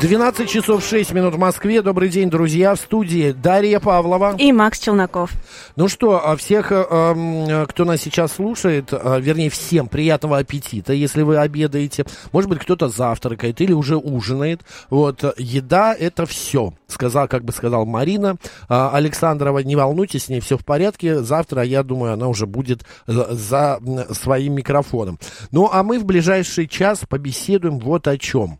12 0.00 0.48
часов 0.48 0.84
6 0.84 1.12
минут 1.12 1.34
в 1.34 1.38
Москве. 1.38 1.82
Добрый 1.82 2.08
день, 2.08 2.30
друзья. 2.30 2.74
В 2.74 2.80
студии 2.80 3.32
Дарья 3.32 3.78
Павлова. 3.78 4.34
И 4.38 4.50
Макс 4.50 4.78
Челноков. 4.78 5.32
Ну 5.76 5.86
что, 5.86 6.26
а 6.26 6.34
всех, 6.36 6.72
э, 6.72 6.82
э, 6.90 7.66
кто 7.68 7.84
нас 7.84 8.00
сейчас 8.00 8.32
слушает, 8.32 8.88
э, 8.90 9.20
вернее, 9.20 9.50
всем 9.50 9.88
приятного 9.88 10.38
аппетита, 10.38 10.94
если 10.94 11.22
вы 11.22 11.36
обедаете. 11.36 12.06
Может 12.32 12.48
быть, 12.48 12.60
кто-то 12.60 12.88
завтракает 12.88 13.60
или 13.60 13.72
уже 13.72 13.96
ужинает. 13.96 14.62
Вот, 14.88 15.24
еда— 15.38 15.94
это 15.98 16.24
все, 16.24 16.72
сказал, 16.86 17.28
как 17.28 17.44
бы 17.44 17.52
сказал 17.52 17.84
Марина. 17.84 18.38
Александрова, 18.68 19.58
не 19.58 19.76
волнуйтесь, 19.76 20.24
с 20.24 20.28
ней 20.30 20.40
все 20.40 20.56
в 20.56 20.64
порядке. 20.64 21.20
Завтра, 21.20 21.62
я 21.62 21.82
думаю, 21.82 22.14
она 22.14 22.28
уже 22.28 22.46
будет 22.46 22.82
за 23.06 23.78
своим 24.12 24.54
микрофоном. 24.54 25.18
Ну, 25.50 25.68
а 25.70 25.82
мы 25.82 25.98
в 25.98 26.06
ближайший 26.06 26.66
час 26.66 27.02
побеседуем 27.06 27.78
вот 27.78 28.08
о 28.08 28.16
чем. 28.16 28.58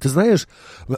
Ты 0.00 0.08
знаешь, 0.08 0.48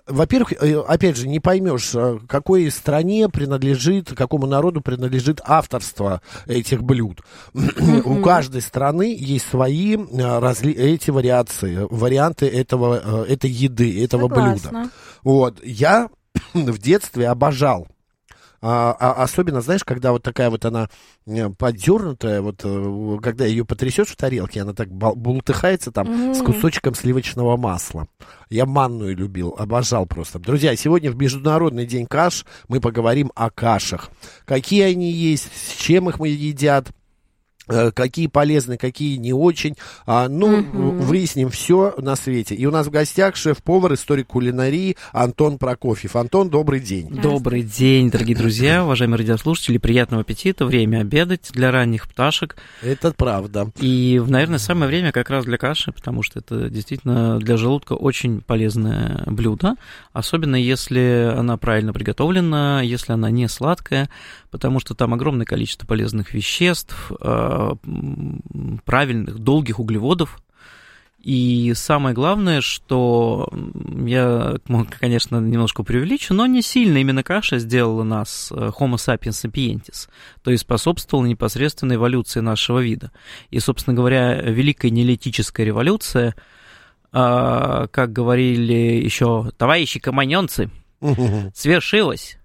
во-первых, 0.07 0.53
э, 0.53 0.81
опять 0.81 1.17
же, 1.17 1.29
не 1.29 1.41
поймешь, 1.41 1.95
э, 1.95 2.19
какой 2.29 2.71
стране 2.71 3.29
принадлежит, 3.29 4.15
какому 4.15 4.47
народу 4.47 4.81
принадлежит 4.81 5.41
авторство 5.45 6.21
этих 6.47 6.83
блюд. 6.83 7.21
У 8.05 8.23
каждой 8.23 8.63
страны 8.63 9.17
есть 9.19 9.49
свои 9.49 9.97
э, 9.97 10.39
разли... 10.39 10.73
эти 10.73 11.11
вариации, 11.11 11.87
варианты 11.91 12.47
этого, 12.47 13.25
этой 13.27 13.51
еды, 13.51 14.03
этого 14.05 14.29
Согласна. 14.29 14.71
блюда. 14.71 14.91
Вот. 15.23 15.65
Я 15.65 16.09
в 16.55 16.79
детстве 16.79 17.29
обожал 17.29 17.89
а, 18.69 18.97
а, 18.99 19.23
особенно, 19.23 19.61
знаешь, 19.61 19.85
когда 19.85 20.11
вот 20.11 20.25
такая 20.25 20.51
вот 20.51 20.65
она 20.65 20.89
э, 21.25 21.51
подернутая, 21.51 22.43
вот 22.43 22.63
э, 22.65 23.19
когда 23.23 23.47
ее 23.47 23.65
потрясешь 23.65 24.09
в 24.09 24.17
тарелке, 24.17 24.63
она 24.63 24.73
так 24.73 24.89
бултыхается 24.89 25.93
там 25.93 26.09
mm-hmm. 26.09 26.35
с 26.35 26.43
кусочком 26.43 26.97
сливочного 26.97 27.57
масла. 27.57 28.09
Я 28.51 28.67
манную 28.67 29.17
любил, 29.17 29.55
обожал 29.57 30.05
просто. 30.07 30.41
Друзья, 30.41 30.75
сегодня 30.75 31.13
в 31.13 31.17
Международный 31.17 31.87
день 31.87 32.07
каш 32.07 32.45
мы 32.67 32.81
поговорим 32.81 33.31
о 33.37 33.51
кашах. 33.51 34.11
Какие 34.47 34.83
они 34.83 35.13
есть, 35.13 35.49
с 35.55 35.77
чем 35.77 36.09
их 36.09 36.19
мы 36.19 36.27
едят, 36.27 36.89
какие 37.67 38.27
полезны, 38.27 38.77
какие 38.77 39.17
не 39.17 39.33
очень. 39.33 39.77
А, 40.07 40.29
ну, 40.29 40.59
угу. 40.59 40.91
выясним 41.03 41.51
все 41.51 41.95
на 41.99 42.17
свете. 42.17 42.55
И 42.55 42.67
у 42.67 42.71
нас 42.71 42.87
в 42.87 42.91
гостях 42.91 43.37
шеф-повар, 43.37 43.95
историк 43.95 44.29
кулинарии 44.29 44.97
Антон 45.13 45.59
Прокофьев. 45.59 46.17
Антон, 46.17 46.49
добрый 46.51 46.81
день. 46.81 47.09
Добрый 47.11 47.63
день, 47.63 48.11
дорогие 48.11 48.37
друзья, 48.37 48.85
уважаемые 48.85 49.19
радиослушатели. 49.19 49.79
Приятного 49.79 50.23
аппетита. 50.23 50.65
Время 50.65 51.01
обедать 51.01 51.51
для 51.53 51.71
ранних 51.71 52.09
пташек. 52.09 52.57
Это 52.83 53.13
правда. 53.13 53.71
И, 53.81 54.23
наверное, 54.27 54.59
самое 54.59 54.89
время 54.89 55.13
как 55.13 55.31
раз 55.31 55.45
для 55.45 55.59
каши, 55.59 55.93
потому 55.93 56.23
что 56.23 56.39
это 56.39 56.71
действительно 56.71 57.39
для 57.39 57.57
желудка 57.57 57.95
очень 57.95 58.41
полезное 58.41 59.23
блюдо. 59.27 59.75
Особенно 60.13 60.57
если 60.57 61.33
она 61.37 61.57
правильно 61.57 61.93
приготовлена, 61.93 62.83
если 62.83 63.13
она 63.13 63.31
не 63.31 63.49
сладкая, 63.49 64.09
потому 64.51 64.81
что 64.81 64.95
там 64.95 65.15
огромное 65.15 65.47
количество 65.47 65.87
полезных 65.87 66.33
веществ, 66.33 67.13
э, 67.21 67.56
правильных, 68.85 69.39
долгих 69.39 69.81
углеводов. 69.81 70.41
И 71.21 71.73
самое 71.75 72.15
главное, 72.15 72.61
что 72.61 73.49
я, 74.07 74.59
конечно, 75.01 75.41
немножко 75.41 75.83
преувеличу, 75.83 76.35
но 76.35 76.47
не 76.47 76.63
сильно 76.63 76.99
именно 76.99 77.25
каша 77.25 77.59
сделала 77.59 78.05
нас 78.05 78.53
э, 78.53 78.71
Homo 78.79 78.95
sapiens 78.95 79.45
sapientis, 79.45 80.09
то 80.45 80.53
есть 80.53 80.63
способствовала 80.63 81.27
непосредственно 81.27 81.95
эволюции 81.95 82.39
нашего 82.39 82.79
вида. 82.79 83.11
И, 83.51 83.59
собственно 83.59 83.97
говоря, 83.97 84.41
Великая 84.41 84.91
неолитическая 84.91 85.67
революция, 85.67 86.37
э, 87.13 87.87
как 87.91 88.13
говорили 88.13 89.03
еще 89.03 89.51
товарищи 89.57 89.99
команьонцы, 89.99 90.71
свершилась 91.55 92.36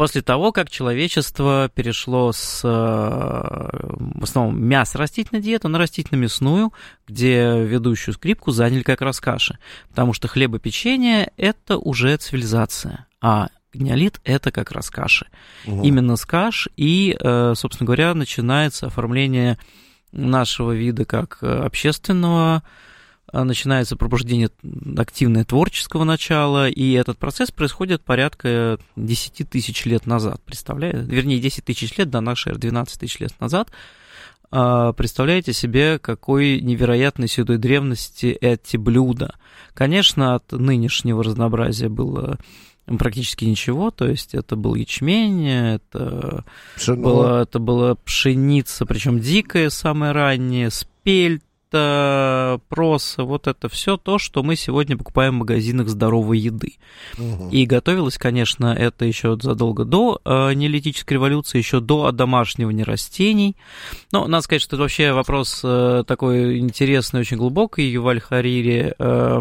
после 0.00 0.22
того, 0.22 0.50
как 0.50 0.70
человечество 0.70 1.70
перешло 1.74 2.32
с, 2.32 2.62
э, 2.64 2.68
в 2.68 4.24
основном, 4.24 4.58
мясо 4.58 4.96
растительной 4.96 5.42
диеты 5.42 5.68
на 5.68 5.76
растительно-мясную, 5.78 6.72
где 7.06 7.62
ведущую 7.62 8.14
скрипку 8.14 8.50
заняли 8.50 8.82
как 8.82 9.02
раз 9.02 9.20
каши. 9.20 9.58
Потому 9.90 10.14
что 10.14 10.26
хлебопечение– 10.26 11.32
это 11.36 11.76
уже 11.76 12.16
цивилизация, 12.16 13.08
а 13.20 13.48
неолит– 13.74 14.22
это 14.24 14.50
как 14.50 14.72
раз 14.72 14.88
каши. 14.88 15.26
Угу. 15.66 15.82
Именно 15.82 16.16
с 16.16 16.24
каш 16.24 16.70
и, 16.78 17.14
э, 17.20 17.52
собственно 17.54 17.84
говоря, 17.84 18.14
начинается 18.14 18.86
оформление 18.86 19.58
нашего 20.12 20.72
вида 20.72 21.04
как 21.04 21.40
э, 21.42 21.46
общественного, 21.46 22.62
начинается 23.32 23.96
пробуждение 23.96 24.50
активное 24.96 25.44
творческого 25.44 26.04
начала, 26.04 26.68
и 26.68 26.92
этот 26.92 27.18
процесс 27.18 27.50
происходит 27.50 28.02
порядка 28.02 28.78
10 28.96 29.48
тысяч 29.48 29.84
лет 29.84 30.06
назад, 30.06 30.40
представляете? 30.44 31.02
Вернее, 31.02 31.38
10 31.38 31.64
тысяч 31.64 31.96
лет 31.96 32.10
до 32.10 32.20
нашей 32.20 32.50
эры, 32.50 32.58
12 32.58 33.00
тысяч 33.00 33.20
лет 33.20 33.32
назад. 33.40 33.70
А, 34.52 34.92
представляете 34.92 35.52
себе, 35.52 35.98
какой 35.98 36.60
невероятной 36.60 37.28
седой 37.28 37.58
древности 37.58 38.26
эти 38.26 38.76
блюда. 38.76 39.36
Конечно, 39.74 40.34
от 40.34 40.50
нынешнего 40.52 41.22
разнообразия 41.22 41.88
было 41.88 42.38
практически 42.98 43.44
ничего, 43.44 43.92
то 43.92 44.08
есть 44.08 44.34
это 44.34 44.56
был 44.56 44.74
ячмень, 44.74 45.48
это, 45.48 46.44
было, 46.88 47.42
это 47.42 47.60
была 47.60 47.94
пшеница, 47.94 48.86
причем 48.86 49.20
дикая, 49.20 49.70
самая 49.70 50.12
ранняя, 50.12 50.70
спельт, 50.70 51.44
это 51.70 52.60
проса, 52.68 53.24
вот 53.24 53.46
это 53.46 53.68
все 53.68 53.96
то, 53.96 54.18
что 54.18 54.42
мы 54.42 54.56
сегодня 54.56 54.96
покупаем 54.96 55.34
в 55.34 55.38
магазинах 55.38 55.88
здоровой 55.88 56.38
еды. 56.38 56.74
Угу. 57.18 57.50
И 57.50 57.64
готовилось, 57.66 58.18
конечно, 58.18 58.66
это 58.66 59.04
еще 59.04 59.38
задолго 59.40 59.84
до 59.84 60.20
э, 60.24 60.52
неолитической 60.54 61.14
революции, 61.14 61.58
еще 61.58 61.80
до 61.80 62.06
одомашнивания 62.06 62.84
растений. 62.84 63.56
Но 64.12 64.26
надо 64.26 64.42
сказать, 64.42 64.62
что 64.62 64.76
это 64.76 64.82
вообще 64.82 65.12
вопрос 65.12 65.60
э, 65.62 66.04
такой 66.06 66.58
интересный, 66.58 67.20
очень 67.20 67.36
глубокий. 67.36 67.90
Юваль 67.90 68.20
Харири 68.20 68.94
э, 68.98 69.40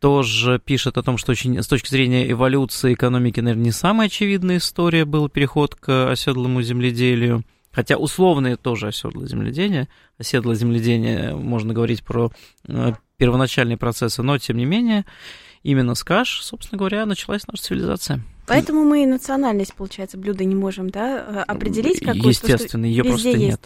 тоже 0.00 0.58
пишет 0.58 0.96
о 0.96 1.02
том, 1.02 1.18
что 1.18 1.32
очень 1.32 1.62
с 1.62 1.66
точки 1.66 1.90
зрения 1.90 2.30
эволюции 2.30 2.94
экономики, 2.94 3.40
наверное, 3.40 3.66
не 3.66 3.72
самая 3.72 4.06
очевидная 4.06 4.56
история 4.56 5.04
был 5.04 5.28
переход 5.28 5.74
к 5.74 6.10
оседлому 6.10 6.62
земледелию. 6.62 7.44
Хотя 7.72 7.96
условное 7.96 8.56
тоже 8.56 8.88
оседлое 8.88 9.28
земледение, 9.28 9.88
оседлое 10.18 10.56
земледение, 10.56 11.34
можно 11.34 11.72
говорить 11.72 12.02
про 12.02 12.32
э, 12.66 12.92
первоначальные 13.16 13.76
процессы, 13.76 14.22
но 14.22 14.38
тем 14.38 14.56
не 14.56 14.64
менее, 14.64 15.04
именно 15.62 15.94
с 15.94 16.02
каш, 16.02 16.42
собственно 16.42 16.78
говоря, 16.78 17.06
началась 17.06 17.46
наша 17.46 17.62
цивилизация. 17.62 18.20
Поэтому 18.50 18.82
мы 18.82 19.04
и 19.04 19.06
национальность, 19.06 19.74
получается, 19.74 20.18
блюда 20.18 20.44
не 20.44 20.56
можем, 20.56 20.90
да, 20.90 21.24
э, 21.24 21.44
определить 21.46 22.00
какую-то. 22.00 22.28
Естественно, 22.28 22.84
ее 22.84 23.04
просто 23.04 23.28
есть. 23.28 23.38
нет. 23.38 23.60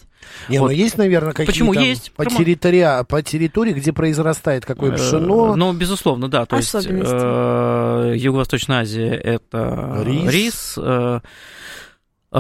Не, 0.51 0.59
ну, 0.59 0.65
вот. 0.65 0.69
но 0.69 0.73
есть, 0.73 0.99
наверное, 0.99 1.33
какие-то 1.33 1.53
Почему 1.53 1.73
есть? 1.73 2.13
По, 2.13 2.27
территории, 2.27 3.05
по 3.07 3.23
территории, 3.23 3.73
где 3.73 3.95
произрастает 3.95 4.67
какое 4.67 4.93
э, 4.93 4.97
пшено. 4.97 5.57
Ну, 5.57 5.73
безусловно, 5.73 6.29
да. 6.29 6.45
То 6.45 6.57
есть 6.57 6.75
э, 6.75 8.15
Юго-Восточная 8.17 8.81
Азия 8.81 9.15
это 9.15 10.03
рис. 10.05 10.31
рис 10.31 10.79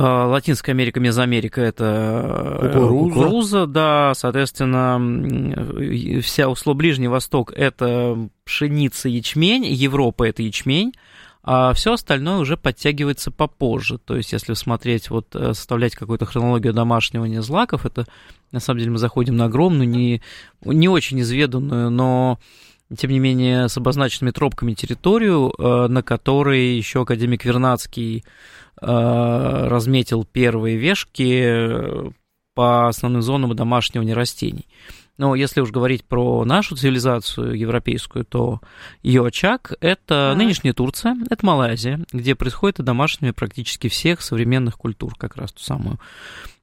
Латинская 0.01 0.73
Америка, 0.73 0.99
Мезоамерика– 0.99 1.61
это 1.63 2.59
э, 2.61 2.73
кукуруза. 2.73 3.15
кукуруза, 3.15 3.67
да, 3.67 4.13
соответственно, 4.15 6.21
вся 6.21 6.49
усло 6.49 6.75
Ближний 6.75 7.07
Восток– 7.07 7.53
это 7.57 8.29
пшеница, 8.45 9.09
ячмень, 9.09 9.67
Европа– 9.67 10.25
это 10.29 10.43
ячмень, 10.43 10.95
а 11.45 11.73
все 11.75 11.93
остальное 11.93 12.39
уже 12.39 12.57
подтягивается 12.57 13.31
попозже. 13.31 13.99
То 13.99 14.17
есть, 14.17 14.33
если 14.33 14.55
смотреть, 14.55 15.11
вот 15.11 15.29
э, 15.37 15.55
составлять 15.55 15.95
какую-то 15.95 16.27
хронологию 16.27 16.73
домашнего 16.73 17.41
злаков, 17.41 17.87
это 17.87 18.07
на 18.51 18.59
самом 18.59 18.81
деле 18.81 18.91
мы 18.91 18.99
заходим 18.99 19.37
на 19.37 19.45
огромную, 19.45 19.89
не, 19.89 20.23
не 20.65 20.89
очень 20.89 21.21
изведанную, 21.21 21.91
но 21.91 22.41
тем 22.97 23.11
не 23.11 23.19
менее, 23.19 23.69
с 23.69 23.77
обозначенными 23.77 24.33
тропками 24.33 24.75
территорию, 24.75 25.53
э, 25.59 25.87
на 25.89 26.03
которой 26.03 26.77
еще 26.77 27.03
академик 27.03 27.45
Вернадский 27.45 28.25
Э, 28.81 29.69
разметил 29.69 30.25
первые 30.25 30.77
вешки 30.77 31.43
э, 31.43 32.11
по 32.55 32.89
основным 32.89 33.23
зонам 33.23 33.55
домашнего 33.55 34.03
нерастений. 34.03 34.67
Но 35.17 35.37
если 35.37 35.61
уж 35.61 35.71
говорить 35.71 36.05
про 36.05 36.45
нашу 36.45 36.75
цивилизацию 36.75 37.57
европейскую, 37.57 38.25
то 38.25 38.61
ее 39.03 39.25
очаг– 39.25 39.75
это 39.81 40.33
а. 40.33 40.35
нынешняя 40.35 40.75
Турция, 40.75 41.17
это 41.31 41.47
Малайзия, 41.47 42.01
где 42.13 42.35
происходит 42.35 42.79
домашнее 42.79 43.33
практически 43.33 43.89
всех 43.89 44.21
современных 44.23 44.77
культур, 44.77 45.15
как 45.17 45.37
раз 45.37 45.53
ту 45.53 45.63
самую 45.63 46.01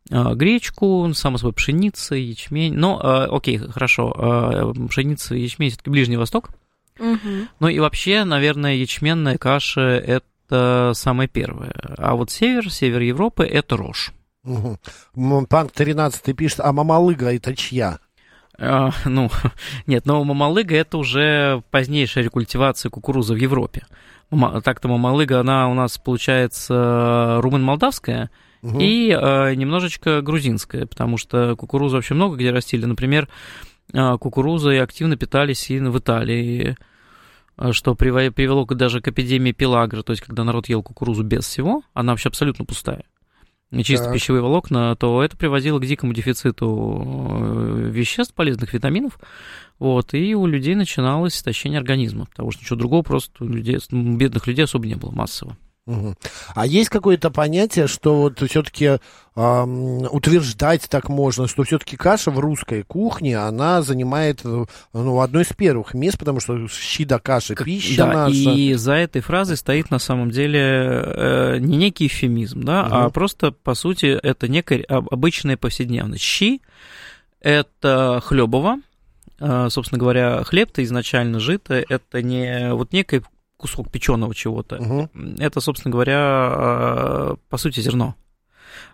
гречку, 0.10 1.12
само 1.14 1.38
собой 1.38 1.54
пшеница, 1.54 2.16
ячмень. 2.16 2.74
Но, 2.74 3.00
окей, 3.32 3.58
хорошо, 3.58 4.74
пшеница, 4.90 5.36
ячмень– 5.36 5.70
все-таки 5.72 5.90
Ближний 5.90 6.18
Восток– 6.18 6.50
Мгм. 7.02 7.50
Ну 7.60 7.68
и 7.68 7.80
вообще, 7.80 8.24
наверное, 8.24 8.76
ячменная 8.76 9.38
каша– 9.38 9.82
это 10.52 10.92
самое 10.94 11.28
первое. 11.28 11.74
А 11.98 12.16
вот 12.16 12.30
север, 12.32 12.72
север 12.72 13.02
Европы– 13.02 13.44
это 13.52 13.76
рожь. 13.76 14.12
М, 14.46 15.46
Панк 15.48 15.72
13 15.72 16.36
пишет, 16.36 16.60
а 16.62 16.72
мамалыга 16.72 17.34
это 17.34 17.56
чья? 17.56 18.00
А, 18.58 18.92
ну, 19.06 19.30
нет, 19.88 20.06
но 20.06 20.24
мамалыга 20.24 20.76
это 20.76 20.98
уже 20.98 21.64
позднейшая 21.72 22.24
рекультивация 22.24 22.90
кукурузы 22.90 23.34
в 23.34 23.38
Европе. 23.38 23.86
Так-то 24.64 24.88
мамалыга, 24.88 25.42
она 25.42 25.68
у 25.68 25.74
нас 25.74 25.98
получается 25.98 27.40
румын-молдавская 27.42 28.30
Мгм. 28.62 28.80
и 28.80 29.10
э, 29.10 29.56
немножечко 29.56 30.22
грузинская, 30.22 30.86
потому 30.86 31.18
что 31.18 31.56
кукурузу 31.56 31.96
вообще 31.96 32.14
много 32.14 32.36
где 32.36 32.52
растили. 32.52 32.86
Например, 32.86 33.28
э, 33.94 34.18
кукурузой 34.20 34.82
активно 34.82 35.18
питались 35.18 35.70
и 35.72 35.80
в 35.80 35.98
Италии, 35.98 36.78
э, 37.58 37.72
что 37.72 37.96
привело 37.96 38.66
даже 38.66 39.02
к 39.02 39.08
эпидемии 39.08 39.52
пелагра, 39.52 40.04
то 40.04 40.12
есть 40.12 40.22
когда 40.22 40.44
народ 40.44 40.70
ел 40.70 40.84
кукурузу 40.84 41.24
без 41.24 41.46
всего, 41.46 41.84
она 41.94 42.14
вообще 42.14 42.30
абсолютно 42.30 42.66
пустая. 42.66 43.04
Чисто 43.84 44.06
Так. 44.06 44.14
пищевые 44.14 44.42
волокна, 44.42 44.96
то 44.98 45.24
это 45.24 45.38
приводило 45.38 45.80
к 45.80 45.86
дикому 45.86 46.14
дефициту 46.14 47.38
э, 47.40 47.90
веществ, 47.90 48.34
полезных 48.34 48.74
витаминов, 48.74 49.18
вот, 49.80 50.14
и 50.14 50.36
у 50.36 50.46
людей 50.46 50.76
начиналось 50.76 51.36
истощение 51.36 51.80
организма, 51.80 52.26
потому 52.26 52.52
что 52.52 52.62
ничего 52.62 52.78
другого 52.78 53.02
просто 53.02 53.46
у 53.46 53.48
людей, 53.48 53.80
у 53.92 54.18
бедных 54.18 54.46
людей 54.46 54.66
особо 54.66 54.86
не 54.88 54.96
было 54.96 55.12
массово. 55.12 55.56
Мгм. 55.88 56.16
А 56.54 56.68
есть 56.68 56.90
какое-то 56.90 57.32
понятие, 57.32 57.88
что 57.88 58.16
вот 58.16 58.40
все-таки 58.48 59.00
утверждать 59.34 60.88
так 60.90 61.10
можно, 61.10 61.48
что 61.48 61.64
все-таки 61.64 61.96
каша 61.98 62.30
в 62.32 62.40
русской 62.40 62.84
кухне, 62.84 63.38
она 63.38 63.82
занимает 63.82 64.42
э, 64.44 64.66
ну, 64.94 65.22
одно 65.22 65.40
из 65.42 65.48
первых 65.48 65.94
мест, 65.94 66.20
потому 66.20 66.40
что 66.42 66.68
щи 66.68 67.06
да 67.06 67.18
каша, 67.18 67.56
пища 67.56 67.98
да, 68.06 68.14
наша. 68.14 68.36
и 68.36 68.74
за 68.74 68.94
этой 68.94 69.22
фразой 69.22 69.56
стоит 69.58 69.90
на 69.90 70.00
самом 70.00 70.32
деле 70.32 70.60
э, 70.60 71.58
не 71.60 71.78
некий 71.78 72.08
эвфемизм, 72.08 72.62
да, 72.64 72.86
а 72.86 73.04
Мгм. 73.04 73.12
просто, 73.12 73.52
по 73.52 73.74
сути, 73.74 74.06
это 74.22 74.48
некая 74.50 74.84
об- 74.84 75.08
обычная 75.12 75.56
повседневность. 75.58 76.24
Щи– 76.24 76.62
это 77.42 78.22
хлебово, 78.24 78.78
Э, 79.44 79.70
собственно 79.72 79.98
говоря, 79.98 80.44
хлеб-то 80.44 80.84
изначально 80.84 81.40
жито, 81.40 81.84
это 81.90 82.22
не 82.22 82.76
вот 82.76 82.94
некий 82.94 83.24
кусок 83.62 83.90
печеного 83.92 84.36
чего-то, 84.36 84.78
Мгм. 84.82 85.36
это, 85.40 85.62
собственно 85.62 85.92
говоря, 85.92 86.52
э, 86.54 87.36
по 87.50 87.58
сути, 87.58 87.80
зерно. 87.80 88.16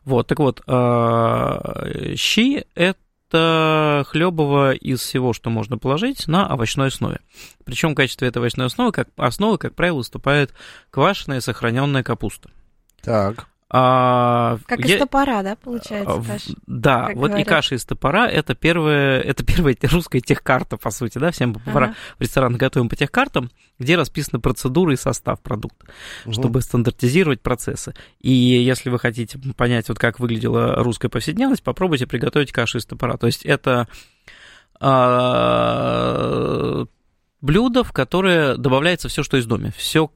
Вот, 0.05 0.27
так 0.27 0.39
вот, 0.39 0.61
э, 0.67 2.13
щи– 2.15 2.65
это 2.75 4.05
хлебово 4.07 4.73
из 4.73 4.99
всего, 5.01 5.33
что 5.33 5.49
можно 5.49 5.77
положить 5.77 6.27
на 6.27 6.47
овощной 6.47 6.87
основе. 6.87 7.19
Причем 7.65 7.91
в 7.91 7.95
качестве 7.95 8.27
этой 8.27 8.37
овощной 8.37 8.67
основы, 8.67 8.91
как 8.91 9.09
основы, 9.17 9.57
как 9.57 9.73
правило, 9.75 9.97
выступает 9.97 10.53
квашеная 10.91 11.41
сохраненная 11.41 12.03
капуста. 12.03 12.49
Так. 13.01 13.47
А, 13.69 14.59
Как 14.65 14.79
я- 14.85 14.95
из 14.95 14.99
топора, 14.99 15.43
да, 15.43 15.57
получается, 15.57 16.23
каша? 16.25 16.53
Да, 16.67 17.07
как 17.07 17.15
вот 17.17 17.25
и 17.25 17.29
говорят. 17.31 17.47
каша 17.49 17.75
из 17.75 17.83
топора 17.83 18.29
это 18.29 18.55
первая, 18.55 19.19
это 19.19 19.43
первая 19.43 19.75
русская 19.91 20.21
техкарта, 20.21 20.77
по 20.77 20.89
сути, 20.89 21.17
да, 21.17 21.31
всем 21.31 21.53
повара 21.53 21.87
Ага. 21.87 21.95
в 22.17 22.21
ресторанах 22.21 22.57
готовим 22.59 22.87
по 22.87 22.95
техкартам, 22.95 23.51
где 23.77 23.97
расписаны 23.97 24.39
процедуры 24.39 24.93
и 24.93 24.95
состав 24.95 25.41
продукта, 25.41 25.85
Мгм. 26.23 26.33
чтобы 26.33 26.61
стандартизировать 26.61 27.41
процессы. 27.41 27.93
И 28.21 28.31
если 28.31 28.89
вы 28.89 28.99
хотите 28.99 29.37
понять, 29.57 29.89
вот 29.89 29.99
как 29.99 30.21
выглядела 30.21 30.75
русская 30.81 31.09
повседневность, 31.09 31.61
попробуйте 31.63 32.07
приготовить 32.07 32.53
кашу 32.53 32.77
из 32.77 32.85
топора. 32.85 33.17
То 33.17 33.27
есть 33.27 33.45
это 33.45 33.89
а, 34.79 36.85
блюдо, 37.41 37.83
в 37.83 37.91
которое 37.91 38.55
добавляется 38.55 39.09
все, 39.09 39.21
что 39.23 39.37
из 39.37 39.45
доме, 39.45 39.71
все 39.75 40.11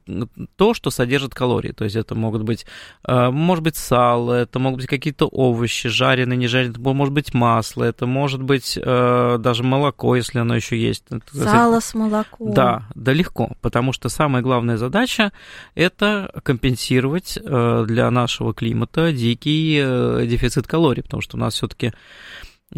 то, 0.56 0.74
что 0.74 0.90
содержит 0.90 1.34
калории. 1.34 1.72
То 1.72 1.84
есть 1.84 1.96
это 1.96 2.14
могут 2.14 2.42
быть, 2.42 2.66
а, 3.04 3.30
может 3.30 3.62
быть, 3.62 3.76
сало, 3.76 4.32
это 4.32 4.58
могут 4.58 4.80
быть 4.80 4.88
какие-то 4.88 5.26
овощи, 5.26 5.88
жареные, 5.88 6.36
не 6.36 6.48
жареные, 6.48 6.72
это 6.72 6.80
может 6.80 7.14
быть 7.14 7.32
масло, 7.32 7.84
это 7.84 8.06
может 8.06 8.42
быть 8.42 8.78
а, 8.82 9.38
даже 9.38 9.62
молоко, 9.62 10.16
если 10.16 10.40
оно 10.40 10.56
еще 10.56 10.76
есть. 10.76 11.04
Сало 11.32 11.80
с 11.80 11.94
молоком. 11.94 12.52
да, 12.52 12.88
да 12.94 13.12
легко, 13.12 13.52
потому 13.60 13.92
что 13.92 14.08
самая 14.08 14.42
главная 14.42 14.76
задача 14.76 15.32
это 15.74 16.32
компенсировать 16.42 17.38
э, 17.42 17.84
для 17.86 18.10
нашего 18.10 18.52
климата 18.54 19.12
дикий 19.12 19.80
э, 19.82 20.26
дефицит 20.26 20.66
калорий, 20.66 21.02
потому 21.02 21.20
что 21.20 21.36
у 21.36 21.40
нас 21.40 21.54
все-таки 21.54 21.92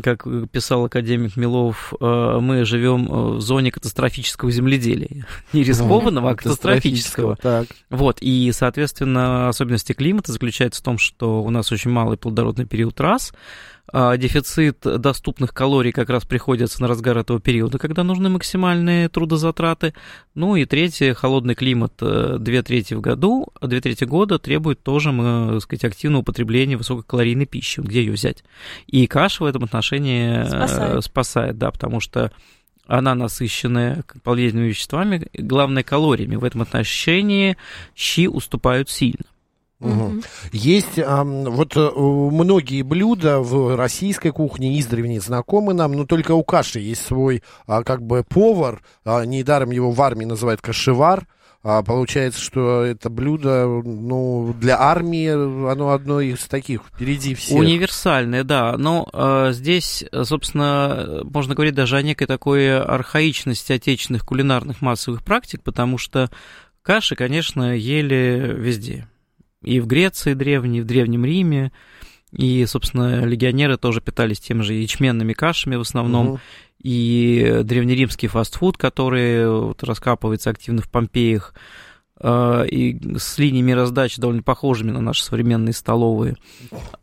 как 0.03 0.27
писал 0.51 0.85
академик 0.85 1.37
Милов, 1.37 1.93
э, 2.01 2.39
мы 2.41 2.65
живем 2.65 3.07
э, 3.07 3.37
в 3.37 3.41
зоне 3.41 3.71
катастрофического 3.71 4.51
земледелия. 4.51 5.27
Не 5.53 5.63
рискованного, 5.63 6.31
а 6.31 6.35
катастрофического. 6.35 7.37
Так. 7.37 7.69
Вот, 7.91 8.19
и, 8.21 8.51
соответственно, 8.53 9.49
особенности 9.49 9.93
климата 9.93 10.33
заключаются 10.33 10.81
в 10.81 10.85
том, 10.85 10.99
что 10.99 11.43
у 11.43 11.51
нас 11.51 11.71
очень 11.71 11.91
малый 11.91 12.17
плодородный 12.17 12.67
период 12.67 13.01
раз, 13.01 13.33
дефицит 13.93 14.81
доступных 14.81 15.53
калорий 15.53 15.93
как 15.93 16.09
раз 16.09 16.25
приходится 16.25 16.81
на 16.81 16.89
разгар 16.89 17.19
этого 17.19 17.41
периода, 17.41 17.79
когда 17.79 18.03
нужны 18.03 18.29
максимальные 18.29 19.09
трудозатраты. 19.09 19.95
Ну 20.35 20.57
и 20.57 20.65
третье, 20.65 21.15
холодный 21.15 21.55
климат 21.55 21.93
э, 22.01 22.39
две 22.41 22.63
трети 22.63 22.95
в 22.95 23.01
году, 23.01 23.49
а 23.61 23.67
две 23.67 23.81
трети 23.81 24.05
года 24.05 24.39
требует 24.39 24.83
тоже, 24.83 25.13
мы, 25.13 25.53
так 25.53 25.63
сказать, 25.63 25.85
активного 25.85 26.23
употребления 26.23 26.77
высококалорийной 26.77 27.47
пищи. 27.47 27.81
Где 27.81 28.01
ее 28.01 28.13
взять? 28.13 28.43
И 28.87 29.07
каша 29.07 29.45
в 29.45 29.47
этом 29.47 29.65
отношении 29.65 30.41
э, 30.41 30.47
Спасает. 30.49 31.05
спасает, 31.05 31.59
да, 31.59 31.71
потому 31.71 32.01
что 32.01 32.33
она 32.87 33.15
насыщенная 33.15 34.05
полезными 34.23 34.69
веществами, 34.69 35.29
главное 35.35 35.83
калориями. 35.83 36.37
В 36.37 36.45
этом 36.45 36.63
отношении 36.63 37.57
щи 37.95 38.29
уступают 38.29 38.91
сильно. 38.91 39.25
Мгм. 39.85 40.23
Есть 40.53 40.99
ам, 40.99 41.45
вот 41.45 41.77
э, 41.77 41.91
многие 41.97 42.83
блюда 42.83 43.41
в 43.41 43.77
российской 43.77 44.31
кухне 44.31 44.79
издревле 44.81 45.21
знакомы 45.21 45.75
нам, 45.75 45.93
но 45.93 46.07
только 46.07 46.33
у 46.33 46.43
каши 46.43 46.81
есть 46.81 47.05
свой 47.05 47.43
а, 47.67 47.83
как 47.83 48.03
бы 48.03 48.25
повар, 48.25 48.83
а, 49.05 49.25
недаром 49.25 49.71
его 49.71 49.91
в 49.91 50.01
армии 50.01 50.25
называют 50.25 50.61
кашевар. 50.61 51.27
А, 51.67 51.83
получается, 51.83 52.41
что 52.41 52.83
это 52.83 53.09
блюдо, 53.09 53.67
ну, 53.67 54.55
для 54.61 54.79
армии 54.79 55.29
оно 55.71 55.93
одно 55.93 56.21
из 56.21 56.41
таких 56.45 56.83
впереди 56.83 57.35
всех. 57.35 57.59
Универсальное, 57.59 58.45
да. 58.45 58.77
Но 58.77 59.09
э, 59.11 59.53
здесь, 59.53 60.05
собственно, 60.25 61.23
можно 61.25 61.55
говорить 61.55 61.75
даже 61.75 61.97
о 61.97 62.03
некой 62.03 62.27
такой 62.27 62.79
архаичности 62.79 63.73
отечественных 63.73 64.27
кулинарных 64.27 64.83
массовых 64.83 65.25
практик, 65.25 65.63
потому 65.63 65.97
что 65.97 66.31
каши, 66.83 67.17
конечно, 67.17 67.75
ели 67.75 68.55
везде. 68.55 69.09
И 69.65 69.81
в 69.81 69.87
Греции 69.87 70.35
древней, 70.35 70.79
и 70.79 70.81
в 70.83 70.87
Древнем 70.87 71.25
Риме. 71.25 71.73
И, 72.33 72.67
собственно, 72.67 73.25
легионеры 73.25 73.77
тоже 73.77 74.01
питались 74.01 74.41
тем 74.41 74.63
же 74.63 74.75
ячменными 74.75 75.33
кашами 75.33 75.77
в 75.77 75.83
основном. 75.83 76.27
Мгм. 76.27 76.41
и 76.83 77.61
древнеримский 77.65 78.29
фастфуд, 78.29 78.77
который 78.77 79.49
вот 79.49 79.83
раскапывается 79.83 80.51
активно 80.51 80.83
в 80.83 80.91
Помпеях, 80.91 81.55
и 82.25 83.19
с 83.19 83.39
линиями 83.39 83.73
раздачи 83.73 84.21
довольно 84.21 84.43
похожими 84.43 84.91
на 84.91 85.01
наши 85.01 85.23
современные 85.23 85.75
столовые, 85.75 86.37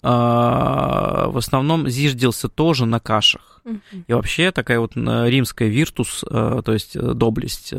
а, 0.01 1.27
в 1.29 1.37
основном 1.37 1.87
зиждился 1.87 2.49
тоже 2.49 2.85
на 2.85 2.99
кашах. 2.99 3.51
И 4.07 4.13
вообще 4.13 4.51
такая 4.51 4.79
вот 4.79 4.93
э, 4.95 5.29
римская 5.29 5.67
виртус, 5.67 6.23
э, 6.27 6.61
то 6.65 6.73
есть 6.73 6.95
э, 6.95 7.13
доблесть 7.13 7.73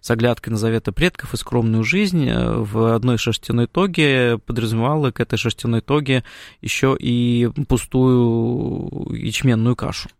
с 0.00 0.10
оглядкой 0.10 0.52
на 0.52 0.58
заветы 0.58 0.92
предков 0.92 1.32
и 1.32 1.36
скромную 1.36 1.82
жизнь 1.82 2.30
в 2.30 2.94
одной 2.94 3.16
шерстяной 3.16 3.66
тоге 3.66 4.38
подразумевала 4.38 5.10
к 5.10 5.20
этой 5.20 5.38
шерстяной 5.38 5.80
тоге 5.80 6.24
еще 6.60 6.96
и 6.98 7.48
пустую 7.68 9.14
ячменную 9.14 9.76
кашу. 9.76 10.10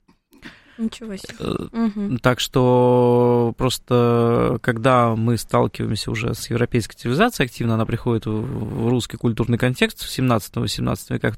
Ничего 0.79 1.17
себе. 1.17 1.69
Мгм. 1.73 2.19
Так 2.19 2.39
что 2.41 3.53
просто 3.59 4.59
когда 4.63 5.17
мы 5.17 5.37
сталкиваемся 5.37 6.11
уже 6.11 6.35
с 6.35 6.49
европейской 6.51 6.97
цивилизацией 6.97 7.47
активно, 7.47 7.75
она 7.75 7.85
приходит 7.85 8.27
в- 8.27 8.89
русский 8.89 9.17
культурный 9.17 9.59
контекст 9.59 10.03
в 10.03 10.09
17-18 10.09 11.11
веках, 11.11 11.37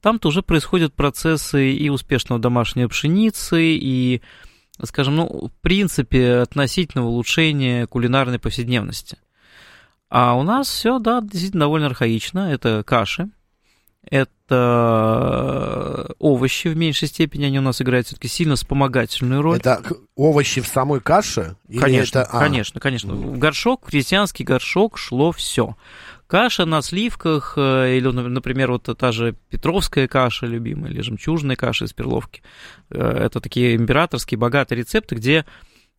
там-то 0.00 0.28
уже 0.28 0.42
происходят 0.42 0.94
процессы 0.94 1.72
и 1.72 1.88
успешного 1.88 2.40
домашней 2.40 2.86
пшеницы, 2.86 3.60
и, 3.62 4.22
скажем, 4.84 5.16
ну, 5.16 5.48
в 5.48 5.60
принципе, 5.60 6.36
относительного 6.36 7.08
улучшения 7.08 7.86
кулинарной 7.86 8.38
повседневности. 8.38 9.18
А 10.08 10.34
у 10.34 10.42
нас 10.42 10.68
все, 10.68 10.98
да, 10.98 11.20
действительно 11.20 11.64
довольно 11.64 11.86
архаично. 11.86 12.50
Это 12.50 12.82
каши, 12.84 13.28
это 14.10 16.14
овощи 16.18 16.68
в 16.68 16.76
меньшей 16.76 17.08
степени, 17.08 17.44
они 17.44 17.58
у 17.58 17.62
нас 17.62 17.80
играют 17.82 18.06
все-таки 18.06 18.28
сильно 18.28 18.56
вспомогательную 18.56 19.42
роль. 19.42 19.58
Это 19.58 19.82
овощи 20.16 20.60
в 20.60 20.66
самой 20.66 21.00
каше? 21.00 21.56
Конечно, 21.78 22.20
это- 22.20 22.30
а, 22.30 22.38
конечно, 22.38 22.80
конечно. 22.80 23.14
В 23.14 23.38
горшок, 23.38 23.86
в 23.86 23.90
крестьянский 23.90 24.44
горшок 24.44 24.98
шло 24.98 25.32
все. 25.32 25.76
Каша 26.26 26.66
на 26.66 26.82
сливках, 26.82 27.54
э, 27.56 27.96
или, 27.96 28.06
ну, 28.06 28.28
например, 28.28 28.70
вот 28.72 28.82
та 28.98 29.12
же 29.12 29.34
петровская 29.48 30.06
каша 30.08 30.44
любимая, 30.46 30.90
или 30.92 31.00
жемчужная 31.00 31.56
каша 31.56 31.86
из 31.86 31.94
перловки. 31.94 32.42
Э, 32.90 33.24
Это 33.26 33.40
такие 33.40 33.76
императорские 33.76 34.36
богатые 34.38 34.78
рецепты, 34.80 35.14
где 35.14 35.46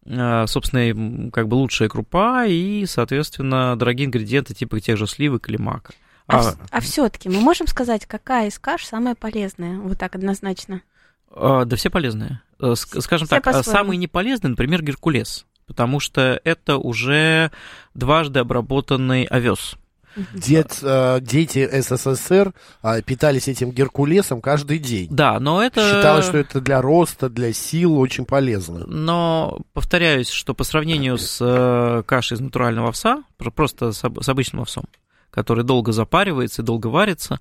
э, 0.05 0.45
собственно, 0.47 1.31
как 1.31 1.47
бы 1.47 1.55
лучшая 1.55 1.89
крупа 1.89 2.45
и, 2.45 2.85
соответственно, 2.85 3.75
дорогие 3.75 4.05
ингредиенты 4.07 4.53
типа 4.53 4.79
тех 4.79 4.97
же 4.97 5.07
сливок 5.07 5.49
или 5.49 5.57
мака. 5.57 5.93
А, 6.29 6.79
все-таки 6.81 7.27
мы 7.29 7.39
можем 7.41 7.67
сказать, 7.67 8.05
какая 8.05 8.47
из 8.47 8.59
каш 8.59 8.85
самая 8.85 9.15
полезная? 9.15 9.77
Вот 9.79 9.97
так 9.97 10.15
однозначно. 10.15 10.81
А, 11.31 11.65
Да 11.65 11.75
все 11.75 11.89
полезные. 11.89 12.41
Э, 12.59 12.73
ск- 12.73 13.01
Скажем 13.01 13.27
Все 13.27 13.35
так, 13.37 13.47
а 13.47 13.51
по-своему. 13.53 13.77
самый 13.79 13.97
неполезный, 13.97 14.49
например, 14.51 14.83
геркулес, 14.83 15.45
потому 15.65 15.99
что 15.99 16.39
это 16.43 16.77
уже 16.77 17.51
дважды 17.93 18.39
обработанный 18.39 19.23
овес. 19.23 19.75
Дед, 20.33 20.79
э, 20.81 21.19
дети 21.21 21.69
СССР 21.81 22.53
а, 22.81 23.01
питались 23.01 23.47
этим 23.47 23.71
геркулесом 23.71 24.41
каждый 24.41 24.79
день. 24.79 25.07
Да, 25.09 25.39
но 25.39 25.63
это... 25.63 25.81
Считалось, 25.81 26.25
что 26.25 26.37
это 26.39 26.59
для 26.61 26.81
роста, 26.81 27.29
для 27.29 27.53
сил 27.53 27.97
очень 27.97 28.25
полезно. 28.25 28.85
Но 28.87 29.59
повторяюсь, 29.73 30.27
что 30.29 30.53
по 30.55 30.63
сравнению 30.63 31.17
с 31.19 31.37
э, 31.39 32.03
кашей 32.05 32.35
из 32.35 32.41
натурального 32.41 32.89
овса, 32.89 33.23
про- 33.37 33.51
просто 33.51 33.91
с 33.93 34.03
обычным 34.27 34.63
овсом, 34.63 34.85
который 35.31 35.63
долго 35.63 35.91
запаривается 35.91 36.61
и 36.61 36.65
долго 36.65 36.87
варится, 36.87 37.39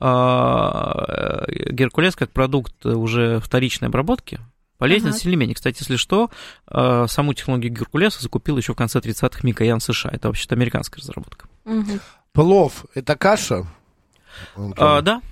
а, 0.00 1.04
э, 1.48 1.70
геркулес 1.70 2.16
как 2.16 2.30
продукт 2.30 2.84
уже 2.86 3.40
вторичной 3.40 3.88
обработки 3.88 4.40
полезнее 4.78 5.10
Ага. 5.10 5.18
сильнее 5.18 5.36
менее. 5.36 5.54
Кстати, 5.54 5.78
если 5.80 5.94
что, 5.94 6.28
э, 6.68 7.06
саму 7.08 7.34
технологию 7.34 7.72
геркулеса 7.72 8.20
закупил 8.20 8.56
еще 8.56 8.72
в 8.72 8.76
конце 8.76 8.98
30-х 8.98 9.46
Микоян 9.46 9.78
США. 9.78 10.10
Это 10.12 10.26
вообще-то 10.26 10.56
американская 10.56 11.00
разработка. 11.00 11.46
Мгм. 11.64 12.00
Плов– 12.32 12.84
это 12.94 13.14
каша? 13.14 13.64
А, 14.76 15.00
да. 15.02 15.22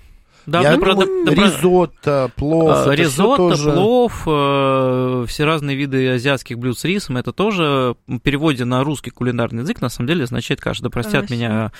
Да, 0.46 0.62
Я 0.62 0.76
ну, 0.76 0.80
правда, 0.80 1.06
думаю, 1.06 1.24
да, 1.26 1.32
ризотто, 1.32 2.30
плов, 2.36 2.86
А, 2.86 2.94
Ризотто, 2.94 3.36
тоже... 3.36 3.72
плов, 3.72 4.22
э, 4.26 5.24
все 5.28 5.44
разные 5.44 5.76
виды 5.76 6.08
азиатских 6.10 6.58
блюд 6.58 6.78
с 6.78 6.84
рисом, 6.84 7.18
это 7.18 7.32
тоже 7.32 7.94
в 8.06 8.18
переводе 8.18 8.64
на 8.64 8.82
русский 8.82 9.10
кулинарный 9.10 9.62
язык 9.62 9.80
на 9.80 9.88
самом 9.88 10.08
деле 10.08 10.24
означает 10.24 10.60
каша. 10.60 10.82
Да 10.82 10.90
простят 10.90 11.22
Точно. 11.22 11.34
меня 11.34 11.72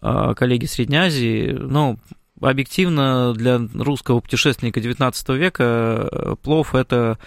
э, 0.00 0.34
коллеги 0.34 0.66
Средней 0.66 0.98
Азии, 0.98 1.50
но 1.52 1.96
объективно 2.40 3.32
для 3.34 3.60
русского 3.74 4.20
путешественника 4.20 4.80
19 4.80 5.28
века 5.30 6.08
э, 6.10 6.36
плов 6.42 6.74
это 6.74 7.18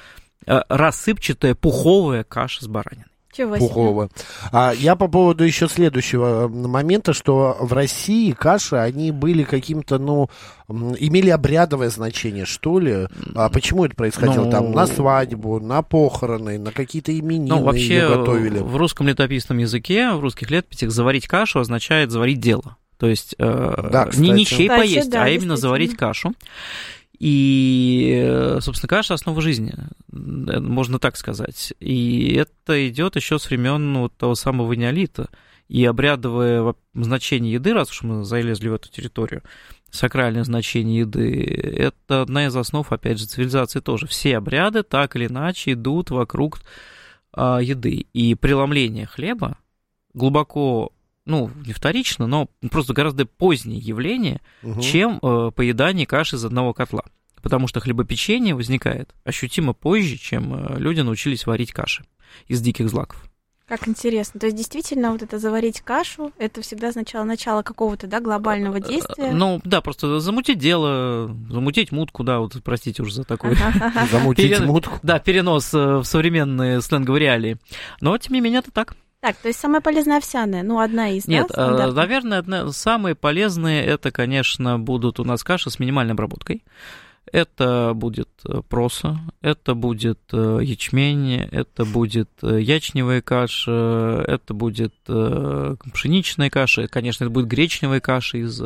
э, 0.46 0.62
рассыпчатая 0.70 1.56
пуховая 1.56 2.24
каша 2.24 2.64
с 2.64 2.68
бараниной. 2.68 3.09
Чего. 3.32 3.58
Пухова. 3.58 4.10
А, 4.52 4.74
я 4.74 4.96
по 4.96 5.08
поводу 5.08 5.44
еще 5.44 5.68
следующего 5.68 6.48
момента, 6.48 7.14
что 7.14 7.56
в 7.60 7.74
России 7.74 8.32
каши, 8.32 8.76
они 8.76 9.12
были 9.12 9.44
каким-то, 9.44 10.00
ну, 10.00 10.30
имели 10.68 11.30
обрядовое 11.30 11.90
значение, 11.90 12.46
что 12.46 12.80
ли? 12.80 13.08
А 13.36 13.50
почему 13.50 13.86
это 13.86 13.96
происходило? 13.96 14.46
Ну, 14.46 14.52
Там 14.52 14.72
на 14.72 14.88
свадьбу, 14.88 15.60
на 15.60 15.84
похороны, 15.84 16.58
на 16.58 16.72
какие-то 16.72 17.18
именины 17.18 17.56
Ну, 17.56 17.64
вообще, 17.64 17.96
ее 17.96 18.08
готовили. 18.08 18.60
в 18.60 18.76
русском 18.76 19.08
летописном 19.08 19.60
языке, 19.60 20.12
в 20.12 20.20
русских 20.22 20.50
летописях 20.50 20.90
заварить 20.92 21.28
кашу 21.28 21.60
означает 21.60 22.12
заварить 22.12 22.40
дело. 22.40 22.78
То 22.98 23.08
есть 23.08 23.34
э, 23.38 23.90
Да, 23.92 24.10
не 24.16 24.32
ничей 24.32 24.68
Кстати, 24.68 24.80
поесть, 24.82 25.10
да, 25.10 25.24
а 25.24 25.30
именно 25.30 25.56
заварить 25.56 25.96
кашу. 25.96 26.34
И, 27.20 28.14
э, 28.26 28.60
собственно, 28.62 28.88
каша 28.88 29.14
основа 29.14 29.42
жизни, 29.42 29.74
э, 29.74 30.60
можно 30.60 31.00
так 31.00 31.18
сказать. 31.18 31.74
И 31.80 32.34
это 32.34 32.88
идет 32.88 33.18
еще 33.18 33.38
с 33.38 33.50
времен 33.50 33.98
вот 33.98 34.16
того 34.16 34.36
самого 34.36 34.74
неолита. 34.74 35.30
И 35.68 35.86
обрядовое 35.86 36.62
во- 36.62 36.76
значение 36.96 37.54
еды, 37.54 37.74
раз 37.74 37.92
уж 37.92 38.02
мы 38.04 38.24
залезли 38.24 38.70
в 38.70 38.74
эту 38.74 38.90
территорию, 38.90 39.44
сакральное 39.92 40.44
значение 40.44 41.02
еды, 41.02 41.44
это 41.44 42.24
одна 42.24 42.48
из 42.48 42.56
основ, 42.56 42.90
опять 42.92 43.20
же, 43.20 43.28
цивилизации 43.28 43.80
тоже. 43.80 44.08
Все 44.08 44.38
обряды 44.38 44.84
так 44.84 45.16
или 45.16 45.28
иначе 45.28 45.74
идут 45.74 46.10
вокруг 46.12 46.62
а, 47.34 47.60
еды. 47.60 48.08
И 48.14 48.34
преломление 48.36 49.06
хлеба 49.06 49.58
глубоко, 50.14 50.92
ну, 51.30 51.50
не 51.66 51.72
вторично, 51.74 52.28
но 52.28 52.50
просто 52.72 52.94
гораздо 52.94 53.26
позднее 53.26 53.80
явление, 53.80 54.42
Мгм. 54.64 54.82
чем 54.82 55.20
э, 55.22 55.52
поедание 55.56 56.06
каши 56.06 56.36
из 56.36 56.44
одного 56.44 56.74
котла. 56.74 57.04
Потому 57.42 57.68
что 57.68 57.80
хлебопечение 57.80 58.54
возникает 58.56 59.16
ощутимо 59.24 59.74
позже, 59.74 60.18
чем 60.18 60.54
э, 60.54 60.80
люди 60.80 61.02
научились 61.02 61.46
варить 61.46 61.72
каши 61.72 62.04
из 62.48 62.60
диких 62.62 62.90
злаков. 62.90 63.24
Как 63.70 63.88
интересно. 63.88 64.40
То 64.40 64.48
есть, 64.48 64.58
действительно, 64.58 65.12
вот 65.12 65.22
это 65.22 65.38
заварить 65.38 65.82
кашу, 65.82 66.32
это 66.40 66.62
всегда 66.64 66.88
означало 66.88 67.24
начало 67.24 67.62
какого-то, 67.62 68.08
да, 68.08 68.20
глобального 68.20 68.80
действия. 68.80 69.32
Ну, 69.32 69.62
да, 69.64 69.82
просто 69.82 70.20
замутить 70.20 70.58
дело, 70.58 71.28
замутить 71.50 71.92
мутку, 71.92 72.24
да, 72.24 72.40
вот 72.40 72.58
простите 72.64 73.04
уже 73.04 73.14
за 73.14 73.26
такой 73.26 73.56
Замутить 74.12 74.60
мутку. 74.62 74.98
Да, 75.04 75.20
перенос 75.20 75.72
э, 75.76 75.98
в 75.98 76.04
современные 76.04 76.82
сленговые 76.82 77.22
реалии. 77.22 77.58
Но, 78.02 78.18
тем 78.18 78.34
не 78.34 78.42
менее, 78.42 78.60
это 78.62 78.72
так. 78.72 78.96
Так, 79.22 79.36
то 79.36 79.50
есть 79.50 79.60
самая 79.60 79.82
полезная 79.82 80.18
овсяная, 80.18 80.64
ну, 80.64 80.80
одна 80.80 81.10
из, 81.10 81.28
Нет, 81.28 81.48
да, 81.50 81.54
э, 81.54 81.66
стандартных? 81.66 81.96
наверное, 81.96 82.38
одна- 82.40 82.72
самые 82.72 83.16
полезные 83.16 83.84
это, 83.84 84.12
конечно, 84.12 84.80
будут 84.80 85.20
у 85.20 85.26
нас 85.26 85.44
каши 85.44 85.70
с 85.70 85.78
минимальной 85.80 86.14
обработкой. 86.14 86.64
Это 87.32 87.92
будет 87.94 88.30
э, 88.48 88.62
проса, 88.68 89.20
это 89.42 89.76
будет 89.76 90.20
э, 90.32 90.60
ячмень, 90.64 91.34
это 91.52 91.84
будет 91.86 92.30
ячневая 92.42 93.22
каша, 93.22 94.24
это 94.26 94.54
будет 94.54 94.96
пшеничная 95.04 96.50
каша, 96.50 96.88
конечно, 96.88 97.26
это 97.26 97.32
будет 97.32 97.48
гречневая 97.48 98.00
каша 98.00 98.38
из 98.38 98.60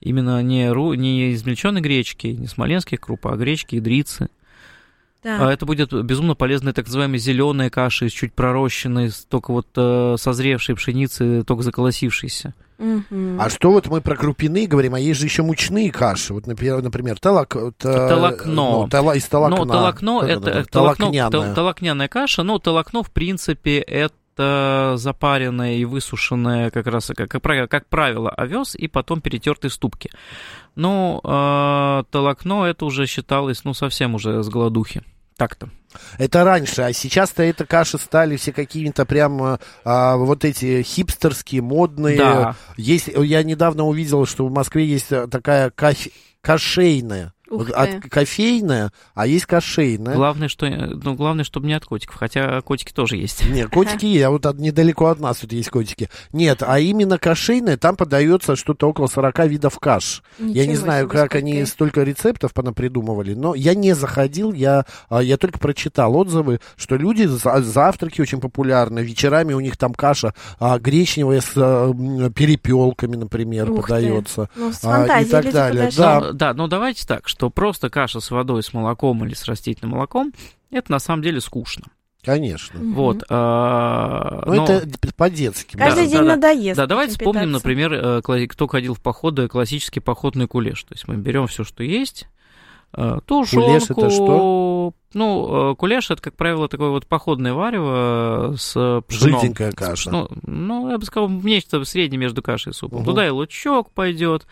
именно 0.00 0.42
не, 0.42 0.66
ру- 0.66 0.96
не 0.96 1.32
измельченной 1.34 1.80
гречки, 1.80 2.26
не 2.26 2.46
смоленских 2.48 3.00
круп, 3.00 3.26
а 3.28 3.36
гречки, 3.36 3.76
идрицы. 3.76 4.28
Да. 5.24 5.48
А 5.48 5.52
Это 5.52 5.64
будет 5.66 5.92
безумно 6.04 6.34
полезная 6.34 6.72
так 6.74 6.84
называемая 6.86 7.18
зеленая 7.18 7.70
каша 7.70 8.04
из 8.04 8.12
чуть 8.12 8.34
пророщенной, 8.34 9.10
только 9.28 9.52
вот 9.52 9.66
э, 9.74 10.16
созревшей 10.18 10.74
пшеницы, 10.76 11.42
только 11.44 11.62
заколосившейся. 11.62 12.54
Мгм. 12.76 13.40
А 13.40 13.48
что 13.48 13.70
вот 13.70 13.86
мы 13.86 14.00
про 14.00 14.16
крупяные 14.16 14.66
говорим, 14.66 14.94
а 14.94 15.00
есть 15.00 15.20
же 15.20 15.26
еще 15.26 15.42
мучные 15.42 15.90
каши. 15.90 16.34
Вот, 16.34 16.46
например, 16.46 16.82
например 16.82 17.18
талак, 17.18 17.56
та- 17.78 18.08
Толокно. 18.08 18.52
ну, 18.52 18.88
тала- 18.90 19.16
из 19.16 19.24
толокна. 19.26 19.56
Но 19.56 19.64
толокно 19.64 20.20
Как 20.20 20.28
это 20.28 20.50
это? 20.50 20.68
толокно, 20.70 21.06
Толокняная. 21.06 21.30
тол- 21.30 21.54
толокняная 21.54 22.08
каша, 22.08 22.42
но 22.42 22.58
толокно 22.58 23.02
в 23.02 23.10
принципе 23.10 23.78
это 23.78 24.94
запаренная 24.96 25.76
и 25.76 25.84
высушенная 25.84 26.70
как 26.72 26.88
раз 26.88 27.10
как, 27.16 27.30
как 27.30 27.40
правило, 27.40 27.66
как 27.68 27.86
правило 27.86 28.28
овес 28.30 28.74
и 28.74 28.88
потом 28.88 29.20
перетертый 29.20 29.70
в 29.70 29.72
ступке. 29.72 30.10
Но 30.74 31.20
э, 31.22 32.04
толокно 32.10 32.64
это 32.64 32.84
уже 32.84 33.06
считалось 33.06 33.62
ну 33.64 33.74
совсем 33.74 34.16
уже 34.16 34.42
с 34.42 34.48
голодухи. 34.48 35.02
Так-то. 35.36 35.68
Это 36.18 36.44
раньше, 36.44 36.82
а 36.82 36.92
сейчас-то 36.92 37.42
это 37.42 37.66
каши 37.66 37.98
стали 37.98 38.36
все 38.36 38.52
какими-то 38.52 39.04
прям 39.04 39.42
а, 39.42 39.58
а, 39.84 40.16
вот 40.16 40.44
эти 40.44 40.82
хипстерские, 40.82 41.62
модные. 41.62 42.18
Да. 42.18 42.56
Есть, 42.76 43.08
я 43.08 43.42
недавно 43.42 43.84
увидел, 43.84 44.26
что 44.26 44.46
в 44.46 44.52
Москве 44.52 44.86
есть 44.86 45.12
а, 45.12 45.28
такая 45.28 45.70
кафе- 45.70 46.10
кашейная. 46.40 47.32
Ух 47.54 47.66
Вот 47.66 47.66
ты. 47.68 47.72
от 47.72 48.08
кофейная, 48.10 48.92
а 49.14 49.26
есть 49.26 49.46
кашейная. 49.46 50.14
Главное, 50.14 50.48
что, 50.48 50.66
ну, 50.68 51.14
главное, 51.14 51.44
чтобы 51.44 51.66
не 51.66 51.72
от 51.74 51.84
котиков, 51.84 52.16
хотя 52.16 52.60
котики 52.62 52.92
тоже 52.92 53.16
есть. 53.16 53.44
Нет, 53.48 53.68
котики 53.72 54.06
есть, 54.06 54.24
а 54.24 54.30
вот 54.30 54.46
от- 54.46 54.58
недалеко 54.58 55.06
от 55.06 55.20
нас 55.20 55.38
тут 55.38 55.52
есть 55.52 55.70
котики. 55.70 56.08
Нет, 56.32 56.62
а 56.66 56.78
именно 56.78 57.18
кашейная, 57.18 57.76
там 57.76 57.96
подается 57.96 58.56
что-то 58.56 58.88
около 58.88 59.06
40 59.06 59.46
видов 59.46 59.78
каш. 59.78 60.22
я 60.38 60.64
не 60.64 60.72
Ничего 60.72 60.84
знаю, 60.84 61.08
как 61.08 61.18
сколько 61.32 61.38
они 61.38 61.64
столько 61.64 62.02
рецептов 62.02 62.52
понапридумывали, 62.52 63.34
но 63.34 63.54
я 63.54 63.74
не 63.74 63.94
заходил, 63.94 64.52
я, 64.52 64.84
а, 65.08 65.22
я 65.22 65.36
только 65.36 65.58
прочитал 65.58 66.16
отзывы, 66.16 66.60
что 66.76 66.96
люди, 66.96 67.24
за- 67.24 67.62
завтраки 67.62 68.20
очень 68.20 68.40
популярны, 68.40 69.00
вечерами 69.00 69.52
у 69.54 69.60
них 69.60 69.76
там 69.76 69.94
каша 69.94 70.34
а, 70.58 70.78
гречневая 70.78 71.40
с 71.40 71.52
а, 71.56 71.92
перепелками, 72.34 73.16
например, 73.16 73.70
Ух 73.70 73.76
ты. 73.76 73.82
подается. 73.82 74.48
Ну, 74.56 74.72
с 74.72 74.80
а, 74.84 75.04
и 75.04 75.06
фантазией 75.06 75.30
так 75.30 75.44
люди 75.44 75.54
далее. 75.54 75.80
подошли. 75.84 75.98
Да. 76.02 76.20
Ну, 76.20 76.32
да, 76.32 76.54
но 76.54 76.66
давайте 76.68 77.06
так, 77.06 77.28
что 77.28 77.43
просто 77.50 77.90
каша 77.90 78.20
с 78.20 78.30
водой, 78.30 78.62
с 78.62 78.72
молоком 78.72 79.24
или 79.24 79.34
с 79.34 79.44
растительным 79.44 79.92
молоком, 79.94 80.32
это 80.70 80.90
на 80.90 80.98
самом 80.98 81.22
деле 81.22 81.40
скучно. 81.40 81.84
Конечно. 82.24 82.80
Вот. 82.80 83.22
а, 83.28 84.42
Но, 84.46 84.54
но- 84.54 84.64
это 84.64 84.88
по-детски. 85.14 85.76
Каждый 85.76 86.04
Да, 86.04 86.10
день 86.10 86.18
да, 86.20 86.24
надоест. 86.36 86.76
Да, 86.76 86.86
давайте 86.86 87.12
вспомним, 87.12 87.48
питаться. 87.48 87.52
например, 87.52 87.92
э, 87.92 88.46
кто 88.48 88.66
ходил 88.66 88.94
в 88.94 89.00
походы, 89.00 89.46
классический 89.46 90.00
походный 90.00 90.46
кулеш. 90.48 90.82
То 90.84 90.94
есть 90.94 91.06
мы 91.06 91.16
берем 91.16 91.46
все, 91.48 91.64
что 91.64 91.82
есть, 91.82 92.26
э, 92.96 93.18
тушенку. 93.26 93.66
Кулеш 93.66 93.82
это 93.90 94.08
что? 94.10 94.94
Ну, 95.14 95.72
э, 95.72 95.74
кулеш 95.76 96.10
это, 96.10 96.20
как 96.20 96.36
правило, 96.36 96.68
такое 96.68 96.90
вот 96.90 97.06
походное 97.06 97.54
варево 97.54 98.54
с 98.56 98.72
пшеном. 99.06 99.40
Жиденькая 99.40 99.72
каша. 99.72 100.10
Ну, 100.10 100.28
ну, 100.42 100.90
я 100.90 100.98
бы 100.98 101.04
сказал, 101.04 101.28
нечто 101.28 101.82
среднее 101.84 102.18
между 102.18 102.42
кашей 102.42 102.70
и 102.70 102.74
супом. 102.74 102.98
Мгм. 102.98 103.06
Туда 103.06 103.26
и 103.26 103.30
лучок 103.30 103.90
пойдет, 103.90 104.46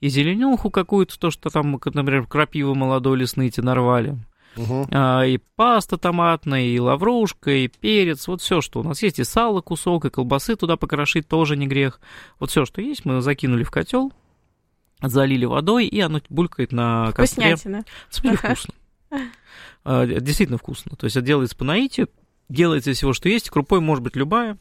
и 0.00 0.08
зеленюху 0.08 0.70
какую-то, 0.70 1.18
то, 1.18 1.30
что 1.30 1.50
там, 1.50 1.72
например, 1.72 2.26
крапивы 2.26 2.74
молодой 2.74 3.18
лесные 3.18 3.50
те 3.50 3.62
нарвали. 3.62 4.16
Мгм. 4.56 4.86
А, 4.92 5.22
и 5.22 5.38
паста 5.56 5.98
томатная, 5.98 6.62
и 6.62 6.78
лаврушка, 6.78 7.50
и 7.50 7.68
перец, 7.68 8.28
вот 8.28 8.40
все, 8.40 8.60
что 8.60 8.80
у 8.80 8.82
нас 8.82 9.02
есть, 9.02 9.18
и 9.18 9.24
сало 9.24 9.60
кусок, 9.60 10.04
и 10.04 10.10
колбасы 10.10 10.56
туда 10.56 10.76
покрошить 10.76 11.26
тоже 11.28 11.56
не 11.56 11.66
грех. 11.66 12.00
Вот 12.38 12.50
все, 12.50 12.64
что 12.64 12.80
есть, 12.80 13.04
мы 13.04 13.20
закинули 13.20 13.64
в 13.64 13.70
котел, 13.70 14.12
залили 15.02 15.44
водой, 15.44 15.86
и 15.86 16.00
оно 16.00 16.20
булькает 16.28 16.72
на 16.72 17.12
костре. 17.12 17.56
Вкуснятина. 17.56 17.84
Деле 18.22 18.36
вкусно. 18.36 18.74
А, 19.84 20.06
Действительно 20.06 20.58
вкусно. 20.58 20.96
То 20.96 21.04
есть 21.04 21.16
это 21.16 21.26
делается 21.26 21.56
по 21.56 21.64
наитию, 21.64 22.08
делается 22.48 22.90
из 22.90 22.96
всего, 22.96 23.12
что 23.12 23.28
есть. 23.28 23.50
Крупой 23.50 23.80
может 23.80 24.02
быть 24.02 24.16
любая. 24.16 24.58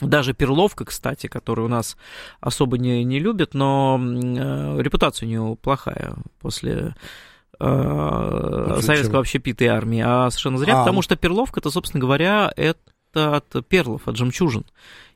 Даже 0.00 0.32
перловка, 0.32 0.86
кстати, 0.86 1.26
которую 1.26 1.66
у 1.66 1.68
нас 1.68 1.96
особо 2.40 2.78
не, 2.78 3.04
не 3.04 3.18
любят, 3.18 3.52
но 3.52 4.00
э, 4.00 4.80
репутация 4.80 5.26
у 5.26 5.28
нее 5.28 5.56
плохая 5.60 6.14
после 6.40 6.94
э, 7.58 8.78
советского 8.80 9.20
общепита 9.20 9.64
и 9.64 9.66
армии. 9.66 10.02
А 10.04 10.30
совершенно 10.30 10.58
зря, 10.58 10.76
А. 10.76 10.78
потому 10.80 11.02
что 11.02 11.16
перловка, 11.16 11.60
это, 11.60 11.70
собственно 11.70 12.00
говоря, 12.00 12.50
это 12.56 12.78
от 13.12 13.66
перлов, 13.68 14.08
от 14.08 14.16
жемчужин. 14.16 14.64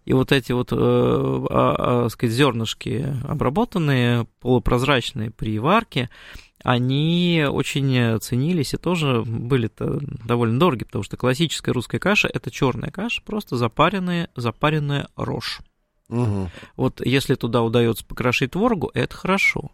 И 0.04 0.12
вот 0.12 0.32
эти 0.32 0.52
вот, 0.52 0.70
э, 0.70 0.76
а, 0.76 2.04
а, 2.04 2.08
сказать, 2.10 2.34
зернышки 2.34 3.16
обработанные, 3.26 4.26
полупрозрачные 4.40 5.30
при 5.30 5.58
варке, 5.58 6.10
они 6.64 7.46
очень 7.46 8.18
ценились 8.20 8.72
и 8.72 8.78
тоже 8.78 9.22
были-то 9.24 10.00
довольно 10.26 10.58
дороги, 10.58 10.84
потому 10.84 11.04
что 11.04 11.18
классическая 11.18 11.72
русская 11.72 11.98
каша 11.98 12.26
это 12.26 12.50
черная 12.50 12.90
каша, 12.90 13.22
просто 13.22 13.56
запаренная, 13.56 14.30
запаренная 14.34 15.08
рожь. 15.14 15.60
Мгм. 16.08 16.48
Вот 16.76 17.04
если 17.04 17.34
туда 17.34 17.62
удается 17.62 18.04
покрошить 18.04 18.52
творогу, 18.52 18.90
это 18.94 19.14
хорошо. 19.14 19.72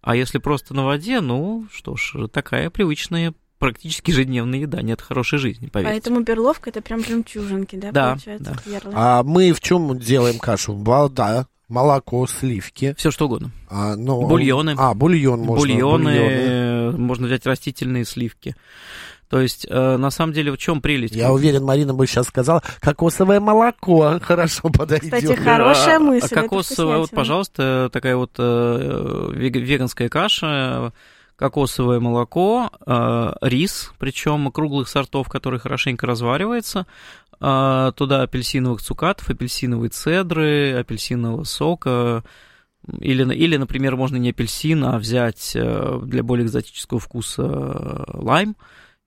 А 0.00 0.14
если 0.14 0.38
просто 0.38 0.72
на 0.72 0.84
воде, 0.84 1.20
ну 1.20 1.66
что 1.72 1.96
ж, 1.96 2.28
такая 2.28 2.70
привычная, 2.70 3.34
практически 3.58 4.10
ежедневная 4.10 4.60
еда, 4.60 4.82
нет 4.82 5.00
хорошей 5.00 5.38
жизни, 5.38 5.66
поверьте. 5.68 5.92
Поэтому 5.92 6.24
перловка 6.24 6.70
это 6.70 6.80
прям 6.80 7.04
жемчужинки, 7.04 7.76
да, 7.76 7.92
Да, 7.92 8.08
получается, 8.10 8.56
да. 8.66 8.90
А 8.94 9.22
мы 9.22 9.52
в 9.52 9.60
чем 9.60 9.98
делаем 9.98 10.38
кашу? 10.38 10.74
Вода, 10.74 11.46
молоко, 11.68 12.26
сливки. 12.26 12.94
Все 12.96 13.10
что 13.10 13.26
угодно. 13.26 13.50
А, 13.68 13.96
ну, 13.96 14.26
Бульоны. 14.26 14.74
А, 14.78 14.94
бульон 14.94 15.40
можно. 15.40 15.66
бульоны, 15.74 16.04
бульоны. 16.12 16.98
можно 16.98 17.26
взять 17.26 17.46
растительные 17.46 18.04
сливки. 18.04 18.54
То 19.28 19.40
есть, 19.42 19.66
э, 19.68 19.96
на 19.98 20.10
самом 20.10 20.32
деле, 20.32 20.50
в 20.52 20.56
чем 20.56 20.80
прелесть? 20.80 21.14
Я 21.14 21.30
уверен, 21.32 21.62
Марина 21.62 21.92
бы 21.92 22.06
сейчас 22.06 22.28
сказала, 22.28 22.62
кокосовое 22.80 23.40
молоко 23.40 24.18
хорошо 24.22 24.70
подойдет. 24.70 25.12
Кстати, 25.12 25.34
хорошая 25.38 25.96
А, 25.96 26.00
мысль, 26.00 26.26
это 26.26 26.34
Кокосовая, 26.42 26.96
вот, 26.98 27.10
пожалуйста, 27.10 27.90
такая 27.92 28.16
вот 28.16 28.30
э, 28.38 29.30
вега- 29.34 29.60
веганская 29.60 30.08
каша, 30.08 30.94
кокосовое 31.38 32.00
молоко, 32.00 32.70
э, 32.84 33.32
рис, 33.42 33.92
причем 33.98 34.50
круглых 34.50 34.88
сортов, 34.88 35.28
который 35.28 35.60
хорошенько 35.60 36.04
разваривается, 36.06 36.86
э, 37.40 37.92
туда 37.94 38.22
апельсиновых 38.22 38.82
цукатов, 38.82 39.30
апельсиновой 39.30 39.88
цедры, 39.90 40.74
апельсинового 40.74 41.44
сока, 41.44 42.24
или, 42.98 43.22
или, 43.34 43.56
например, 43.56 43.96
можно 43.96 44.16
не 44.16 44.30
апельсин, 44.30 44.84
а 44.84 44.98
взять 44.98 45.52
э, 45.54 46.00
для 46.02 46.22
более 46.24 46.46
экзотического 46.46 46.98
вкуса 46.98 47.42
э, 47.44 48.04
лайм. 48.14 48.56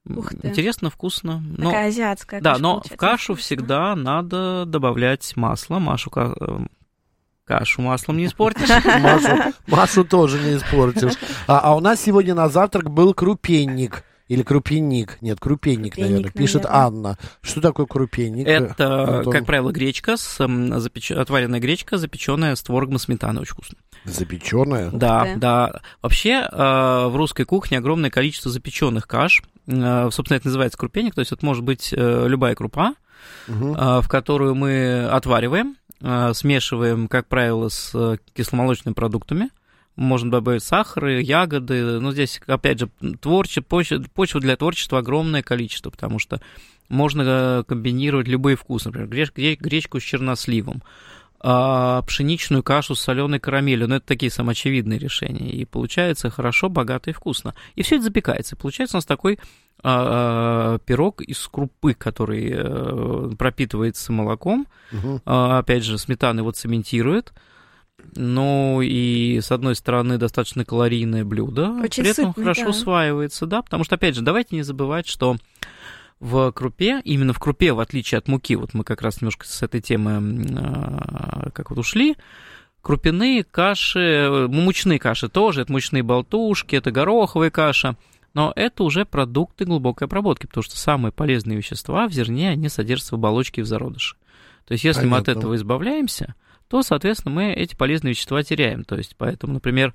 Ух 0.08 0.30
ты. 0.30 0.48
Интересно, 0.48 0.88
вкусно. 0.90 1.42
но- 1.58 1.66
Такая 1.66 1.88
азиатская 1.88 2.40
да, 2.40 2.52
каша 2.52 2.62
но 2.62 2.80
в 2.82 2.96
кашу 2.96 3.34
вкусная. 3.34 3.42
всегда 3.42 3.94
надо 3.96 4.64
добавлять 4.66 5.36
масло. 5.36 5.78
Машу 5.78 6.10
э, 6.16 6.32
кашу 7.44 7.82
маслом 7.82 8.18
не 8.18 8.26
испортишь. 8.26 8.68
Машу, 9.00 9.54
Машу 9.66 10.04
тоже 10.04 10.38
не 10.38 10.56
испортишь. 10.56 11.14
А, 11.46 11.60
а 11.60 11.76
у 11.76 11.80
нас 11.80 12.00
сегодня 12.00 12.34
на 12.34 12.48
завтрак 12.48 12.90
был 12.90 13.14
крупенник. 13.14 14.04
Или 14.28 14.42
крупенник. 14.42 15.18
Нет, 15.20 15.38
крупенник, 15.40 15.92
Крупенник, 15.92 15.98
наверное. 15.98 16.30
Пишет 16.30 16.64
наверное. 16.64 16.86
Анна. 16.86 17.18
Что 17.42 17.60
такое 17.60 17.84
крупенник? 17.84 18.46
Это, 18.46 19.18
Антон? 19.18 19.32
как 19.32 19.44
правило, 19.44 19.72
гречка, 19.72 20.16
с, 20.16 20.40
запеч- 20.40 21.14
отваренная 21.14 21.60
гречка, 21.60 21.98
запеченная 21.98 22.54
с 22.56 22.62
творогом 22.62 22.96
и 22.96 22.98
сметаной. 22.98 23.42
Очень 23.42 23.52
вкусно. 23.52 23.76
Запеченная? 24.04 24.90
Да, 24.90 25.24
ты. 25.24 25.36
да. 25.36 25.80
Вообще, 26.00 26.48
э, 26.50 26.56
в 27.08 27.12
русской 27.14 27.44
кухне 27.44 27.76
огромное 27.78 28.08
количество 28.10 28.50
запеченных 28.50 29.06
каш. 29.06 29.42
Э, 29.66 30.08
Собственно, 30.10 30.38
это 30.38 30.46
называется 30.46 30.78
крупенник. 30.78 31.14
То 31.14 31.20
есть 31.20 31.32
это 31.32 31.44
может 31.44 31.62
быть 31.62 31.92
э, 31.94 32.24
любая 32.26 32.54
крупа, 32.54 32.94
э, 33.48 33.52
в 33.52 34.08
которую 34.08 34.54
мы 34.54 35.08
отвариваем, 35.10 35.76
смешиваем, 36.34 37.08
как 37.08 37.28
правило, 37.28 37.68
с 37.68 37.92
э, 37.94 38.16
кисломолочными 38.34 38.94
продуктами. 38.94 39.50
Можно 39.94 40.30
добавить 40.30 40.64
сахар, 40.64 41.06
ягоды. 41.06 42.00
Но 42.00 42.12
здесь, 42.12 42.40
опять 42.46 42.80
же, 42.80 42.90
творче, 43.20 43.60
почва, 43.60 44.40
для 44.40 44.56
творчества 44.56 44.98
огромное 44.98 45.42
количество, 45.42 45.90
потому 45.90 46.18
что 46.18 46.40
можно 46.88 47.22
э, 47.22 47.64
комбинировать 47.66 48.28
любые 48.28 48.56
вкусы. 48.56 48.88
Например, 48.88 49.08
греч- 49.08 49.32
гре- 49.34 49.56
гречку 49.56 50.00
с 50.00 50.02
черносливом, 50.02 50.82
а, 51.42 52.02
пшеничную 52.02 52.62
кашу 52.62 52.94
с 52.94 53.00
соленой 53.00 53.40
карамелью. 53.40 53.88
Но 53.88 53.96
это 53.96 54.06
такие 54.06 54.30
самоочевидные 54.30 54.98
решения. 54.98 55.50
И 55.50 55.64
получается 55.64 56.30
хорошо, 56.30 56.68
богато 56.68 57.10
и 57.10 57.12
вкусно. 57.12 57.54
И 57.74 57.82
все 57.82 57.96
это 57.96 58.04
запекается. 58.04 58.54
И 58.54 58.58
получается 58.58 58.96
у 58.96 58.98
нас 58.98 59.06
такой 59.06 59.38
а, 59.82 60.78
пирог 60.86 61.20
из 61.22 61.46
крупы, 61.48 61.94
который 61.94 62.52
э, 62.54 63.30
пропитывается 63.36 64.12
молоком. 64.12 64.66
А, 65.26 65.58
опять 65.58 65.84
же, 65.84 65.98
сметана 65.98 66.40
его 66.40 66.52
цементирует. 66.52 67.32
Ну 68.14 68.80
и 68.82 69.40
с 69.40 69.50
одной 69.52 69.74
стороны 69.74 70.18
достаточно 70.18 70.64
калорийное 70.64 71.24
блюдо, 71.24 71.70
Очень 71.70 72.02
при 72.02 72.12
этом 72.12 72.28
сытный, 72.28 72.44
хорошо 72.44 72.64
да. 72.64 72.70
усваивается, 72.70 73.46
да, 73.46 73.62
потому 73.62 73.84
что 73.84 73.94
опять 73.94 74.16
же 74.16 74.22
давайте 74.22 74.56
не 74.56 74.62
забывать, 74.62 75.06
что 75.06 75.36
в 76.22 76.52
крупе, 76.52 77.00
именно 77.04 77.32
в 77.32 77.40
крупе, 77.40 77.72
в 77.72 77.80
отличие 77.80 78.18
от 78.18 78.28
муки, 78.28 78.54
вот 78.54 78.74
мы 78.74 78.84
как 78.84 79.02
раз 79.02 79.20
немножко 79.20 79.44
с 79.44 79.60
этой 79.60 79.80
темы 79.80 80.46
а, 80.56 81.50
как 81.52 81.70
вот 81.70 81.80
ушли, 81.80 82.16
крупяные 82.80 83.42
каши, 83.42 83.98
э, 83.98 84.46
мучные 84.46 85.00
каши 85.00 85.28
тоже, 85.28 85.62
это 85.62 85.72
мучные 85.72 86.04
болтушки, 86.04 86.76
это 86.76 86.92
гороховая 86.92 87.50
каша, 87.50 87.96
но 88.34 88.52
это 88.54 88.84
уже 88.84 89.04
продукты 89.04 89.64
глубокой 89.64 90.06
обработки, 90.06 90.46
потому 90.46 90.62
что 90.62 90.76
самые 90.76 91.10
полезные 91.10 91.58
вещества 91.58 92.06
в 92.06 92.12
зерне, 92.12 92.50
они 92.50 92.68
содержатся 92.68 93.16
в 93.16 93.18
оболочке 93.18 93.62
и 93.62 93.64
в 93.64 93.66
зародыше. 93.66 94.14
То 94.64 94.72
есть 94.74 94.84
если 94.84 95.06
мы 95.06 95.16
от 95.16 95.26
Понятно. 95.26 95.40
этого 95.40 95.56
избавляемся, 95.56 96.36
то, 96.68 96.84
соответственно, 96.84 97.34
мы 97.34 97.52
эти 97.52 97.74
полезные 97.74 98.12
вещества 98.12 98.44
теряем. 98.44 98.84
То 98.84 98.96
есть 98.96 99.16
поэтому, 99.18 99.54
например, 99.54 99.92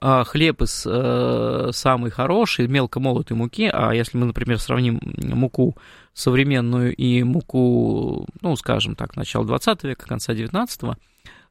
хлеб 0.00 0.62
из 0.62 0.84
э, 0.86 1.70
самой 1.72 2.10
хорошей 2.10 2.66
мелко 2.68 3.00
молотой 3.00 3.36
муки, 3.36 3.70
а 3.72 3.92
если 3.92 4.16
мы, 4.16 4.26
например, 4.26 4.58
сравним 4.58 5.00
муку 5.02 5.76
современную 6.14 6.94
и 6.94 7.22
муку, 7.22 8.26
ну, 8.40 8.56
скажем 8.56 8.96
так, 8.96 9.16
начала 9.16 9.44
20 9.44 9.84
века, 9.84 10.06
конца 10.06 10.34
19 10.34 10.96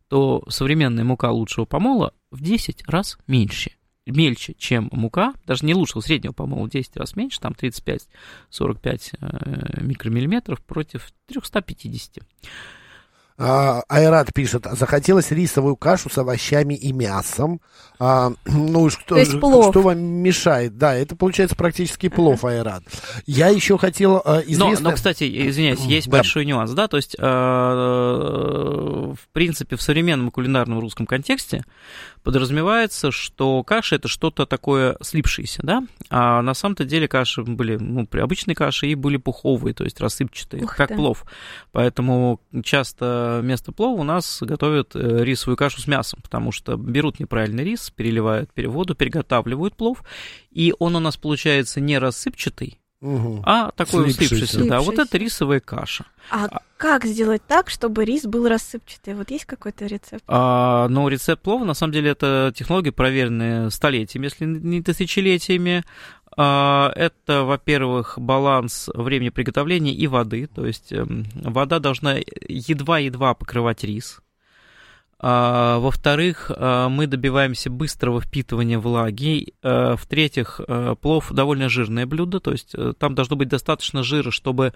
то 0.09 0.43
современная 0.49 1.03
мука 1.03 1.31
лучшего 1.31 1.65
помола 1.65 2.13
в 2.31 2.41
10 2.41 2.87
раз 2.87 3.17
меньше. 3.27 3.71
Мельче, 4.05 4.55
чем 4.57 4.89
мука, 4.91 5.33
даже 5.45 5.65
не 5.65 5.75
лучшего 5.75 6.01
среднего 6.01 6.33
помола, 6.33 6.65
в 6.65 6.71
10 6.71 6.97
раз 6.97 7.15
меньше, 7.15 7.39
там 7.39 7.53
35-45 7.53 8.09
э, 8.51 9.83
микромиллиметров 9.83 10.61
против 10.61 11.11
350. 11.27 12.23
А, 13.41 13.83
Айрат 13.87 14.33
пишет, 14.33 14.67
захотелось 14.69 15.31
рисовую 15.31 15.77
кашу 15.77 16.09
с 16.09 16.17
овощами 16.17 16.73
и 16.73 16.91
мясом. 16.91 17.61
А, 17.97 18.33
ну, 18.45 18.87
и 18.87 18.89
что, 18.89 19.15
То 19.15 19.17
есть 19.17 19.39
плов. 19.39 19.71
что 19.71 19.81
вам 19.81 19.97
мешает? 19.97 20.77
Да, 20.77 20.93
это 20.93 21.15
получается 21.15 21.55
практически 21.55 22.09
плов, 22.09 22.43
Айрат. 22.43 22.83
Я 23.25 23.47
еще 23.47 23.77
хотел 23.77 24.21
а, 24.25 24.41
Но, 24.45 24.75
но, 24.81 24.91
кстати, 24.91 25.23
извиняюсь, 25.49 25.79
есть 25.79 26.07
Да. 26.09 26.17
большой 26.17 26.45
нюанс, 26.45 26.71
да, 26.71 26.89
то 26.89 26.97
есть, 26.97 27.15
э, 27.17 27.23
в 27.23 29.17
принципе, 29.31 29.77
в 29.77 29.81
современном 29.81 30.31
кулинарном 30.31 30.79
русском 30.79 31.05
контексте 31.05 31.63
подразумевается, 32.23 33.11
что 33.11 33.63
каша 33.63 33.95
это 33.95 34.07
что-то 34.07 34.45
такое 34.45 34.97
слипшееся, 35.01 35.61
да, 35.63 35.83
а 36.09 36.41
на 36.41 36.53
самом-то 36.53 36.85
деле 36.85 37.07
каши 37.07 37.43
были, 37.43 37.77
ну, 37.77 38.05
при 38.07 38.19
обычной 38.19 38.55
каше 38.55 38.87
и 38.87 38.95
были 38.95 39.17
пуховые, 39.17 39.73
то 39.73 39.83
есть 39.83 39.99
рассыпчатые, 39.99 40.63
Ух 40.63 40.75
как 40.75 40.89
ты. 40.89 40.95
плов. 40.95 41.25
Поэтому 41.71 42.41
часто 42.63 43.39
вместо 43.41 43.71
плова 43.71 43.99
у 43.99 44.03
нас 44.03 44.39
готовят 44.41 44.95
э, 44.95 45.23
рисовую 45.23 45.57
кашу 45.57 45.81
с 45.81 45.87
мясом, 45.87 46.19
потому 46.21 46.51
что 46.51 46.75
берут 46.77 47.19
неправильный 47.19 47.63
рис, 47.63 47.91
переливают 47.91 48.51
пере- 48.53 48.67
воду, 48.69 48.95
переготавливают 48.95 49.75
плов, 49.75 50.03
и 50.51 50.73
он 50.79 50.95
у 50.95 50.99
нас 50.99 51.17
получается 51.17 51.79
не 51.81 51.97
рассыпчатый, 51.97 52.79
Мгм. 53.01 53.41
а 53.45 53.71
такой 53.71 54.11
Слипшийся. 54.11 54.45
слипшийся. 54.45 54.69
Да, 54.69 54.81
вот 54.81 54.99
это 54.99 55.17
рисовая 55.17 55.61
каша. 55.61 56.05
А 56.31 56.49
как 56.77 57.05
сделать 57.05 57.41
так, 57.47 57.69
чтобы 57.69 58.03
рис 58.05 58.23
был 58.23 58.47
рассыпчатый? 58.47 59.15
Вот 59.15 59.31
есть 59.31 59.45
какой-то 59.45 59.85
рецепт? 59.85 60.23
А, 60.27 60.87
но 60.89 61.07
рецепт 61.07 61.41
плова, 61.41 61.63
на 61.63 61.73
самом 61.73 61.93
деле, 61.93 62.11
это 62.11 62.51
технология, 62.55 62.91
проверенная 62.91 63.69
столетиями, 63.69 64.25
если 64.25 64.45
не 64.45 64.81
тысячелетиями. 64.81 65.83
А, 66.37 66.91
это, 66.95 67.43
во-первых, 67.43 68.15
баланс 68.17 68.89
времени 68.93 69.29
приготовления 69.29 69.93
и 69.93 70.07
воды. 70.07 70.47
То 70.47 70.65
есть 70.65 70.91
эм, 70.91 71.25
вода 71.35 71.79
должна 71.79 72.15
едва-едва 72.47 73.33
покрывать 73.33 73.83
рис. 73.83 74.19
А, 75.21 75.79
во-вторых, 75.79 76.49
а, 76.55 76.87
мы 76.87 77.05
добиваемся 77.05 77.69
быстрого 77.69 78.21
впитывания 78.21 78.79
влаги. 78.79 79.53
А, 79.61 79.95
в-третьих, 79.95 80.61
плов 81.01 81.31
довольно 81.31 81.67
жирное 81.67 82.05
блюдо, 82.05 82.39
то 82.39 82.51
есть 82.51 82.73
а, 82.73 82.93
там 82.93 83.15
должно 83.15 83.35
быть 83.35 83.49
достаточно 83.49 84.03
жира, 84.03 84.31
чтобы 84.31 84.73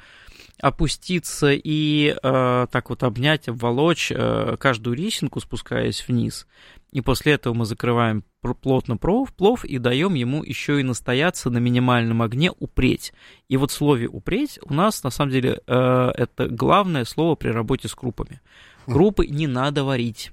опуститься 0.61 1.51
и 1.51 2.15
э, 2.21 2.67
так 2.71 2.89
вот 2.89 3.03
обнять, 3.03 3.47
обволочь 3.47 4.11
э, 4.11 4.55
каждую 4.59 4.95
рисинку, 4.95 5.39
спускаясь 5.39 6.07
вниз. 6.07 6.47
И 6.91 7.01
после 7.01 7.33
этого 7.33 7.53
мы 7.53 7.65
закрываем 7.65 8.23
плотно 8.61 8.97
плов, 8.97 9.33
плов 9.33 9.65
и 9.65 9.79
даем 9.79 10.13
ему 10.13 10.43
еще 10.43 10.79
и 10.79 10.83
настояться 10.83 11.49
на 11.49 11.57
минимальном 11.57 12.21
огне 12.21 12.51
упреть. 12.59 13.13
И 13.49 13.57
вот 13.57 13.71
слове 13.71 14.07
упреть 14.07 14.59
у 14.61 14.73
нас 14.73 15.03
на 15.03 15.09
самом 15.09 15.31
деле 15.31 15.59
э, 15.65 16.11
это 16.15 16.47
главное 16.47 17.05
слово 17.05 17.35
при 17.35 17.49
работе 17.49 17.87
с 17.87 17.95
крупами. 17.95 18.41
Крупы 18.85 19.27
не 19.27 19.47
надо 19.47 19.83
варить. 19.83 20.31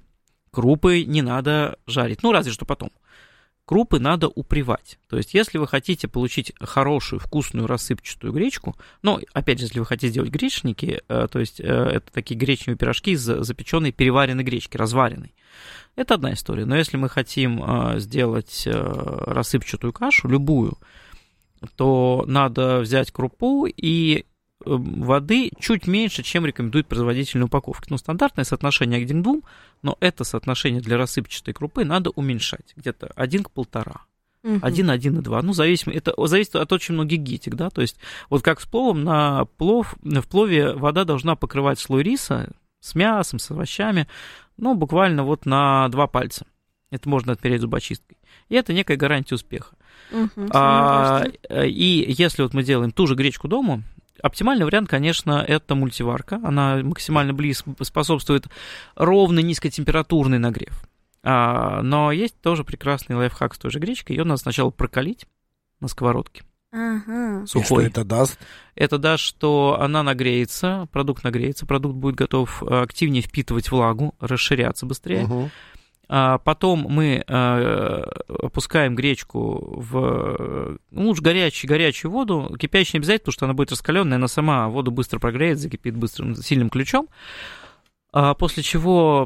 Крупы 0.50 1.04
не 1.04 1.22
надо 1.22 1.78
жарить. 1.86 2.22
Ну, 2.22 2.32
разве 2.32 2.52
что 2.52 2.64
потом 2.64 2.90
крупы 3.70 4.00
надо 4.00 4.26
упривать. 4.26 4.98
То 5.08 5.16
есть, 5.16 5.32
если 5.32 5.56
вы 5.56 5.68
хотите 5.68 6.08
получить 6.08 6.52
хорошую, 6.58 7.20
вкусную, 7.20 7.68
рассыпчатую 7.68 8.32
гречку, 8.32 8.74
ну, 9.02 9.20
опять 9.32 9.60
же, 9.60 9.66
если 9.66 9.78
вы 9.78 9.86
хотите 9.86 10.08
сделать 10.08 10.30
гречники, 10.30 11.00
э, 11.06 11.28
то 11.30 11.38
есть, 11.38 11.60
э, 11.60 11.64
это 11.64 12.12
такие 12.12 12.36
гречневые 12.36 12.76
пирожки 12.76 13.12
из 13.12 13.20
запеченной 13.20 13.92
переваренной 13.92 14.42
гречки, 14.42 14.76
разваренной. 14.76 15.36
Это 15.94 16.14
одна 16.14 16.32
история. 16.32 16.64
Но 16.64 16.76
если 16.76 16.96
мы 16.96 17.08
хотим 17.08 17.62
э, 17.62 18.00
сделать 18.00 18.66
рассыпчатую 18.66 19.92
кашу, 19.92 20.26
любую, 20.26 20.76
то 21.76 22.24
надо 22.26 22.80
взять 22.80 23.12
крупу 23.12 23.66
и 23.68 24.24
воды 24.64 25.50
чуть 25.58 25.86
меньше, 25.86 26.22
чем 26.22 26.46
рекомендует 26.46 26.86
производитель 26.86 27.40
на 27.40 27.46
упаковке. 27.46 27.86
Ну, 27.90 27.98
стандартное 27.98 28.44
соотношение 28.44 29.00
1 29.00 29.20
к 29.20 29.24
2, 29.24 29.34
но 29.82 29.96
это 30.00 30.24
соотношение 30.24 30.80
для 30.80 30.96
рассыпчатой 30.96 31.54
крупы 31.54 31.84
надо 31.84 32.10
уменьшать. 32.10 32.74
Где-то 32.76 33.12
1 33.16 33.44
к 33.44 33.50
1,5. 33.50 33.96
Угу. 34.42 34.58
1, 34.62 34.90
1 34.90 35.18
и 35.18 35.22
2. 35.22 35.42
Ну, 35.42 35.52
зависит, 35.52 35.88
это 35.88 36.14
зависит 36.26 36.56
от 36.56 36.72
очень 36.72 36.94
многих 36.94 37.20
гитик, 37.20 37.54
да, 37.54 37.70
то 37.70 37.82
есть 37.82 37.96
вот 38.30 38.42
как 38.42 38.60
с 38.60 38.66
пловом, 38.66 39.04
на 39.04 39.44
плов, 39.44 39.94
в 40.02 40.28
плове 40.28 40.72
вода 40.72 41.04
должна 41.04 41.36
покрывать 41.36 41.78
слой 41.78 42.02
риса 42.02 42.50
с 42.80 42.94
мясом, 42.94 43.38
с 43.38 43.50
овощами, 43.50 44.08
ну, 44.56 44.74
буквально 44.74 45.24
вот 45.24 45.46
на 45.46 45.88
два 45.88 46.06
пальца. 46.06 46.46
Это 46.90 47.08
можно 47.08 47.32
отпереть 47.32 47.60
зубочисткой. 47.60 48.18
И 48.48 48.54
это 48.54 48.72
некая 48.72 48.96
гарантия 48.96 49.36
успеха. 49.36 49.76
Угу, 50.10 50.48
а, 50.52 51.24
и 51.48 52.04
если 52.08 52.42
вот 52.42 52.52
мы 52.52 52.64
делаем 52.64 52.90
ту 52.90 53.06
же 53.06 53.14
гречку 53.14 53.46
дома, 53.46 53.84
Оптимальный 54.22 54.64
вариант, 54.64 54.88
конечно, 54.88 55.44
это 55.46 55.74
мультиварка. 55.74 56.40
Она 56.44 56.76
максимально 56.82 57.32
близко 57.34 57.74
способствует 57.82 58.46
ровный 58.94 59.42
низкотемпературный 59.42 60.38
нагрев. 60.38 60.82
А, 61.22 61.82
но 61.82 62.12
есть 62.12 62.40
тоже 62.40 62.64
прекрасный 62.64 63.16
лайфхак 63.16 63.54
с 63.54 63.58
той 63.58 63.70
же 63.70 63.78
гречкой. 63.78 64.16
Ее 64.16 64.24
надо 64.24 64.40
сначала 64.40 64.70
прокалить 64.70 65.26
на 65.80 65.88
сковородке. 65.88 66.42
Ага. 66.72 67.46
Сухой. 67.46 67.86
И 67.86 67.88
что 67.88 68.00
это 68.00 68.04
даст? 68.04 68.38
Это 68.76 68.98
даст, 68.98 69.24
что 69.24 69.78
она 69.80 70.02
нагреется, 70.02 70.88
продукт 70.92 71.24
нагреется, 71.24 71.66
продукт 71.66 71.96
будет 71.96 72.14
готов 72.14 72.62
активнее 72.62 73.22
впитывать 73.22 73.70
влагу, 73.70 74.14
расширяться 74.20 74.86
быстрее. 74.86 75.24
Угу. 75.24 75.50
А 76.12 76.38
потом 76.38 76.86
мы 76.88 77.22
э, 77.24 78.04
опускаем 78.42 78.96
гречку 78.96 79.80
в 79.80 80.76
ну, 80.90 81.06
лучше 81.06 81.22
горячую, 81.22 81.68
горячую 81.68 82.10
воду, 82.10 82.56
кипящую 82.58 82.98
не 82.98 83.04
обязательно, 83.04 83.20
потому 83.20 83.32
что 83.32 83.44
она 83.44 83.54
будет 83.54 83.70
раскаленная, 83.70 84.16
она 84.16 84.26
сама 84.26 84.68
воду 84.68 84.90
быстро 84.90 85.20
прогреет, 85.20 85.60
закипит 85.60 85.96
быстрым 85.96 86.34
сильным 86.34 86.68
ключом. 86.68 87.06
А 88.12 88.34
после 88.34 88.64
чего 88.64 89.24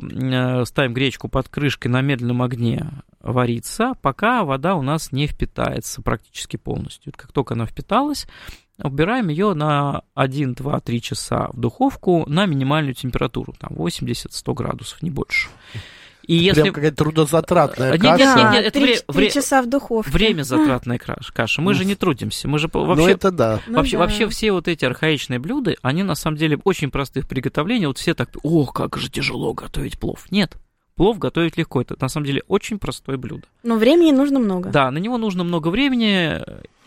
ставим 0.67 0.93
гречку 0.93 1.29
под 1.29 1.49
крышкой 1.49 1.91
на 1.91 2.03
медленном 2.03 2.43
огне 2.43 2.91
вариться, 3.19 3.95
пока 4.03 4.45
вода 4.45 4.75
у 4.75 4.83
нас 4.83 5.11
не 5.11 5.27
впитается 5.27 6.03
практически 6.03 6.59
полностью. 6.59 7.15
Как 7.17 7.33
только 7.33 7.55
она 7.55 7.65
впиталась, 7.65 8.27
убираем 8.77 9.29
ее 9.29 9.55
на 9.55 10.03
1, 10.13 10.53
2, 10.53 10.81
3 10.81 11.01
часа 11.01 11.49
в 11.51 11.59
духовку 11.59 12.25
на 12.29 12.45
минимальную 12.45 12.93
температуру, 12.93 13.55
там 13.59 13.71
80-100 13.73 14.53
градусов, 14.53 15.01
не 15.01 15.09
больше. 15.09 15.49
И 16.27 16.35
если... 16.35 16.63
Прям 16.63 16.75
какая-то 16.75 16.97
трудозатратная 16.97 17.93
нет, 17.93 18.01
каша. 18.01 18.19
Нет, 18.19 18.37
нет, 18.37 18.53
нет, 18.53 18.65
это 18.67 18.81
три, 18.81 18.97
вре... 19.09 19.31
часа 19.31 19.63
в 19.63 19.69
духовке. 19.69 20.11
Время 20.11 20.43
затратная 20.45 20.99
каша. 20.99 21.61
Мы 21.61 21.75
же 21.75 21.85
не 21.85 21.95
трудимся. 21.95 22.49
Мы 22.49 22.59
же 22.59 22.69
вообще... 22.73 23.05
Ну, 23.05 23.09
это 23.09 23.31
да. 23.31 23.61
Вообще, 23.67 23.97
ну, 23.97 23.99
да. 24.01 24.07
вообще 24.07 24.29
все 24.29 24.53
вот 24.53 24.69
эти 24.69 24.85
архаичные 24.85 25.39
блюда, 25.39 25.75
они 25.83 26.03
на 26.03 26.15
самом 26.15 26.37
деле 26.37 26.59
очень 26.65 26.91
простых 26.91 27.29
приготовлений. 27.29 27.87
Вот 27.87 27.99
все 27.99 28.15
так, 28.15 28.31
ох, 28.43 28.73
как 28.73 28.97
же 28.97 29.11
тяжело 29.11 29.53
готовить 29.53 29.99
плов. 29.99 30.27
Нет. 30.31 30.57
Плов 30.97 31.19
готовить 31.19 31.57
легко. 31.57 31.81
Это 31.81 31.97
на 32.01 32.09
самом 32.09 32.27
деле 32.27 32.43
очень 32.49 32.79
простое 32.79 33.17
блюдо. 33.17 33.47
Но 33.63 33.77
времени 33.77 34.13
нужно 34.13 34.39
много. 34.39 34.71
Да, 34.71 34.91
на 34.91 34.99
него 34.99 35.19
нужно 35.19 35.45
много 35.45 35.69
времени 35.69 36.41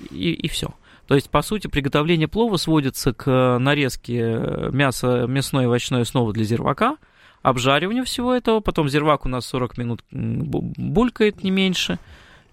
и, 0.09 0.31
и 0.31 0.47
все. 0.47 0.73
То 1.07 1.15
есть, 1.15 1.29
по 1.29 1.41
сути, 1.41 1.67
приготовление 1.67 2.27
плова 2.27 2.57
сводится 2.57 3.13
к 3.13 3.57
нарезке 3.59 4.41
мяса, 4.71 5.25
мясной 5.27 5.63
и 5.63 5.67
овощной 5.67 6.01
основы 6.01 6.33
для 6.33 6.43
зирвака– 6.43 6.97
обжаривание 7.49 8.03
всего 8.03 8.33
этого, 8.33 8.59
потом 8.59 8.89
зирвак 8.89 9.25
у 9.25 9.29
нас 9.29 9.45
40 9.45 9.77
минут 9.77 10.03
булькает 10.11 11.43
не 11.43 11.51
меньше, 11.51 11.97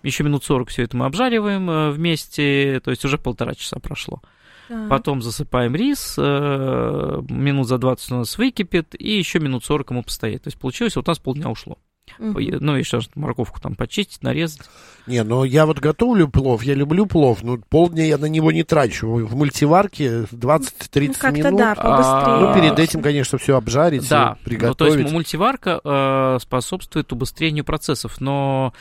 еще 0.03 0.23
минут 0.23 0.45
40 0.45 0.69
все 0.69 0.83
это 0.83 0.97
мы 0.97 1.07
обжариваем 1.07 1.69
э, 1.69 1.91
вместе, 1.91 2.81
то 2.85 2.91
есть 2.91 3.05
уже 3.05 3.19
полтора 3.19 3.55
часа 3.55 3.79
прошло. 3.81 4.23
Так. 4.69 4.89
Потом 4.89 5.21
засыпаем 5.21 5.75
рис, 5.75 6.15
э, 6.17 7.23
минут 7.29 7.69
за 7.69 7.79
20 7.79 8.13
у 8.13 8.15
нас 8.17 8.39
выкипит, 8.39 8.95
и 8.99 9.19
еще 9.19 9.41
минут 9.41 9.65
40 9.65 9.91
ему 9.91 10.03
постоит. 10.03 10.43
То 10.43 10.49
есть 10.49 10.59
получилось, 10.59 10.97
вот 10.97 11.09
у 11.09 11.11
нас 11.11 11.19
полдня 11.19 11.51
ушло. 11.51 11.79
Угу. 12.19 12.39
Ну, 12.61 12.77
еще 12.77 13.01
морковку 13.15 13.61
там 13.61 13.75
почистить, 13.75 14.23
нарезать. 14.23 14.63
Не, 15.07 15.23
ну 15.23 15.45
я 15.45 15.67
вот 15.67 15.81
готовлю 15.81 16.29
плов, 16.29 16.63
я 16.63 16.75
люблю 16.75 17.07
плов, 17.07 17.43
но 17.43 17.59
полдня 17.59 18.05
я 18.05 18.19
на 18.19 18.27
него 18.27 18.53
не 18.53 18.63
трачу. 18.63 19.09
В 19.09 19.35
мультиварке 19.35 20.23
20-30 20.31 21.17
ну, 21.23 21.33
минут. 21.33 21.59
да, 21.59 21.75
побыстрее. 21.75 22.37
Ну, 22.41 22.55
перед 22.55 22.79
этим, 22.79 23.03
конечно, 23.03 23.39
все 23.39 23.57
обжарить, 23.57 24.09
да. 24.09 24.37
приготовить. 24.45 24.95
Ну, 24.95 24.97
то 24.97 25.03
есть 25.03 25.13
мультиварка 25.13 25.81
э, 25.83 26.39
способствует 26.41 27.13
убыстрению 27.13 27.65
процессов, 27.65 28.21
но 28.21 28.73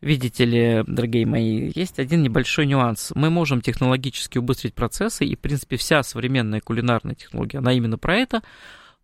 Видите 0.00 0.44
ли, 0.44 0.84
дорогие 0.86 1.26
мои, 1.26 1.72
есть 1.74 1.98
один 1.98 2.22
небольшой 2.22 2.66
нюанс. 2.66 3.10
Мы 3.16 3.30
можем 3.30 3.60
технологически 3.60 4.38
убыстрить 4.38 4.74
процессы, 4.74 5.24
и, 5.24 5.34
в 5.34 5.40
принципе, 5.40 5.76
вся 5.76 6.04
современная 6.04 6.60
кулинарная 6.60 7.16
технология, 7.16 7.58
она 7.58 7.72
именно 7.72 7.98
про 7.98 8.16
это 8.16 8.42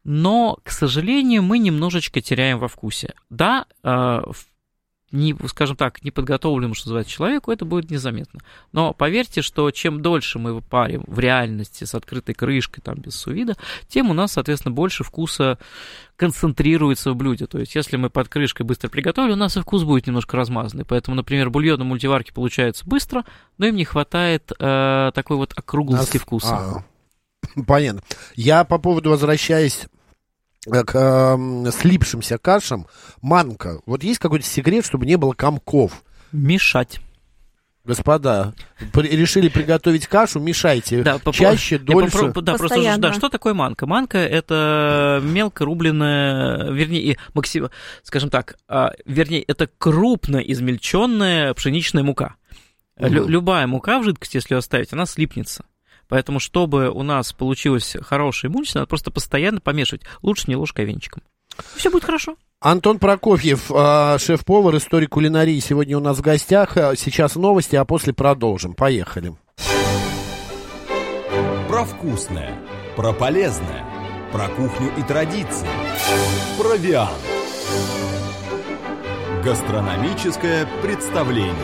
но, 0.05 0.59
к 0.63 0.71
сожалению, 0.71 1.43
мы 1.43 1.59
немножечко 1.59 2.21
теряем 2.21 2.59
во 2.59 2.69
вкусе. 2.69 3.15
Да, 3.31 3.67
э, 3.83 4.23
не, 5.15 5.35
скажем 5.47 5.77
так, 5.77 6.03
неподготовленному, 6.03 6.75
что 6.75 6.89
называется, 6.89 7.13
человеку, 7.13 7.53
это 7.53 7.65
будет 7.65 7.91
незаметно. 7.91 8.41
Но 8.73 8.93
поверьте, 8.93 9.43
что 9.43 9.71
чем 9.71 10.03
дольше 10.03 10.41
мы 10.41 10.61
парим 10.61 11.05
в 11.07 11.21
реальности 11.21 11.85
с 11.85 11.95
открытой 11.95 12.35
крышкой, 12.35 12.83
там, 12.83 12.97
без 12.97 13.15
сувида, 13.15 13.57
тем 13.87 14.11
у 14.11 14.13
нас, 14.13 14.33
соответственно, 14.33 14.75
больше 14.75 15.05
вкуса 15.05 15.59
концентрируется 16.17 17.13
в 17.13 17.17
блюде. 17.17 17.47
То 17.47 17.61
есть, 17.61 17.77
если 17.77 17.97
мы 17.97 18.11
под 18.11 18.29
крышкой 18.29 18.67
быстро 18.67 18.89
приготовили, 18.89 19.33
у 19.33 19.37
нас 19.37 19.57
и 19.57 19.61
вкус 19.61 19.85
будет 19.85 20.09
немножко 20.09 20.37
размазанный. 20.37 20.85
Поэтому, 20.85 21.17
например, 21.17 21.49
бульон 21.49 21.79
на 21.79 21.85
мультиварке 21.85 22.33
получается 22.33 22.85
быстро, 22.85 23.25
но 23.57 23.67
им 23.67 23.77
не 23.77 23.85
хватает 23.85 24.51
э, 24.59 25.13
такой 25.15 25.37
вот 25.37 25.53
округлости 25.57 26.19
вкуса. 26.19 26.57
А, 26.57 26.85
понятно. 27.67 28.03
Я 28.35 28.65
по 28.65 28.79
поводу, 28.79 29.11
возвращаясь 29.11 29.87
к 30.67 30.95
э, 30.95 31.71
слипшимся 31.71 32.39
кашам, 32.39 32.87
манка. 33.21 33.81
Вот 33.87 34.03
есть 34.03 34.19
какой-то 34.19 34.47
секрет, 34.47 34.85
чтобы 34.85 35.07
не 35.07 35.17
было 35.17 35.33
комков? 35.33 36.03
Мешать. 36.33 37.01
Господа, 37.85 38.55
при, 38.95 39.09
решили 39.09 39.49
приготовить 39.49 40.07
кашу, 40.07 40.41
мешайте. 40.41 41.03
Да, 41.03 41.19
Чаще, 41.33 41.79
по, 41.79 41.85
дольше. 41.85 42.17
Попро- 42.17 42.41
да, 42.41 42.55
просто, 42.55 42.97
да, 42.97 43.13
что 43.13 43.29
такое 43.29 43.53
манка? 43.53 43.87
Манка 43.87 44.17
это 44.17 45.21
мелко 45.23 45.67
рубленная, 45.67 46.71
вернее, 46.71 47.19
максим, 47.35 47.69
скажем 48.03 48.31
так, 48.31 48.57
а, 48.69 48.93
вернее, 49.05 49.43
это 49.43 49.69
крупно 49.77 50.39
измельченная 50.39 51.53
пшеничная 51.53 52.03
мука. 52.03 52.37
Угу. 52.97 53.07
Лю- 53.07 53.29
любая 53.29 53.67
мука 53.67 53.99
в 53.99 54.05
жидкости, 54.05 54.37
если 54.37 54.55
ее 54.55 54.59
оставить, 54.61 54.95
она 54.95 55.05
слипнется. 55.05 55.67
Поэтому, 56.09 56.41
чтобы 56.41 56.91
у 56.91 57.03
нас 57.03 57.33
получилось 57.33 57.97
хорошее 58.03 58.53
имущество, 58.53 58.81
надо 58.81 58.89
просто 58.89 59.11
постоянно 59.11 59.61
помешивать. 59.61 60.03
Лучше 60.23 60.45
не 60.49 60.57
ложкой, 60.57 60.85
а 60.85 60.89
венчиком. 60.89 61.23
Все 61.77 61.91
будет 61.91 62.05
хорошо. 62.05 62.37
Антон 62.61 62.99
Прокофьев, 62.99 63.71
а, 63.71 64.19
шеф-повар, 64.19 64.77
историк 64.77 65.11
кулинарии, 65.11 65.59
сегодня 65.61 65.99
у 65.99 66.01
нас 66.01 66.19
в 66.19 66.23
гостях. 66.23 66.77
А, 66.77 66.97
сейчас 66.97 67.35
новости, 67.35 67.77
а 67.77 67.85
после 67.85 68.13
продолжим. 68.13 68.75
Поехали. 68.75 69.35
Про 71.69 71.85
вкусное, 71.85 72.59
про 72.97 73.13
полезное, 73.13 73.85
про 74.33 74.49
кухню 74.49 74.93
и 74.97 75.03
традиции. 75.03 75.69
Про 76.59 76.77
Виан. 76.77 77.09
Гастрономическое 79.45 80.67
представление. 80.81 81.55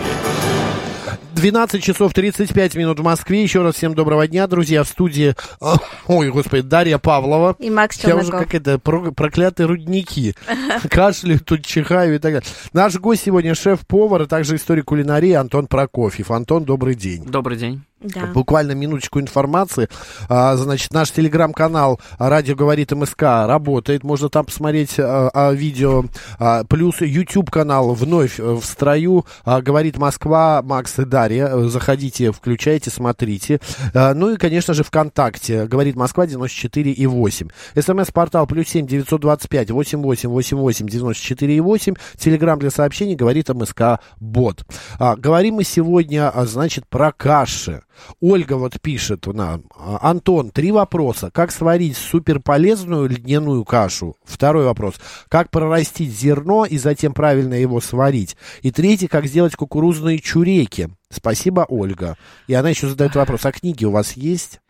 12 1.35 1.83
часов 1.83 2.13
35 2.13 2.75
минут 2.75 3.01
в 3.01 3.03
Москве. 3.03 3.43
Еще 3.43 3.63
раз 3.63 3.77
всем 3.77 3.95
доброго 3.95 4.27
дня, 4.27 4.47
друзья. 4.47 4.85
В 4.85 4.89
студии, 4.89 5.35
а, 5.61 5.77
ой, 6.07 6.31
господи, 6.31 6.63
Дарья 6.63 6.99
Павлова. 6.99 7.57
И 7.59 7.71
Макс 7.71 7.99
Я 8.05 8.17
уже 8.17 8.27
Челноков. 8.27 8.47
как 8.47 8.55
это, 8.55 8.79
про- 8.79 9.11
проклятые 9.13 9.67
рудники. 9.67 10.35
Кашляю, 10.91 11.41
тут 11.41 11.65
чихаю 11.65 12.17
и 12.17 12.19
так 12.19 12.33
далее. 12.35 12.49
Наш 12.73 12.97
гость 12.97 13.23
сегодня 13.25 13.55
шеф-повар, 13.55 14.23
а 14.23 14.27
также 14.27 14.57
историк 14.57 14.87
кулинарии 14.87 15.33
Антон 15.33 15.67
Прокофьев. 15.67 16.31
Антон, 16.31 16.65
добрый 16.65 16.95
день. 16.95 17.25
Добрый 17.25 17.57
день. 17.57 17.83
Да. 18.03 18.27
Буквально 18.33 18.73
минуточку 18.73 19.21
информации. 19.21 19.89
А, 20.31 20.57
значит, 20.57 20.91
наш 20.95 21.11
телеграм-канал 21.11 22.01
«Радио 22.19 22.57
говорит 22.57 22.93
МСК» 22.93 23.23
работает. 23.23 24.05
Можно 24.05 24.31
там 24.31 24.47
посмотреть 24.47 24.95
а, 24.99 25.31
а, 25.35 25.53
видео. 25.53 26.05
А, 26.39 26.65
плюс 26.65 27.03
YouTube-канал 27.03 27.93
вновь 27.93 28.41
э, 28.41 28.43
в 28.43 28.65
строю. 28.65 29.27
А, 29.45 29.61
«Говорит 29.61 29.99
Москва» 29.99 30.63
Макс 30.65 30.90
и 30.99 31.05
Дарья. 31.05 31.49
Э, 31.53 31.69
Заходите, 31.69 32.33
включайте, 32.33 32.91
смотрите. 32.91 33.61
А, 33.95 34.15
ну 34.15 34.31
и, 34.31 34.37
конечно 34.37 34.75
же, 34.75 34.83
ВКонтакте. 34.85 35.67
«Говорит 35.67 35.97
Москва» 35.97 36.27
94 36.27 36.91
и 36.93 37.07
8. 37.07 37.49
СМС-портал 37.79 38.47
плюс 38.47 38.69
7 38.69 38.87
925 38.87 39.71
88 39.71 40.29
88 40.29 40.87
94 40.87 41.57
и 41.57 41.61
8. 41.61 41.95
Телеграм 42.17 42.59
для 42.59 42.71
сообщений 42.71 43.15
«Говорит 43.15 43.49
МСК» 43.49 44.01
бот. 44.19 44.65
А, 44.99 45.17
говорим 45.17 45.57
мы 45.57 45.65
сегодня, 45.65 46.29
а, 46.29 46.47
значит, 46.47 46.87
про 46.89 47.13
каши. 47.13 47.83
Ольга 48.21 48.55
вот 48.55 48.81
пишет 48.81 49.27
нам, 49.27 49.65
а, 49.77 49.99
Антон, 50.11 50.51
три 50.51 50.73
вопроса. 50.73 51.31
Как 51.33 51.53
сварить 51.53 51.97
суперполезную 51.97 53.09
льняную 53.09 53.65
кашу? 53.65 54.17
Второй 54.25 54.65
вопрос. 54.65 54.95
Как 55.29 55.51
прорастить 55.51 56.13
зерно 56.13 56.65
и 56.65 56.79
затем 56.79 57.13
правильно 57.13 57.55
его 57.55 57.81
сварить? 57.81 58.37
И 58.63 58.71
третий, 58.71 59.07
как 59.07 59.27
сделать 59.27 59.57
кукурузные 59.57 60.19
чуреки? 60.19 60.80
Спасибо, 61.11 61.67
Ольга. 61.69 62.17
И 62.47 62.55
она 62.55 62.71
еще 62.71 62.89
задает 62.89 63.15
вопрос, 63.15 63.45
а 63.47 63.53
книги 63.53 63.85
у 63.85 63.91
вас 63.91 64.13
есть? 64.13 64.61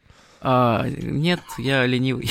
А, 0.41 0.87
нет, 0.89 1.41
я 1.59 1.87
ленивый. 1.87 2.31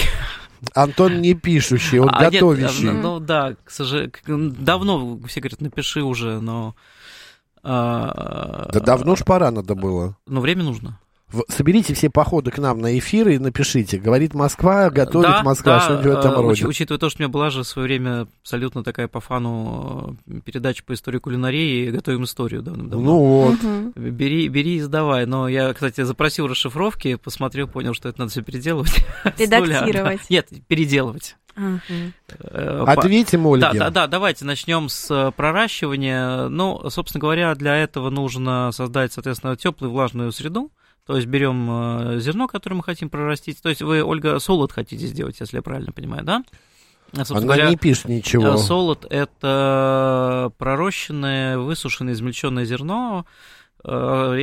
Антон 0.75 1.21
не 1.21 1.35
пишущий, 1.35 1.99
он 1.99 2.09
А, 2.11 2.23
нет, 2.23 2.33
готовящий. 2.33 2.87
э, 2.89 2.91
ну 2.91 3.19
да, 3.19 3.55
к 3.63 3.71
сожалению, 3.71 4.11
давно 4.57 5.19
все 5.27 5.39
говорят, 5.39 5.61
напиши 5.61 6.01
уже, 6.01 6.41
но... 6.41 6.75
а, 7.63 8.69
Да 8.73 8.79
давно 8.79 9.15
ж 9.15 9.23
пора 9.23 9.51
надо 9.51 9.75
было. 9.75 10.17
Но 10.25 10.41
время 10.41 10.63
нужно. 10.63 10.99
В- 11.31 11.43
Соберите 11.47 11.93
все 11.93 12.09
походы 12.09 12.49
к 12.49 12.57
нам 12.57 12.79
на 12.79 12.97
эфир 12.97 13.29
и 13.29 13.37
напишите. 13.37 13.99
Говорит 13.99 14.33
Москва, 14.33 14.89
готовит 14.89 15.27
Да, 15.29 15.43
Москва, 15.43 15.75
да, 15.75 15.79
что-нибудь 15.81 16.05
в 16.05 16.09
этом 16.17 16.31
э, 16.31 16.35
роде. 16.41 16.63
уч- 16.63 16.67
учитывая 16.67 16.99
то, 16.99 17.09
что 17.09 17.19
у 17.19 17.21
меня 17.23 17.31
была 17.31 17.49
же 17.51 17.61
в 17.61 17.67
свое 17.67 17.87
время 17.87 18.27
абсолютно 18.41 18.83
такая 18.83 19.07
по 19.07 19.19
фану 19.19 20.17
э, 20.27 20.39
передача 20.43 20.83
по 20.83 20.93
истории 20.93 21.19
кулинарии 21.19 21.85
и 21.87 21.91
готовим 21.91 22.23
историю 22.23 22.63
давным-давно. 22.63 23.05
Ну 23.05 23.19
вот. 23.19 23.93
Бери, 23.95 24.47
бери 24.47 24.77
и 24.77 24.81
сдавай. 24.81 25.25
Но 25.27 25.47
я, 25.47 25.71
кстати, 25.73 26.01
запросил 26.01 26.47
расшифровки, 26.47 27.15
посмотрел, 27.15 27.67
понял, 27.67 27.93
что 27.93 28.09
это 28.09 28.19
надо 28.21 28.31
все 28.31 28.41
переделывать. 28.41 29.05
да. 29.23 29.31
Редактировать. 29.37 30.21
Нет, 30.29 30.47
переделывать. 30.67 31.35
По- 31.55 32.91
Ответим, 32.93 33.45
Ольге. 33.47 33.61
Да, 33.61 33.73
да, 33.73 33.89
да, 33.89 34.07
давайте 34.07 34.45
начнем 34.45 34.89
с 34.89 35.09
э, 35.11 35.31
проращивания. 35.35 36.47
Ну, 36.47 36.89
собственно 36.89 37.21
говоря, 37.21 37.53
для 37.55 37.75
этого 37.75 38.09
нужно 38.09 38.71
создать, 38.71 39.13
соответственно, 39.13 39.55
теплую 39.55 39.91
влажную 39.91 40.31
среду. 40.31 40.71
То 41.09 41.15
есть 41.15 41.27
берем 41.27 41.67
э, 41.71 42.19
зерно, 42.19 42.47
которое 42.47 42.75
мы 42.75 42.83
хотим 42.83 43.09
прорастить. 43.09 43.59
То 43.63 43.69
есть 43.69 43.81
вы, 43.81 44.03
Ольга, 44.03 44.37
солод 44.37 44.71
хотите 44.71 45.07
сделать, 45.07 45.39
если 45.39 45.55
я 45.55 45.63
правильно 45.63 45.91
понимаю, 45.91 46.23
да? 46.23 46.43
А, 47.13 47.25
собственно 47.25 47.39
Она 47.39 47.45
говоря, 47.47 47.69
не 47.71 47.77
пишет 47.77 48.09
ничего. 48.09 48.49
э, 48.49 48.57
Солод– 48.57 49.07
это 49.09 50.51
пророщенное, 50.59 51.57
высушенное, 51.57 52.13
измельченное 52.13 52.63
зерно, 52.63 53.25
э, 53.83 53.89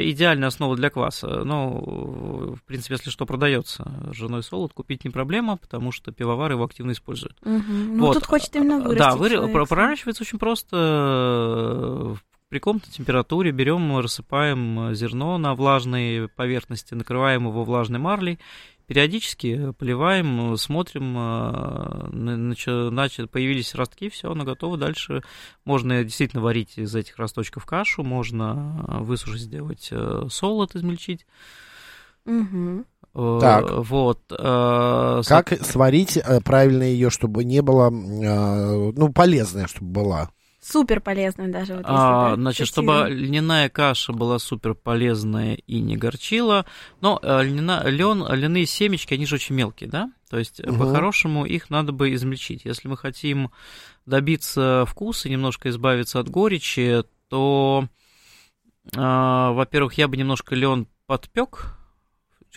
идеальная 0.07 0.48
основа 0.48 0.74
для 0.74 0.90
кваса. 0.90 1.44
Ну, 1.44 2.57
в 2.57 2.64
принципе, 2.64 2.94
если 2.94 3.11
что 3.11 3.26
продается, 3.26 3.88
ржаной 4.11 4.42
солод 4.42 4.72
купить 4.72 5.05
не 5.05 5.11
проблема, 5.11 5.59
потому 5.59 5.92
что 5.92 6.11
пивовары 6.11 6.55
его 6.55 6.64
активно 6.64 6.90
используют. 6.90 7.37
Мгм. 7.44 7.96
Ну, 7.96 8.07
Вот. 8.07 8.14
тут 8.14 8.26
хочет 8.26 8.57
именно 8.57 8.81
вырастить. 8.81 8.98
Да, 8.98 9.14
вы, 9.14 9.66
проращивается 9.66 10.24
очень 10.24 10.40
просто. 10.40 12.16
Э, 12.47 12.51
При 12.51 12.59
комнатной 12.61 12.93
температуре 12.93 13.51
берем, 13.51 13.99
рассыпаем 13.99 14.95
зерно 14.95 15.39
на 15.39 15.55
влажной 15.55 16.29
поверхности, 16.29 16.95
накрываем 16.95 17.47
его 17.49 17.65
влажной 17.65 17.99
марлей, 17.99 18.39
периодически 18.87 19.73
поливаем, 19.73 20.57
смотрим, 20.57 21.17
э, 21.17 22.09
на- 22.13 22.53
нач- 22.53 22.91
нач- 22.91 23.27
появились 23.27 23.75
ростки, 23.75 24.09
все, 24.09 24.31
оно 24.31 24.45
готово. 24.45 24.77
Дальше 24.77 25.23
можно 25.65 26.05
действительно 26.05 26.43
варить 26.43 26.79
из 26.79 26.95
этих 26.95 27.17
росточков 27.19 27.65
кашу, 27.67 28.05
можно 28.05 28.87
э, 28.89 28.99
высушить, 29.03 29.43
сделать 29.43 29.89
э, 29.91 30.27
солод, 30.31 30.77
измельчить. 30.77 31.27
Э, 32.27 33.39
Так. 33.41 33.71
Вот. 33.71 34.21
э, 34.31 35.23
Как 35.27 35.49
сварить 35.65 36.17
э, 36.17 36.41
правильно 36.45 36.83
ее, 36.85 37.11
чтобы 37.11 37.45
не 37.45 37.63
было, 37.63 37.89
э, 37.91 38.93
ну, 38.95 39.13
полезная, 39.13 39.67
чтобы 39.67 39.91
была? 39.91 40.31
Супер 40.68 41.00
полезная 41.00 41.46
даже. 41.48 41.74
Вот, 41.74 41.85
А, 41.87 42.35
значит, 42.35 42.66
чтобы 42.66 43.07
льняная 43.09 43.68
каша 43.68 44.12
была 44.12 44.40
супер 44.40 44.74
полезная 44.74 45.55
и 45.55 45.79
не 45.81 45.96
горчила. 45.96 46.66
Но 47.00 47.20
э, 47.22 47.44
льняна- 47.44 47.88
лен, 47.88 48.26
льняные 48.29 48.66
семечки, 48.66 49.14
они 49.14 49.26
же 49.26 49.37
очень 49.37 49.55
мелкие, 49.55 49.88
да? 49.88 50.11
То 50.29 50.38
есть, 50.38 50.59
э, 50.59 50.68
Мгм. 50.68 50.79
по-хорошему, 50.81 51.44
их 51.44 51.70
надо 51.70 51.92
бы 51.92 52.12
измельчить. 52.14 52.64
Если 52.64 52.88
мы 52.88 52.96
хотим 52.96 53.52
добиться 54.07 54.85
вкуса, 54.88 55.29
немножко 55.29 55.68
избавиться 55.68 56.18
от 56.18 56.29
горечи, 56.29 57.05
то, 57.29 57.87
а, 58.96 59.52
во-первых, 59.52 59.94
я 59.94 60.09
бы 60.09 60.16
немножко 60.16 60.57
лен 60.57 60.88
подпек 61.07 61.76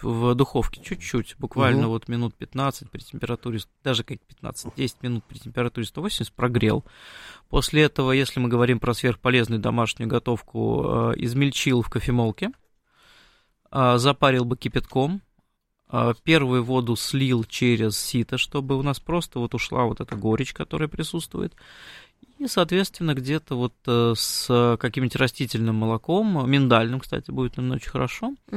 в 0.03 0.33
духовке 0.35 0.81
чуть-чуть, 0.83 1.35
буквально 1.37 1.81
Мгм. 1.81 1.89
вот 1.89 2.07
минут 2.07 2.35
15 2.35 2.89
при 2.89 3.01
температуре, 3.01 3.59
даже 3.83 4.03
как 4.03 4.19
15, 4.21 4.73
10 4.75 5.03
минут 5.03 5.23
при 5.25 5.37
температуре 5.37 5.85
180 5.85 6.33
прогрел. 6.33 6.83
После 7.49 7.83
этого, 7.83 8.11
если 8.11 8.39
мы 8.39 8.49
говорим 8.49 8.79
про 8.79 8.93
сверхполезную 8.93 9.59
домашнюю 9.59 10.09
готовку, 10.09 10.83
э, 10.85 11.13
измельчил 11.17 11.81
в 11.81 11.89
кофемолке, 11.89 12.51
э, 13.71 13.97
запарил 13.97 14.45
бы 14.45 14.57
кипятком, 14.57 15.21
э, 15.91 16.13
первую 16.23 16.63
воду 16.63 16.95
слил 16.95 17.43
через 17.43 17.97
сито, 17.97 18.37
чтобы 18.37 18.77
у 18.77 18.83
нас 18.83 18.99
просто 18.99 19.39
вот 19.39 19.53
ушла 19.55 19.85
вот 19.85 20.01
эта 20.01 20.15
горечь, 20.15 20.53
которая 20.53 20.87
присутствует. 20.87 21.53
И, 22.37 22.47
соответственно, 22.47 23.13
где-то 23.15 23.55
вот 23.55 23.73
с 23.85 24.77
каким-нибудь 24.79 25.15
растительным 25.17 25.75
молоком, 25.75 26.49
миндальным, 26.49 26.99
кстати, 27.01 27.31
будет 27.31 27.57
наверное, 27.57 27.77
очень 27.77 27.89
хорошо, 27.89 28.33
а, 28.51 28.55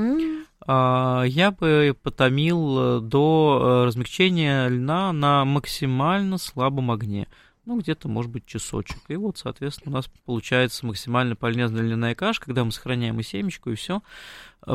я 0.67 1.51
бы 1.51 1.97
потомил 2.03 2.79
э, 2.79 3.01
до 3.01 3.61
э, 3.61 3.87
размягчения 3.87 4.69
льна 4.69 5.13
на 5.13 5.45
максимально 5.45 6.39
слабом 6.39 6.91
огне. 6.91 7.29
Ну, 7.65 7.79
где-то, 7.81 8.09
может 8.09 8.31
быть, 8.31 8.47
часочек. 8.47 8.99
И 9.09 9.17
вот, 9.17 9.39
соответственно, 9.39 9.93
у 9.93 9.97
нас 9.97 10.11
получается 10.25 10.85
максимально 10.85 11.37
полезная 11.37 11.83
льняная 11.83 12.15
каша, 12.15 12.41
когда 12.41 12.65
мы 12.65 12.73
сохраняем 12.73 13.21
и 13.21 13.23
семечку, 13.23 13.71
и 13.71 13.77
все. 13.77 14.03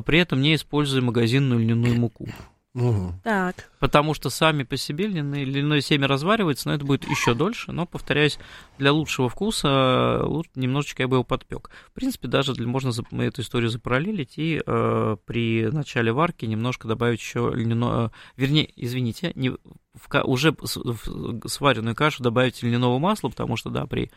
При 0.06 0.19
этом 0.19 0.41
не 0.41 0.56
используя 0.56 1.02
магазинную 1.02 1.60
льняную 1.60 2.00
муку. 2.00 2.28
Мгм. 2.77 3.19
Так. 3.23 3.71
Потому 3.79 4.13
что 4.13 4.29
сами 4.29 4.61
по 4.61 4.77
себе 4.77 5.07
льняные, 5.07 5.45
льняное 5.45 5.81
семя 5.81 6.07
разваривается, 6.07 6.69
но 6.69 6.75
это 6.75 6.85
будет 6.85 7.09
еще 7.09 7.33
дольше. 7.33 7.71
Но, 7.71 7.87
повторяюсь, 7.87 8.37
для 8.77 8.93
лучшего 8.93 9.29
вкуса 9.29 10.21
лучше 10.23 10.51
немножечко 10.53 11.01
я 11.01 11.07
бы 11.07 11.15
его 11.15 11.23
подпек. 11.23 11.71
В 11.87 11.93
принципе, 11.93 12.27
даже 12.27 12.53
для, 12.53 12.67
можно 12.67 12.91
эту 13.19 13.41
историю 13.41 13.71
запараллелить 13.71 14.37
и 14.37 14.61
э, 14.63 15.17
при 15.25 15.69
начале 15.71 16.13
варки 16.13 16.45
немножко 16.45 16.87
добавить 16.87 17.19
еще 17.19 17.51
льняное... 17.51 18.11
вернее, 18.35 18.71
извините, 18.75 19.31
не, 19.33 19.49
в 19.49 20.23
уже 20.25 20.51
в 20.51 21.47
сваренную 21.47 21.95
кашу 21.95 22.21
добавить 22.21 22.61
льняного 22.61 22.99
масла, 22.99 23.29
потому 23.29 23.57
что, 23.57 23.71
да, 23.71 23.87
при 23.87 24.11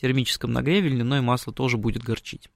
термическом 0.00 0.52
нагреве 0.52 0.88
льняное 0.88 1.20
масло 1.20 1.52
тоже 1.52 1.76
будет 1.76 2.02
горчить. 2.02 2.48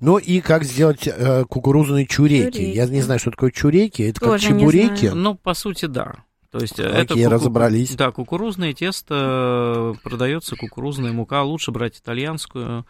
Ну 0.00 0.18
и 0.18 0.40
как 0.40 0.64
сделать 0.64 1.06
э, 1.06 1.44
кукурузные 1.44 2.06
чуреки? 2.06 2.50
Чуреки. 2.52 2.70
Я 2.72 2.86
не 2.86 3.02
знаю, 3.02 3.20
что 3.20 3.30
такое 3.30 3.50
чуреки. 3.50 4.02
Это 4.02 4.20
Тоже 4.20 4.48
как 4.48 4.58
чебуреки. 4.58 5.06
Ну, 5.06 5.34
по 5.34 5.54
сути, 5.54 5.86
да. 5.86 6.24
То 6.50 6.58
есть 6.58 6.78
э, 6.78 6.86
Окей, 6.86 7.02
это 7.02 7.14
куку- 7.14 7.28
разобрались. 7.30 7.94
Да, 7.96 8.10
кукурузное 8.12 8.74
тесто 8.74 9.94
э, 9.96 10.02
продается 10.02 10.54
кукурузная 10.54 11.12
мука, 11.12 11.42
лучше 11.42 11.70
брать 11.70 11.98
итальянскую. 11.98 12.86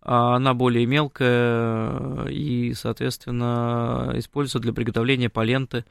а 0.00 0.36
Она 0.36 0.54
более 0.54 0.86
мелкая 0.86 2.26
и, 2.28 2.72
соответственно, 2.74 4.12
используется 4.14 4.58
для 4.58 4.72
приготовления 4.72 5.28
паленты. 5.28 5.84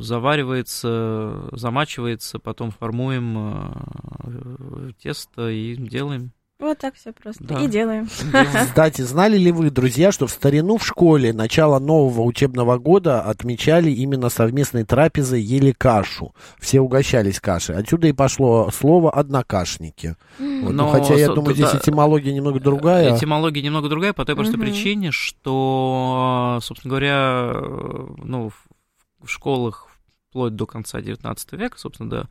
Заваривается, 0.00 1.48
замачивается, 1.52 2.38
потом 2.38 2.70
формуем 2.70 3.36
э, 3.36 4.90
тесто 5.02 5.48
и 5.50 5.76
делаем. 5.76 6.32
Вот 6.60 6.76
так 6.78 6.96
все 6.96 7.12
просто. 7.12 7.44
Да. 7.44 7.60
И 7.62 7.68
делаем. 7.68 8.08
Кстати, 8.66 9.02
знали 9.02 9.38
ли 9.38 9.52
вы, 9.52 9.70
друзья, 9.70 10.10
что 10.10 10.26
в 10.26 10.32
старину 10.32 10.76
в 10.78 10.84
школе 10.84 11.32
начало 11.32 11.78
нового 11.78 12.22
учебного 12.22 12.78
года 12.78 13.20
отмечали 13.22 13.90
именно 13.92 14.28
совместной 14.28 14.82
трапезой, 14.82 15.40
ели 15.40 15.70
кашу. 15.70 16.34
Все 16.58 16.80
угощались 16.80 17.38
кашей. 17.38 17.76
Отсюда 17.76 18.08
и 18.08 18.12
пошло 18.12 18.70
слово 18.72 19.12
«однокашники». 19.12 20.16
Вот, 20.40 20.72
ну, 20.72 20.72
Но 20.72 20.88
хотя, 20.88 21.14
я 21.14 21.30
с- 21.30 21.34
думаю, 21.34 21.54
здесь 21.54 21.70
да, 21.70 21.78
этимология 21.78 22.32
немного 22.34 22.58
другая. 22.58 23.16
Этимология 23.16 23.62
немного 23.62 23.88
другая 23.88 24.12
по 24.12 24.24
той 24.24 24.34
простой 24.34 24.56
Мгм. 24.56 24.66
причине, 24.66 25.12
что, 25.12 26.58
собственно 26.60 26.90
говоря, 26.90 27.52
э, 27.54 28.06
ну, 28.24 28.50
в- 28.50 29.28
школах 29.28 29.86
вплоть 30.30 30.56
до 30.56 30.66
конца 30.66 30.98
XIX 31.00 31.56
века, 31.56 31.78
собственно, 31.78 32.10
да, 32.10 32.28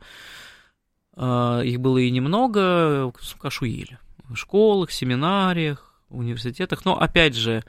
э, 1.16 1.66
их 1.66 1.80
было 1.80 1.96
и 1.96 2.10
немного, 2.10 3.10
кашу 3.40 3.64
ели. 3.64 3.98
Школах, 4.34 4.90
семинариях, 4.90 5.94
университетах. 6.10 6.84
Но, 6.84 6.98
опять 6.98 7.34
же, 7.34 7.64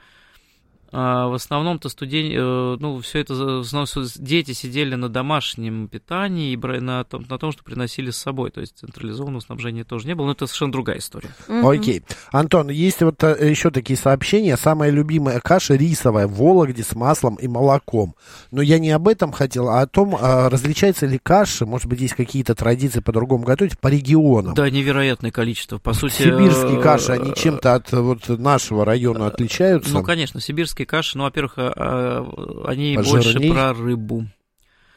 в 0.92 1.34
основном-то 1.34 1.88
студенты, 1.88 2.36
ну, 2.38 3.00
все 3.00 3.20
это, 3.20 3.34
в 3.34 3.60
основном 3.60 4.06
дети 4.16 4.52
сидели 4.52 4.94
на 4.94 5.08
домашнем 5.08 5.88
питании 5.88 6.52
и 6.52 6.56
на 6.56 7.04
том, 7.04 7.24
на 7.28 7.38
том, 7.38 7.52
что 7.52 7.62
приносили 7.62 8.10
с 8.10 8.16
собой. 8.16 8.50
То 8.50 8.60
есть 8.60 8.78
централизованного 8.78 9.40
снабжения 9.40 9.84
тоже 9.84 10.06
не 10.06 10.14
было, 10.14 10.26
но 10.26 10.32
это 10.32 10.46
совершенно 10.46 10.72
другая 10.72 10.98
история. 10.98 11.30
Окей. 11.48 12.02
Антон, 12.32 12.70
есть 12.70 13.02
вот 13.02 13.22
э, 13.22 13.50
еще 13.50 13.70
такие 13.70 13.96
сообщения. 13.96 14.56
Самая 14.56 14.90
любимая 14.90 15.40
каша 15.40 15.74
рисовая 15.74 16.26
в 16.26 16.34
Вологде 16.34 16.82
с 16.82 16.94
маслом 16.94 17.36
и 17.36 17.48
молоком. 17.48 18.14
Но 18.50 18.62
я 18.62 18.78
не 18.78 18.90
об 18.90 19.08
этом 19.08 19.32
хотел, 19.32 19.68
а 19.68 19.80
о 19.80 19.86
том, 19.86 20.16
а, 20.20 20.48
различается 20.48 21.06
ли 21.06 21.18
каша, 21.18 21.66
может 21.66 21.86
быть, 21.86 22.00
есть 22.00 22.14
какие-то 22.14 22.54
традиции 22.54 23.00
по-другому 23.00 23.44
готовить 23.44 23.78
по 23.78 23.88
регионам. 23.88 24.54
Да, 24.54 24.68
невероятное 24.70 25.30
количество. 25.30 25.78
По 25.78 25.92
сути, 25.92 26.22
Сибирские 26.22 26.78
э, 26.78 26.82
каши, 26.82 27.12
они 27.12 27.34
чем-то 27.34 27.74
от 27.74 27.92
э, 27.92 28.00
вот 28.00 28.28
нашего 28.28 28.84
района 28.84 29.26
отличаются? 29.26 29.92
Ну, 29.92 30.02
конечно, 30.02 30.40
сибирские 30.40 30.79
каши, 30.86 31.16
ну, 31.18 31.24
во-первых, 31.24 31.54
а, 31.56 31.72
а, 31.76 32.64
они 32.68 32.94
Пожирней? 32.96 33.48
больше 33.50 33.52
про 33.52 33.72
рыбу. 33.72 34.26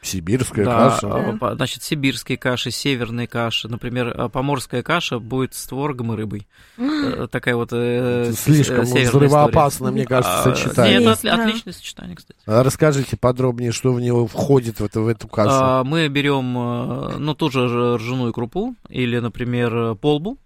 Сибирская 0.02 0.66
Да, 0.66 0.90
каша. 0.90 1.36
по- 1.40 1.54
значит, 1.54 1.82
сибирские 1.82 2.36
каши, 2.36 2.70
северные 2.70 3.26
каши. 3.26 3.68
Например, 3.68 4.28
поморская 4.28 4.82
каша 4.82 5.18
будет 5.18 5.54
с 5.54 5.66
творогом 5.66 6.12
и 6.12 6.16
рыбой. 6.16 6.46
Э, 6.76 7.26
Такая 7.30 7.56
вот 7.56 7.70
э, 7.72 8.32
Слишком 8.36 8.80
э, 8.80 9.04
взрывоопасно, 9.08 9.90
мне 9.90 10.04
кажется, 10.04 10.40
А, 10.40 10.54
сочетание. 10.54 10.98
Нет, 11.00 11.18
это 11.24 11.34
отличное 11.34 11.72
сочетание, 11.72 12.16
кстати. 12.16 12.38
А 12.44 12.62
Расскажите 12.62 13.16
подробнее, 13.16 13.72
что 13.72 13.94
в 13.94 14.00
него 14.00 14.26
входит 14.26 14.80
в, 14.80 14.84
это, 14.84 15.00
в 15.00 15.08
эту 15.08 15.26
кашу. 15.26 15.50
А, 15.54 15.84
Мы 15.84 16.08
берем, 16.08 16.54
э, 16.58 17.16
ну, 17.16 17.32
ту 17.34 17.50
же 17.50 17.96
ржаную 17.96 18.34
крупу 18.34 18.74
или, 18.90 19.18
например, 19.20 19.74
э, 19.74 19.94
полбу, 19.94 20.36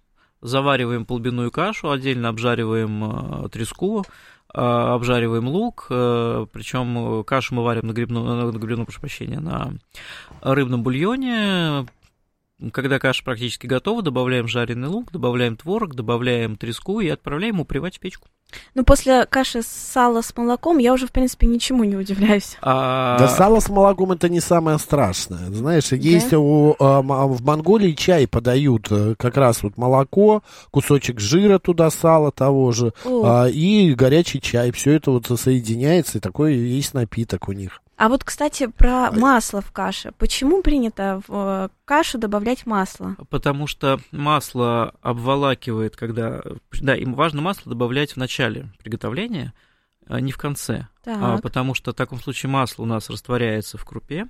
завариваем 0.41 1.05
полбяную 1.05 1.51
кашу, 1.51 1.91
отдельно 1.91 2.29
обжариваем 2.29 3.43
э, 3.45 3.49
треску, 3.49 4.05
э, 4.07 4.11
обжариваем 4.51 5.47
лук, 5.47 5.85
причем 5.87 7.23
кашу 7.23 7.55
мы 7.55 7.63
варим 7.63 7.87
на 7.87 7.93
грибном, 7.93 8.25
на 8.25 8.51
грибном, 8.51 8.85
прошу 8.85 8.99
прощения, 8.99 9.39
на 9.39 9.73
рыбном 10.41 10.83
бульоне. 10.83 11.85
Когда 12.73 12.99
каша 12.99 13.23
практически 13.23 13.67
готова, 13.67 14.01
добавляем 14.01 14.47
жареный 14.47 14.89
лук, 14.89 15.11
добавляем 15.11 15.55
творог, 15.55 15.95
добавляем 15.95 16.57
треску 16.57 16.99
и 16.99 17.07
отправляем 17.07 17.59
упривать 17.59 17.97
в 17.97 17.99
печку. 17.99 18.27
Ну, 18.75 18.83
после 18.83 19.25
каши 19.25 19.61
с 19.61 19.67
сала 19.67 20.21
с 20.21 20.35
молоком 20.35 20.77
я 20.79 20.93
уже, 20.93 21.05
в 21.07 21.11
принципе, 21.11 21.47
ничему 21.47 21.83
не 21.83 21.95
удивляюсь. 21.95 22.57
А, 22.61 23.17
Да 23.19 23.27
сало 23.27 23.59
с 23.59 23.69
молоком 23.69 24.11
это 24.11 24.29
не 24.29 24.39
самое 24.39 24.77
страшное. 24.79 25.51
Знаешь, 25.51 25.91
есть 25.91 26.33
у, 26.33 26.75
а, 26.79 26.99
м- 26.99 27.27
в 27.33 27.43
Монголии 27.43 27.91
чай 27.93 28.27
подают 28.27 28.87
э, 28.91 29.15
как 29.17 29.37
раз 29.37 29.63
вот 29.63 29.77
молоко, 29.77 30.41
кусочек 30.71 31.19
жира 31.19 31.59
туда, 31.59 31.89
сала 31.91 32.31
того 32.31 32.71
же, 32.71 32.93
а, 33.05 33.45
и 33.47 33.93
горячий 33.93 34.41
чай. 34.41 34.71
Все 34.71 34.93
это 34.93 35.11
вот 35.11 35.27
соединяется, 35.39 36.17
и 36.17 36.21
такой 36.21 36.55
есть 36.55 36.93
напиток 36.93 37.49
у 37.49 37.51
них. 37.51 37.81
А 37.99 38.07
вот, 38.07 38.23
кстати, 38.23 38.67
про 38.67 39.11
масло 39.11 39.59
в 39.59 39.73
каше. 39.73 40.13
Почему 40.13 40.61
принято 40.61 41.21
в 41.27 41.33
э, 41.65 41.69
кашу 41.83 42.17
добавлять 42.17 42.65
масло? 42.65 43.17
Потому 43.29 43.67
что 43.67 43.99
масло 44.13 44.95
обволакивает, 45.01 45.97
когда... 45.97 46.41
Да, 46.79 46.95
им 46.95 47.13
важно 47.13 47.41
масло 47.41 47.69
добавлять 47.71 48.13
в 48.13 48.17
начале 48.17 48.71
приготовления, 48.81 49.53
а 50.07 50.21
не 50.21 50.31
в 50.31 50.37
конце. 50.37 50.87
А, 51.05 51.39
потому 51.39 51.73
что 51.73 51.91
в 51.91 51.93
таком 51.93 52.21
случае 52.21 52.49
масло 52.49 52.83
у 52.83 52.85
нас 52.85 53.09
растворяется 53.09 53.77
в 53.77 53.83
крупе, 53.83 54.29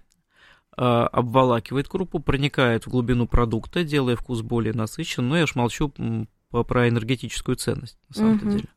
а, 0.76 1.06
обволакивает 1.06 1.88
крупу, 1.88 2.18
проникает 2.18 2.88
в 2.88 2.90
глубину 2.90 3.28
продукта, 3.28 3.84
делая 3.84 4.16
вкус 4.16 4.42
более 4.42 4.74
насыщенным. 4.74 5.30
Но 5.30 5.38
я 5.38 5.44
уж 5.44 5.54
молчу 5.54 5.94
про 6.50 6.90
энергетическую 6.90 7.56
ценность, 7.56 8.00
на 8.10 8.16
самом-то 8.16 8.46
Мгм. 8.46 8.56
деле. 8.56 8.70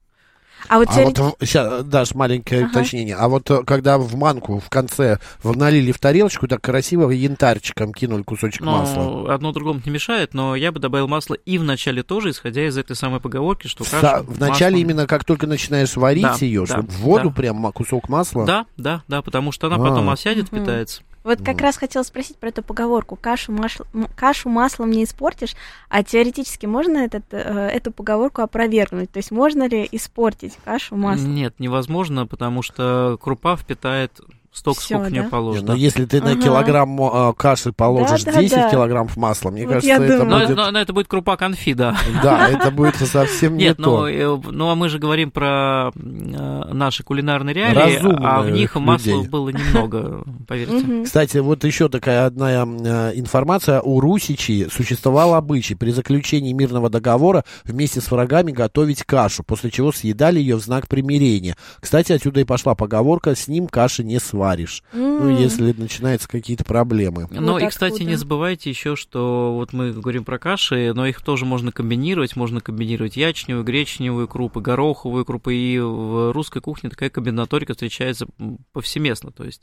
А 0.69 0.79
вот 0.79 0.89
А 0.91 0.95
теоретически... 0.95 1.21
вот, 1.23 1.37
сейчас, 1.41 1.85
Даш, 1.85 2.15
маленькое 2.15 2.63
Ага. 2.65 2.71
уточнение. 2.71 3.17
А 3.17 3.29
вот 3.29 3.51
э, 3.51 3.63
когда 3.65 3.99
в 3.99 4.15
манку 4.15 4.61
в 4.61 4.71
конце 4.71 5.19
в- 5.43 5.57
налили 5.57 5.91
в 5.91 5.99
тарелочку, 5.99 6.47
так 6.47 6.61
красиво 6.61 7.11
янтарчиком 7.11 7.93
кинули 7.93 8.23
кусочек 8.23 8.61
Но 8.63 8.79
масла. 8.79 9.35
одно 9.35 9.53
другому 9.53 9.81
не 9.85 9.91
мешает, 9.91 10.35
но 10.35 10.55
я 10.55 10.71
бы 10.71 10.79
добавил 10.79 11.09
масло 11.09 11.35
и 11.35 11.59
в 11.59 11.65
начале 11.65 12.03
тоже, 12.05 12.31
исходя 12.31 12.65
из 12.67 12.79
этой 12.79 12.95
самой 12.95 13.21
поговорки, 13.21 13.67
что 13.67 13.85
каша... 13.85 14.23
в 14.23 14.39
начале 14.39 14.77
маслом- 14.77 14.81
именно 14.83 15.07
как 15.09 15.25
только 15.25 15.47
начинаешь 15.49 15.97
варить 15.97 16.23
Да, 16.23 16.37
ее, 16.41 16.61
да, 16.61 16.67
чтобы 16.67 16.89
в 16.89 16.99
воду 17.01 17.31
да. 17.31 17.35
прям 17.35 17.73
кусок 17.73 18.09
масла. 18.09 18.47
Да, 18.47 18.67
да, 18.77 19.03
да, 19.09 19.21
потому 19.23 19.51
что 19.51 19.67
она 19.67 19.77
А. 19.77 19.79
потом 19.81 20.09
осядет, 20.11 20.47
впитается. 20.47 21.03
Вот 21.25 21.41
как 21.43 21.61
раз 21.61 21.77
хотела 21.77 22.03
спросить 22.03 22.37
про 22.37 22.49
эту 22.49 22.63
поговорку. 22.63 23.17
Кашу, 23.17 23.53
маш- 23.53 23.81
м- 23.95 24.09
кашу 24.17 24.49
маслом 24.49 24.91
не 24.91 25.05
испортишь, 25.05 25.55
а 25.89 26.03
теоретически 26.03 26.67
можно 26.67 26.99
этот, 26.99 27.25
э, 27.31 27.37
эту 27.69 27.93
поговорку 27.93 28.43
опровергнуть? 28.43 29.11
То 29.11 29.19
есть 29.19 29.31
можно 29.31 29.69
ли 29.69 29.89
испортить 29.93 30.57
кашу 30.65 30.97
маслом? 30.97 31.35
Нет, 31.35 31.55
невозможно, 31.59 32.27
потому 32.27 32.63
что 32.63 33.19
крупа 33.21 33.57
впитает 33.57 34.21
столько, 34.53 34.81
Всё, 34.81 34.97
сколько 34.99 35.11
да? 35.15 35.23
Не, 35.23 35.29
положено. 35.29 35.67
Но 35.69 35.75
если 35.75 36.05
ты 36.05 36.21
на 36.21 36.33
Ага. 36.33 36.43
килограмм 36.43 37.01
а, 37.03 37.33
каши 37.33 37.73
положишь 37.73 38.23
Да, 38.25 38.33
да, 38.33 38.41
10 38.41 38.55
да. 38.55 38.71
килограммов 38.71 39.17
масла, 39.17 39.51
мне 39.51 39.65
Вот 39.67 39.75
кажется, 39.75 39.93
это 39.95 40.19
думаю. 40.19 40.27
Но, 40.29 40.39
будет... 40.47 40.57
но- 40.57 40.71
но 40.71 40.79
это 40.79 40.93
будет 40.93 41.09
крупа 41.09 41.37
конфи, 41.37 41.73
да. 41.75 41.97
Да, 42.23 42.49
это 42.49 42.71
будет 42.71 42.97
совсем 42.97 43.57
не 43.57 43.65
Нет, 43.65 43.79
ну, 43.79 43.85
то. 43.85 44.09
э, 44.09 44.39
ну 44.51 44.69
а 44.69 44.75
мы 44.75 44.89
же 44.89 44.99
говорим 44.99 45.31
про 45.31 45.91
э, 45.95 46.73
наши 46.73 47.03
кулинарные 47.03 47.55
реалии, 47.55 47.99
а 48.25 48.43
в 48.43 48.51
них 48.51 48.75
масла 48.77 49.23
было 49.23 49.49
немного, 49.51 50.23
поверьте. 50.47 51.05
Кстати, 51.05 51.39
вот 51.39 51.65
еще 51.65 51.89
такая 51.89 52.27
одна 52.27 52.51
э, 52.65 53.13
информация. 53.15 53.81
У 53.81 54.01
русичей 54.01 54.69
существовал 54.71 55.35
обычай 55.35 55.75
при 55.75 55.91
заключении 55.91 56.53
мирного 56.53 56.91
договора 56.91 57.45
вместе 57.65 58.01
с 58.01 58.11
врагами 58.11 58.53
готовить 58.53 59.03
кашу, 59.05 59.43
после 59.45 59.71
чего 59.71 59.93
съедали 59.93 60.39
ее 60.41 60.57
в 60.57 60.61
знак 60.61 60.89
примирения. 60.89 61.57
Кстати, 61.81 62.13
отсюда 62.13 62.41
и 62.41 62.45
пошла 62.45 62.75
поговорка 62.75 63.35
«с 63.35 63.49
ним 63.49 63.67
каши 63.67 64.05
не 64.05 64.19
сваришь». 64.43 64.83
Ну, 64.93 65.29
М. 65.29 65.37
если 65.37 65.73
начинаются 65.73 66.29
какие-то 66.29 66.65
проблемы. 66.65 67.29
Ну 67.31 67.53
Вот 67.53 67.63
и, 67.63 67.69
кстати, 67.69 67.93
откуда. 67.95 68.11
не 68.11 68.17
забывайте 68.17 68.71
еще, 68.71 68.97
что 68.97 69.55
вот 69.55 69.73
мы 69.73 69.93
говорим 69.93 70.25
про 70.25 70.39
каши, 70.39 70.93
но 70.95 71.07
их 71.07 71.23
тоже 71.23 71.45
можно 71.45 71.71
комбинировать. 71.73 72.37
Можно 72.37 72.61
комбинировать 72.61 73.17
ячневую, 73.17 73.65
гречневую 73.65 74.29
крупы, 74.29 74.61
гороховую 74.61 75.25
крупы. 75.25 75.55
И 75.55 75.79
в 75.79 76.33
русской 76.33 76.61
кухне 76.61 76.91
такая 76.91 77.11
комбинаторика 77.11 77.73
встречается 77.73 78.27
повсеместно. 78.73 79.31
То 79.33 79.45
есть 79.45 79.63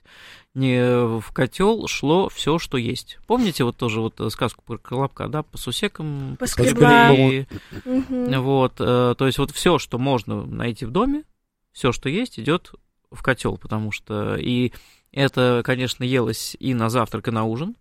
не 0.53 0.81
в 1.19 1.31
котел 1.33 1.87
шло 1.87 2.29
все, 2.29 2.57
что 2.59 2.77
есть. 2.77 3.19
Помните 3.27 3.63
вот 3.63 3.77
тоже 3.77 3.99
вот 3.99 4.19
э, 4.19 4.29
сказку 4.29 4.63
про 4.65 4.77
колобка, 4.77 5.27
да, 5.27 5.43
по 5.43 5.57
сусекам, 5.57 6.37
поскребли. 6.39 7.47
Мгм. 7.85 8.41
Вот, 8.41 8.73
э, 8.79 9.15
то 9.17 9.25
есть 9.25 9.37
вот 9.37 9.51
все, 9.51 9.77
что 9.79 9.99
можно 9.99 10.45
найти 10.45 10.85
в 10.85 10.91
доме, 10.91 11.23
все, 11.71 11.91
что 11.91 12.09
есть, 12.09 12.39
идет 12.39 12.71
в 13.11 13.21
котел, 13.21 13.57
потому 13.57 13.91
что 13.91 14.35
и 14.35 14.73
это, 15.11 15.61
конечно, 15.65 16.03
елось 16.03 16.55
и 16.59 16.73
на 16.73 16.89
завтрак, 16.89 17.27
и 17.27 17.31
на 17.31 17.43
ужин, 17.43 17.75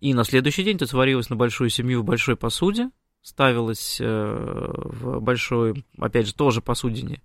и 0.00 0.14
на 0.14 0.24
следующий 0.24 0.62
день 0.62 0.76
это 0.76 0.86
сварилось 0.86 1.30
на 1.30 1.36
большую 1.36 1.70
семью 1.70 2.02
в 2.02 2.04
большой 2.04 2.36
посуде, 2.36 2.90
ставилось 3.22 3.98
э, 4.00 4.04
в 4.04 5.20
большой, 5.20 5.84
опять 5.98 6.26
же, 6.26 6.34
тоже 6.34 6.60
посудине 6.60 7.22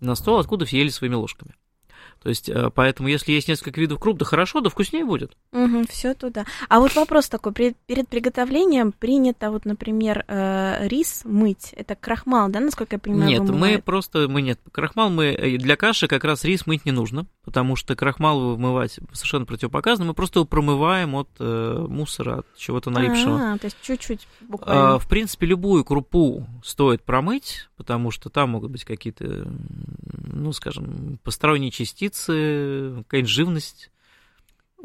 на 0.00 0.14
стол, 0.14 0.38
откуда 0.38 0.64
все 0.64 0.78
ели 0.78 0.88
своими 0.88 1.14
ложками. 1.14 1.54
То 2.22 2.28
есть, 2.28 2.48
э, 2.48 2.70
поэтому, 2.74 3.08
если 3.08 3.32
есть 3.32 3.48
несколько 3.48 3.80
видов 3.80 3.98
круп, 3.98 4.18
да 4.18 4.24
хорошо, 4.24 4.60
да 4.60 4.70
вкуснее 4.70 5.04
будет. 5.04 5.32
все 5.88 6.14
туда. 6.14 6.44
А 6.68 6.80
вот 6.80 6.94
вопрос 6.94 7.28
такой: 7.28 7.52
перед, 7.52 7.76
перед 7.86 8.08
приготовлением 8.08 8.92
принято, 8.92 9.50
вот, 9.50 9.64
например, 9.64 10.24
э, 10.26 10.88
рис 10.88 11.22
мыть. 11.24 11.72
Это 11.72 11.94
крахмал, 11.94 12.48
да, 12.48 12.60
насколько 12.60 12.96
я 12.96 13.00
понимаю? 13.00 13.28
Нет, 13.28 13.40
мы 13.40 13.46
вымывает? 13.46 13.84
просто, 13.84 14.28
мы 14.28 14.42
нет, 14.42 14.60
крахмал 14.72 15.10
мы, 15.10 15.26
э, 15.26 15.58
для 15.58 15.76
каши 15.76 16.08
как 16.08 16.24
раз 16.24 16.44
рис 16.44 16.66
мыть 16.66 16.84
не 16.84 16.92
нужно, 16.92 17.26
потому 17.44 17.76
что 17.76 17.94
крахмал 17.96 18.40
вымывать 18.40 18.98
совершенно 19.12 19.44
противопоказано, 19.44 20.06
мы 20.06 20.14
просто 20.14 20.40
его 20.40 20.46
промываем 20.46 21.14
от 21.14 21.28
э, 21.38 21.86
мусора, 21.88 22.38
от 22.38 22.46
чего-то 22.56 22.90
налипшего. 22.90 23.52
А, 23.52 23.58
то 23.58 23.66
есть 23.66 23.76
чуть-чуть 23.82 24.26
буквально. 24.40 24.94
А, 24.94 24.98
в 24.98 25.08
принципе, 25.08 25.46
любую 25.46 25.84
крупу 25.84 26.46
стоит 26.62 27.02
промыть, 27.02 27.68
потому 27.76 28.10
что 28.10 28.30
там 28.30 28.50
могут 28.50 28.70
быть 28.70 28.84
какие-то, 28.84 29.46
ну, 30.32 30.52
скажем, 30.52 31.18
посторонние 31.22 31.70
частицы, 31.70 33.02
какая-нибудь 33.04 33.30
живность. 33.30 33.90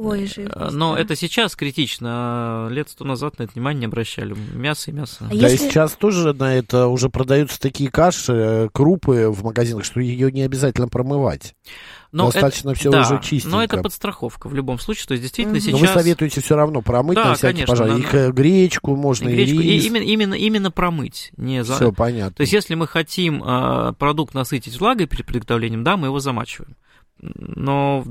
Ой, 0.02 0.26
живность, 0.28 0.56
Э, 0.56 0.70
Но 0.72 0.96
да. 0.96 1.02
это 1.02 1.16
сейчас 1.18 1.56
критично, 1.58 2.10
а 2.12 2.68
лет 2.70 2.90
сто 2.90 3.04
назад 3.04 3.38
на 3.38 3.44
это 3.44 3.54
внимание 3.54 3.82
не 3.82 3.86
обращали. 3.88 4.34
Мясо 4.54 4.92
и 4.92 4.94
мясо. 4.94 5.18
А 5.22 5.26
Да 5.28 5.36
и 5.36 5.52
если- 5.52 5.68
сейчас 5.70 5.92
тоже 5.94 6.34
на 6.34 6.56
это 6.56 6.88
уже 6.88 7.10
продаются 7.10 7.60
такие 7.60 7.92
каши, 7.92 8.32
э, 8.34 8.70
крупы 8.72 9.28
в 9.30 9.44
магазинах, 9.44 9.84
что 9.84 10.00
ее 10.00 10.32
не 10.32 10.42
обязательно 10.44 10.88
промывать. 10.88 11.54
Но 12.12 12.32
Достаточно 12.32 12.70
это- 12.72 12.80
всё 12.80 12.92
да, 12.92 13.02
уже 13.02 13.20
чистенько. 13.22 13.56
Но 13.58 13.64
это 13.64 13.78
подстраховка 13.84 14.48
в 14.48 14.54
любом 14.56 14.80
случае. 14.80 15.06
То 15.08 15.12
есть 15.14 15.22
действительно. 15.24 15.56
Но 15.56 15.60
сейчас... 15.60 15.80
вы 15.82 15.88
советуете 15.88 16.42
все 16.42 16.56
равно 16.56 16.82
промыть 16.82 17.16
Да, 17.18 17.26
на 17.26 17.36
всякий 17.36 17.66
конечно, 17.66 17.74
пожар. 17.74 17.88
надо. 17.90 18.00
И 18.00 18.04
к- 18.04 18.32
гречку 18.34 18.96
можно, 18.96 19.28
и, 19.30 19.34
гречку, 19.34 19.60
и 19.60 19.64
рис. 19.64 19.86
именно, 19.86 20.04
именно, 20.04 20.34
именно 20.34 20.72
промыть. 20.72 21.32
Не 21.38 21.64
за... 21.64 21.76
Все 21.76 21.92
понятно. 21.92 22.34
То 22.36 22.42
есть, 22.42 22.54
если 22.54 22.74
мы 22.76 22.88
хотим 22.88 23.44
а, 23.46 23.94
продукт 23.94 24.34
насытить 24.34 24.80
влагой 24.80 25.06
перед 25.08 25.26
приготовлением, 25.26 25.84
да, 25.84 25.98
мы 25.98 26.08
его 26.08 26.20
замачиваем. 26.20 26.76
Но, 27.22 28.06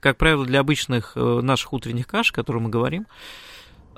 как 0.00 0.16
правило, 0.16 0.44
для 0.44 0.60
обычных 0.60 1.12
э, 1.16 1.40
наших 1.42 1.72
утренних 1.72 2.06
каш, 2.06 2.30
о 2.30 2.34
которых 2.34 2.62
мы 2.62 2.70
говорим, 2.70 3.06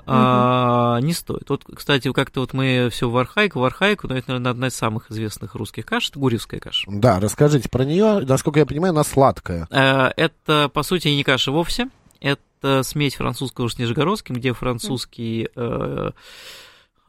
а, 0.05 0.99
не 1.01 1.13
стоит. 1.13 1.49
Вот, 1.49 1.63
кстати, 1.75 2.11
как-то 2.11 2.41
вот 2.41 2.53
мы 2.53 2.89
все 2.91 3.09
в 3.09 3.17
архаику, 3.17 3.59
в 3.59 3.63
архаику, 3.63 4.07
но 4.07 4.17
это, 4.17 4.29
наверное, 4.29 4.51
одна 4.51 4.67
из 4.67 4.75
самых 4.75 5.11
известных 5.11 5.55
русских 5.55 5.85
каш, 5.85 6.09
это 6.09 6.19
гурьевская 6.19 6.59
каша. 6.59 6.89
Да, 6.91 7.19
расскажите 7.19 7.69
про 7.69 7.85
нее. 7.85 8.19
Насколько 8.27 8.59
я 8.59 8.65
понимаю, 8.65 8.91
она 8.91 9.03
сладкая. 9.03 9.67
Э, 9.69 10.09
Это, 10.17 10.69
по 10.69 10.83
сути, 10.83 11.09
не 11.09 11.23
каша 11.23 11.51
вовсе. 11.51 11.89
Это 12.19 12.83
смесь 12.83 13.15
французского 13.15 13.67
с 13.67 13.77
нижегородским, 13.77 14.35
где 14.35 14.53
французский 14.53 15.49
э, 15.55 16.11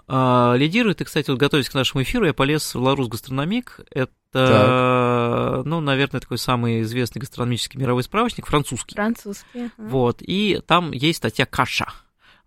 лидирует. 0.09 1.01
И, 1.01 1.05
кстати, 1.05 1.31
вот 1.31 1.39
готовясь 1.39 1.69
к 1.69 1.75
нашему 1.75 2.03
эфиру, 2.03 2.27
я 2.27 2.35
полез 2.35 2.75
в 2.75 2.81
Ларус 2.81 3.09
Гастрономик. 3.09 3.81
Это, 3.91 5.63
ну, 5.65 5.81
наверное, 5.81 6.21
такой 6.21 6.39
самый 6.39 6.83
известный 6.83 7.21
гастрономический 7.21 7.79
мировой 7.81 8.03
справочник, 8.03 8.47
французский. 8.47 8.95
Французские. 8.95 9.71
ага. 9.77 9.89
Вот, 9.89 10.19
и 10.21 10.61
там 10.67 10.93
есть 10.93 11.19
статья 11.19 11.47
«Каша». 11.47 11.93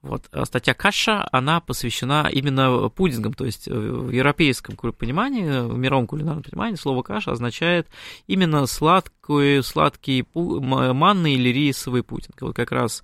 Вот, 0.06 0.28
а 0.32 0.46
статья 0.46 0.76
«Каша», 0.76 1.28
она 1.32 1.60
посвящена 1.62 2.30
именно 2.32 2.90
пудингам, 2.90 3.34
то 3.34 3.44
есть 3.44 3.68
э, 3.68 3.72
в 3.74 4.12
европейском 4.12 4.76
понимании, 4.76 5.68
в 5.68 5.76
мировом 5.80 6.06
кулинарном 6.06 6.44
понимании 6.44 6.76
слово 6.76 7.02
«каша» 7.02 7.32
означает 7.32 7.88
именно 8.28 8.68
сладкую, 8.68 9.64
сладкий 9.64 10.24
манный 10.36 11.34
или 11.34 11.50
рисовый 11.50 12.04
пудинг. 12.04 12.40
Вот 12.40 12.56
как 12.56 12.72
раз 12.72 13.04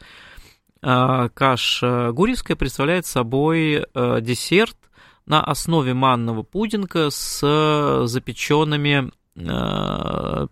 а, 0.82 1.30
каша 1.30 2.12
гурьевская 2.12 2.56
представляет 2.58 3.06
собой 3.06 3.86
э, 3.94 4.22
десерт 4.22 4.78
на 5.26 5.44
основе 5.44 5.94
манного 5.94 6.44
пудинга 6.44 7.10
с 7.12 8.06
запеченными 8.08 9.12
э, 9.36 10.48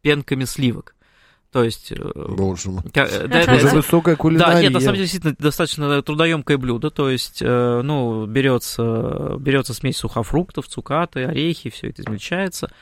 пенками 0.00 0.44
сливок. 0.44 0.94
То 1.52 1.64
есть... 1.64 1.92
э, 1.92 1.96
Боже 2.28 2.70
мой. 2.70 2.82
э, 2.86 2.90
да, 2.94 3.04
Это 3.04 3.26
это- 3.52 3.54
Уже 3.56 3.68
высокая 3.68 4.14
да, 4.14 4.18
кулинария. 4.18 4.62
нет, 4.62 4.72
на 4.72 4.80
самом 4.80 4.94
деле 4.94 5.04
действительно 5.04 5.36
достаточно 5.38 6.02
трудоемкое 6.02 6.56
блюдо, 6.56 6.88
то 6.90 7.10
есть, 7.10 7.42
э, 7.42 7.80
ну, 7.84 8.24
берется, 8.24 9.36
берется 9.38 9.74
смесь 9.74 9.98
сухофруктов, 9.98 10.66
цукаты, 10.66 11.24
орехи, 11.24 11.68
все 11.68 11.90
это 11.90 12.00
измельчается. 12.00 12.72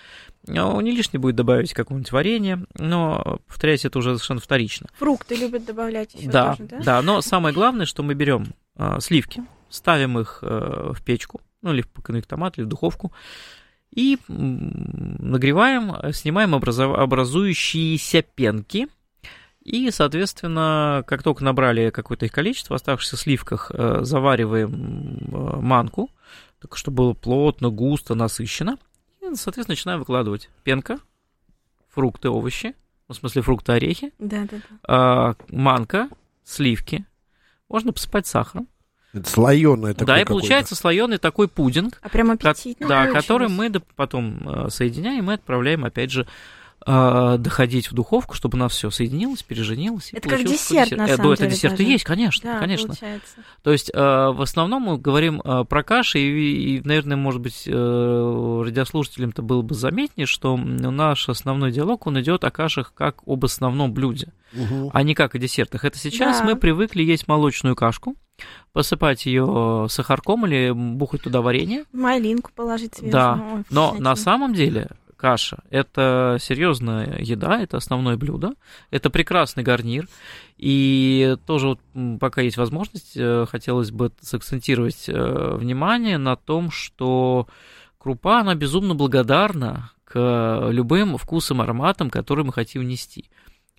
Ну, 0.47 0.81
не 0.81 0.93
лишне 0.93 1.19
будет 1.19 1.37
добавить 1.37 1.75
какое-нибудь 1.75 2.13
варенье, 2.13 2.65
но, 2.79 3.41
повторяюсь, 3.47 3.85
это 3.85 3.99
уже 3.99 4.15
совершенно 4.15 4.41
вторично. 4.41 4.89
Фрукты 4.99 5.37
любят 5.37 5.67
добавлять 5.67 6.15
еще 6.15 6.31
Да, 6.31 6.55
тоже, 6.55 6.69
да? 6.69 6.81
да, 6.83 7.03
но 7.03 7.21
самое 7.21 7.55
главное, 7.55 7.87
что 7.87 8.03
мы 8.03 8.15
берем 8.15 8.55
а, 8.77 9.01
сливки, 9.01 9.43
ставим 9.69 10.19
их 10.19 10.39
э, 10.43 10.93
в 10.95 11.03
печку, 11.05 11.41
ну, 11.63 11.73
или 11.73 11.83
в 11.83 11.93
конвектомат, 12.03 12.57
или 12.59 12.65
в 12.65 12.69
духовку, 12.69 13.13
и 13.95 14.19
нагреваем, 14.29 15.95
э, 15.95 16.13
снимаем 16.13 16.55
образующиеся 16.55 18.23
пенки, 18.23 18.89
и, 19.63 19.91
соответственно, 19.91 21.05
как 21.07 21.23
только 21.23 21.45
набрали 21.45 21.91
какое-то 21.91 22.27
их 22.27 22.33
количество, 22.33 22.75
в 22.75 22.77
оставшихся 22.77 23.17
сливках 23.17 23.71
э, 23.73 24.01
завариваем 24.03 24.73
э, 24.73 25.61
манку, 25.61 26.11
так 26.61 26.77
чтобы 26.77 26.97
было 26.97 27.13
плотно, 27.13 27.71
густо, 27.71 28.15
насыщенно. 28.15 28.79
И, 29.33 29.37
соответственно, 29.37 29.73
начинаем 29.75 29.99
выкладывать 30.01 30.51
пенка, 30.65 30.99
фрукты, 31.89 32.29
овощи, 32.29 32.75
ну, 33.09 33.15
в 33.15 33.19
смысле 33.19 33.43
фрукты, 33.43 33.73
орехи, 33.73 34.13
Да, 34.19 34.47
да, 34.51 34.57
да. 34.59 34.77
а, 34.87 35.35
манка, 35.49 36.09
сливки. 36.45 37.05
Можно 37.69 37.93
посыпать 37.93 38.27
сахаром. 38.27 38.69
Это 39.13 39.29
слоеное 39.29 39.93
такое 39.93 40.07
да, 40.07 40.21
и 40.21 40.25
получается 40.25 40.77
слоеный 40.77 41.19
такой 41.19 41.49
пудинг, 41.49 41.99
А 42.01 42.09
прям 42.09 42.37
ко- 42.39 42.51
аппетитно 42.51 42.87
да, 42.87 43.07
который 43.11 43.49
мы 43.49 43.71
потом 43.97 44.49
э, 44.67 44.71
соединяем 44.71 45.29
и 45.31 45.35
отправляем, 45.35 45.85
опять 45.85 46.13
же, 46.13 46.29
э, 46.87 47.37
доходить 47.39 47.91
в 47.91 47.95
духовку, 47.95 48.35
чтобы 48.35 48.57
у 48.57 48.59
нас 48.61 48.73
все 48.73 48.91
соединилось, 48.91 49.43
переженилось. 49.43 50.13
и 50.13 50.17
Это 50.17 50.29
как 50.29 50.39
такой 50.39 50.53
десерт, 50.53 50.91
на 50.93 51.05
Э, 51.05 51.17
самом 51.17 51.33
это 51.33 51.43
деле, 51.43 51.55
десерт 51.55 51.75
и 51.75 51.77
даже. 51.79 51.91
есть, 51.91 52.05
конечно, 52.05 52.53
Да, 52.53 52.59
конечно. 52.59 52.87
получается. 52.89 53.35
То 53.63 53.73
есть, 53.73 53.91
э, 53.93 53.99
в 53.99 54.41
основном 54.43 54.83
мы 54.83 54.99
говорим 54.99 55.41
э, 55.45 55.65
про 55.69 55.83
каши, 55.83 56.19
и, 56.21 56.77
и, 56.77 56.81
наверное, 56.85 57.17
может 57.17 57.41
быть, 57.41 57.65
э, 57.67 58.63
радиослушателям-то 58.65 59.43
было 59.43 59.63
бы 59.63 59.75
заметнее, 59.75 60.27
что 60.27 60.57
наш 60.57 61.29
основной 61.29 61.73
диалог, 61.73 62.07
он 62.07 62.21
идет 62.21 62.45
о 62.45 62.51
кашах 62.51 62.93
как 62.95 63.19
об 63.27 63.45
основном 63.45 63.93
блюде 63.93 64.33
Мгм. 64.53 64.91
а 64.93 65.03
не 65.03 65.15
как 65.15 65.35
о 65.35 65.39
десертах. 65.39 65.85
Это 65.85 65.99
сейчас 65.99 66.39
Да. 66.39 66.45
мы 66.45 66.57
привыкли 66.57 67.03
есть 67.03 67.29
молочную 67.29 67.77
кашку, 67.77 68.17
посыпать 68.73 69.27
ее 69.27 69.87
сахарком 69.91 70.47
или 70.47 70.71
бухать 70.73 71.23
туда 71.23 71.41
варенье. 71.43 71.85
Малинку 71.93 72.51
положить 72.55 72.95
свежую. 72.95 73.13
Да, 73.13 73.65
Но 73.71 73.95
на 73.99 74.17
самом 74.17 74.55
деле 74.55 74.89
каша– 75.21 75.59
это 75.71 76.39
серьезная 76.41 77.19
еда, 77.21 77.61
это 77.61 77.77
основное 77.77 78.17
блюдо, 78.17 78.55
это 78.91 79.11
прекрасный 79.11 79.63
гарнир. 79.63 80.09
И 80.57 81.37
тоже, 81.47 81.69
вот, 81.69 81.81
пока 82.19 82.41
есть 82.41 82.57
возможность, 82.57 83.13
э, 83.17 83.45
хотелось 83.49 83.91
бы 83.91 84.11
сакцентировать 84.23 85.09
э, 85.09 85.57
внимание 85.57 86.17
на 86.17 86.37
том, 86.37 86.71
что 86.71 87.47
крупа, 87.99 88.41
она 88.41 88.55
безумно 88.55 88.95
благодарна 88.95 89.91
к 90.05 90.69
любым 90.71 91.19
вкусам, 91.19 91.61
ароматам, 91.61 92.09
которые 92.09 92.47
мы 92.47 92.53
хотим 92.53 92.83
внести. 92.83 93.31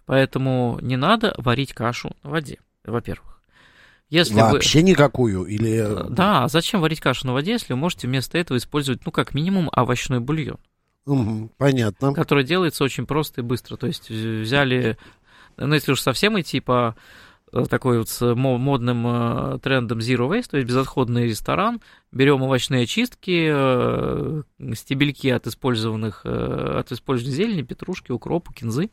Поэтому 0.06 0.78
не 0.82 0.96
надо 0.96 1.34
варить 1.38 1.74
кашу 1.74 2.12
на 2.24 2.30
воде, 2.30 2.60
во-первых. 2.86 3.42
Если 4.10 4.34
вы... 4.34 4.42
Вообще 4.42 4.84
никакую? 4.84 5.46
Или... 5.46 6.06
Э, 6.06 6.10
Да, 6.10 6.48
зачем 6.50 6.82
варить 6.82 7.00
кашу 7.00 7.26
на 7.26 7.34
воде, 7.34 7.54
если 7.54 7.74
вы 7.74 7.80
можете 7.80 8.08
вместо 8.08 8.38
этого 8.38 8.58
использовать, 8.58 9.06
ну, 9.06 9.12
как 9.12 9.34
минимум, 9.34 9.70
овощной 9.72 10.20
бульон, 10.20 10.60
Мгм, 11.06 11.49
понятно. 11.58 12.14
который 12.14 12.43
делается 12.43 12.84
очень 12.84 13.06
просто 13.06 13.41
и 13.41 13.43
быстро. 13.43 13.76
То 13.78 13.88
есть 13.88 14.10
вз- 14.12 14.41
взяли, 14.41 14.97
ну, 15.58 15.74
если 15.74 15.91
уж 15.93 16.02
совсем 16.02 16.39
идти 16.39 16.60
по 16.60 16.95
э, 17.54 17.66
такой 17.70 17.97
вот 17.99 18.08
с 18.10 18.36
мо- 18.36 18.58
модным 18.58 19.06
э, 19.08 19.60
трендом 19.60 19.99
Zero 19.99 20.30
Waste, 20.30 20.52
то 20.52 20.58
есть 20.58 20.68
безотходный 20.70 21.26
ресторан, 21.28 21.82
берем 22.12 22.41
овощные 22.43 22.84
очистки, 22.84 23.49
э, 23.52 24.43
стебельки 24.76 25.28
от 25.28 25.47
использованных, 25.47 26.26
от 26.26 26.91
использованной 26.91 27.36
зелени, 27.36 27.62
петрушки, 27.64 28.12
укропа, 28.12 28.54
кинзы, 28.54 28.89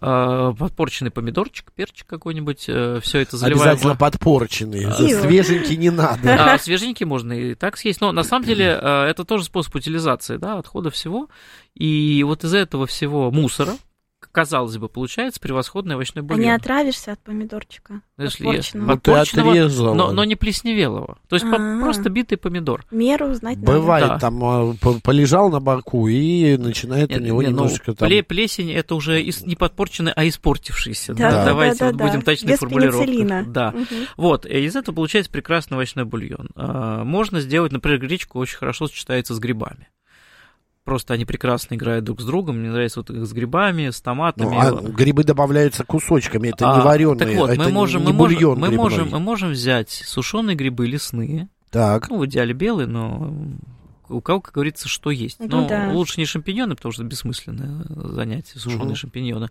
подпорченный 0.00 1.10
помидорчик, 1.10 1.72
перчик 1.72 2.06
какой-нибудь, 2.06 2.60
все 2.60 3.18
это 3.18 3.36
заливаем. 3.36 3.70
Обязательно 3.70 3.96
подпорченный. 3.96 4.86
А. 4.86 4.92
Свеженький 4.94 5.76
не 5.76 5.90
надо. 5.90 6.54
А, 6.54 6.58
свеженький 6.58 7.06
можно 7.06 7.32
и 7.32 7.54
так 7.54 7.76
съесть. 7.76 8.00
Но 8.00 8.12
на 8.12 8.22
самом 8.22 8.46
деле 8.46 8.78
э, 8.80 9.04
это 9.04 9.24
тоже 9.24 9.44
способ 9.44 9.74
утилизации, 9.74 10.36
да, 10.36 10.58
отхода 10.58 10.90
всего. 10.90 11.28
И 11.74 12.22
вот 12.26 12.44
из 12.44 12.54
этого 12.54 12.86
всего 12.86 13.30
мусора, 13.30 13.74
казалось 14.32 14.76
бы, 14.78 14.88
получается 14.88 15.40
превосходный 15.40 15.94
овощной 15.94 16.22
А 16.22 16.26
бульон. 16.26 16.40
не 16.42 16.50
отравишься 16.54 17.12
от 17.12 17.20
помидорчика? 17.20 18.00
Если 18.18 18.44
подпорченного? 18.44 18.86
Вот 18.92 19.02
ты 19.02 19.10
подпорченного, 19.10 19.50
отрезала. 19.50 19.94
но, 19.94 20.12
но 20.12 20.24
не 20.24 20.36
плесневелого. 20.36 21.18
То 21.28 21.36
есть 21.36 21.50
по- 21.50 21.56
А. 21.56 21.80
просто 21.80 22.10
битый 22.10 22.36
помидор. 22.36 22.84
Меру 22.90 23.32
знать 23.34 23.58
надо. 23.58 23.72
Бывает, 23.72 24.06
Да. 24.08 24.18
там 24.18 24.44
а, 24.44 24.74
по- 24.80 25.00
полежал 25.00 25.50
на 25.50 25.60
боку 25.60 26.06
и 26.08 26.56
начинает 26.56 27.10
у 27.10 27.14
Нет, 27.14 27.22
него 27.22 27.42
не, 27.42 27.48
ну, 27.48 27.54
немножечко 27.54 27.94
там... 27.94 28.08
пле- 28.08 28.22
плесень 28.22 28.70
это 28.72 28.94
уже 28.94 29.22
не 29.22 29.56
подпорченный, 29.56 30.12
а 30.14 30.26
испортившийся. 30.28 31.14
Да, 31.14 31.30
да, 31.30 31.44
Давайте 31.46 31.78
да, 31.80 31.86
вот 31.86 31.96
да, 31.96 32.06
будем 32.06 32.20
да. 32.20 32.26
точны 32.26 32.48
пенициллина. 32.56 33.44
Да. 33.46 33.70
Мгм. 33.72 33.86
Вот, 34.16 34.46
и 34.46 34.64
из 34.64 34.76
этого 34.76 34.94
получается 34.94 35.30
прекрасный 35.30 35.74
овощной 35.76 36.04
бульон. 36.04 36.50
А, 36.56 37.04
Можно 37.04 37.40
сделать, 37.40 37.72
например, 37.72 37.98
гречку 38.00 38.38
очень 38.38 38.56
хорошо 38.58 38.86
сочетается 38.86 39.34
с 39.34 39.38
грибами. 39.38 39.88
Просто 40.84 41.14
они 41.14 41.24
прекрасно 41.24 41.74
играют 41.74 42.04
друг 42.04 42.20
с 42.20 42.24
другом. 42.24 42.58
Мне 42.58 42.70
нравится 42.70 43.00
вот 43.00 43.10
их 43.10 43.26
с 43.26 43.32
грибами, 43.32 43.90
с 43.90 44.00
томатами. 44.00 44.46
Ну, 44.46 44.58
а 44.58 44.72
грибы 44.72 45.24
добавляются 45.24 45.84
кусочками, 45.84 46.48
это 46.48 46.64
не 46.64 46.70
А, 46.70 46.80
вареные, 46.82 47.16
Так 47.16 47.34
вот, 47.36 47.50
это 47.50 47.62
мы 47.62 47.70
можем, 47.70 48.02
не 48.04 48.12
мы 48.12 48.14
можем, 48.14 48.58
мы 48.58 48.70
можем, 48.70 49.10
мы 49.10 49.20
можем 49.20 49.50
взять 49.50 49.90
сушеные 49.90 50.56
грибы 50.56 50.86
лесные, 50.86 51.48
Так, 51.70 52.08
ну, 52.08 52.18
в 52.18 52.26
идеале 52.26 52.54
белые, 52.54 52.86
но 52.86 53.32
у 54.08 54.20
кого, 54.20 54.40
как 54.40 54.54
говорится, 54.54 54.88
что 54.88 55.10
есть. 55.10 55.38
Ну 55.38 55.46
но 55.48 55.68
да. 55.68 55.90
лучше 55.92 56.18
не 56.18 56.26
шампиньоны, 56.26 56.74
потому 56.74 56.92
что 56.92 57.02
это 57.02 57.10
бессмысленное 57.10 57.84
занятие, 57.88 58.58
сушеные 58.58 58.86
Мгм. 58.86 58.96
шампиньоны. 58.96 59.50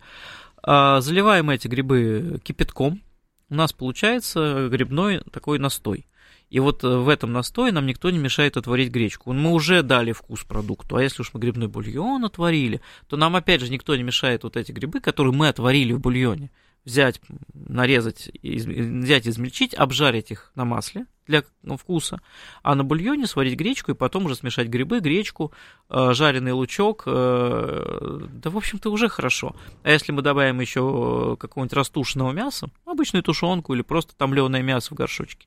А, 0.62 1.00
заливаем 1.00 1.48
эти 1.50 1.68
грибы 1.68 2.40
кипятком. 2.42 3.00
У 3.48 3.54
нас 3.54 3.72
получается 3.72 4.68
грибной 4.70 5.22
такой 5.32 5.58
настой. 5.58 6.06
И 6.50 6.58
вот 6.58 6.82
э, 6.82 6.88
в 6.88 7.08
этом 7.08 7.32
настое 7.32 7.72
нам 7.72 7.86
никто 7.86 8.10
не 8.10 8.18
мешает 8.18 8.56
отварить 8.56 8.90
гречку. 8.90 9.32
Мы 9.32 9.52
уже 9.52 9.82
дали 9.82 10.12
вкус 10.12 10.42
продукту. 10.42 10.96
А 10.96 11.02
если 11.02 11.22
уж 11.22 11.32
мы 11.32 11.40
грибной 11.40 11.68
бульон 11.68 12.24
отварили, 12.24 12.80
то 13.08 13.16
нам 13.16 13.36
опять 13.36 13.60
же 13.60 13.70
никто 13.70 13.94
не 13.94 14.02
мешает 14.02 14.42
вот 14.42 14.56
эти 14.56 14.72
грибы, 14.72 15.00
которые 15.00 15.32
мы 15.32 15.48
отварили 15.48 15.92
в 15.92 16.00
бульоне, 16.00 16.50
взять, 16.84 17.20
нарезать, 17.54 18.30
взять, 18.42 19.28
измельчить, 19.28 19.74
обжарить 19.74 20.32
их 20.32 20.50
на 20.56 20.64
масле 20.64 21.06
для 21.28 21.44
ну, 21.62 21.76
вкуса, 21.76 22.20
а 22.64 22.74
на 22.74 22.82
бульоне 22.82 23.28
сварить 23.28 23.56
гречку 23.56 23.92
и 23.92 23.94
потом 23.94 24.24
уже 24.24 24.34
смешать 24.34 24.66
грибы, 24.66 24.98
гречку, 24.98 25.52
э, 25.88 26.12
жареный 26.12 26.50
лучок, 26.50 27.04
э, 27.06 28.26
да, 28.32 28.50
в 28.50 28.56
общем-то, 28.56 28.90
уже 28.90 29.08
хорошо. 29.08 29.54
А 29.84 29.90
если 29.92 30.10
мы 30.10 30.22
добавим 30.22 30.58
еще 30.58 31.36
какого-нибудь 31.38 31.76
растушенного 31.76 32.32
мяса, 32.32 32.70
обычную 32.84 33.22
тушенку 33.22 33.72
или 33.74 33.82
просто 33.82 34.16
томленое 34.16 34.64
мясо 34.64 34.92
в 34.92 34.96
горшочке, 34.96 35.46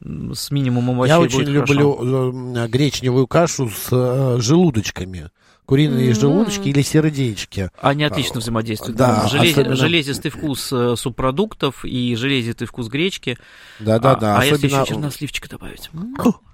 с 0.00 0.50
минимумом 0.50 0.96
овощей 0.96 1.12
Я 1.14 1.20
очень 1.20 1.44
хорошо. 1.46 1.72
люблю 1.74 2.54
э, 2.56 2.68
гречневую 2.68 3.26
кашу 3.26 3.68
с 3.70 3.88
э, 3.92 4.36
желудочками. 4.40 5.30
Куриные 5.66 6.08
М. 6.10 6.14
желудочки 6.14 6.68
или 6.68 6.82
сердечки. 6.82 7.70
Они 7.80 8.04
отлично 8.04 8.40
взаимодействуют. 8.40 8.98
да, 8.98 9.26
Желез- 9.32 9.52
особенно- 9.52 9.76
Железистый 9.76 10.30
вкус 10.30 10.70
э, 10.70 10.94
субпродуктов 10.96 11.86
и 11.86 12.14
железистый 12.16 12.66
вкус 12.66 12.88
гречки. 12.88 13.38
Да-да-да. 13.80 14.36
А, 14.36 14.40
а 14.40 14.44
если 14.44 14.66
особенно- 14.66 14.82
еще 14.82 14.92
черносливчика 14.94 15.48
добавить? 15.48 15.88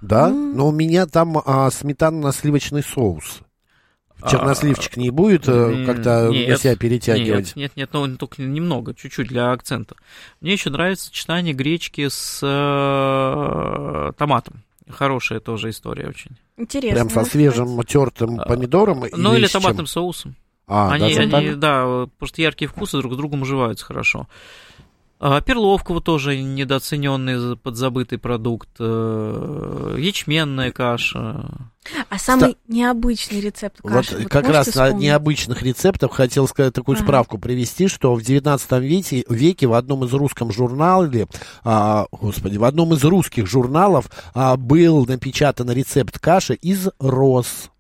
Да, 0.00 0.28
но 0.28 0.68
у 0.68 0.70
меня 0.70 1.06
там 1.06 1.38
а, 1.44 1.68
сметанно-сливочный 1.70 2.84
соус. 2.84 3.40
Черносливчик 4.28 4.96
не 4.96 5.10
будет 5.10 5.48
э, 5.48 5.84
как-то 5.86 6.30
на 6.30 6.56
себя 6.56 6.76
перетягивать? 6.76 7.56
Нет, 7.56 7.76
нет, 7.76 7.92
нет, 7.92 7.92
но 7.92 8.16
только 8.16 8.42
немного, 8.42 8.94
чуть-чуть 8.94 9.28
для 9.28 9.52
акцента. 9.52 9.96
Мне 10.40 10.52
еще 10.52 10.70
нравится 10.70 11.06
сочетание 11.06 11.54
гречки 11.54 12.08
с 12.08 12.40
э, 12.42 14.12
томатом. 14.16 14.62
Хорошая 14.88 15.40
тоже 15.40 15.70
история 15.70 16.08
очень. 16.08 16.36
Интересно. 16.56 17.06
Прям 17.06 17.10
со 17.10 17.24
свежим 17.24 17.82
тертым 17.84 18.38
помидором? 18.38 19.04
Ну 19.12 19.36
или 19.36 19.46
томатным 19.46 19.86
соусом. 19.86 20.36
А, 20.66 20.92
они, 20.92 21.08
даже 21.08 21.20
они, 21.22 21.30
так? 21.30 21.58
да, 21.58 21.82
потому 21.82 22.28
что 22.28 22.42
яркие 22.42 22.68
вкусы 22.68 22.98
друг 22.98 23.14
с 23.14 23.16
другом 23.16 23.42
уживаются 23.42 23.84
хорошо. 23.84 24.28
А, 25.22 25.42
Перловка 25.42 25.92
вот 25.92 26.04
тоже 26.04 26.40
недооцененный, 26.42 27.54
подзабытый 27.56 28.16
продукт. 28.18 28.70
э, 28.78 29.96
Ячменная 29.98 30.72
каша. 30.72 31.44
А 32.08 32.18
самый 32.18 32.56
необычный 32.68 33.40
рецепт 33.40 33.80
Вот 33.82 33.92
каши? 33.92 34.24
как 34.24 34.48
раз 34.48 34.66
на 34.68 34.86
вспомнить? 34.86 35.02
необычных 35.02 35.62
рецептах 35.62 36.12
хотел 36.14 36.48
сказать 36.48 36.72
такую 36.72 36.96
Ага. 36.96 37.04
справку 37.04 37.38
привести, 37.38 37.86
что 37.88 38.14
в 38.14 38.22
19 38.22 38.80
веке, 38.80 39.24
веке 39.28 39.66
в 39.66 39.74
одном 39.74 40.04
из 40.04 40.12
русском 40.14 40.50
журнале, 40.52 41.26
а, 41.64 42.06
господи, 42.12 42.56
в 42.56 42.64
одном 42.64 42.94
из 42.94 43.04
русских 43.04 43.46
журналов 43.46 44.10
а, 44.34 44.56
был 44.56 45.04
напечатан 45.06 45.70
рецепт 45.70 46.18
каши 46.18 46.54
из 46.54 46.88
роз. 46.98 47.70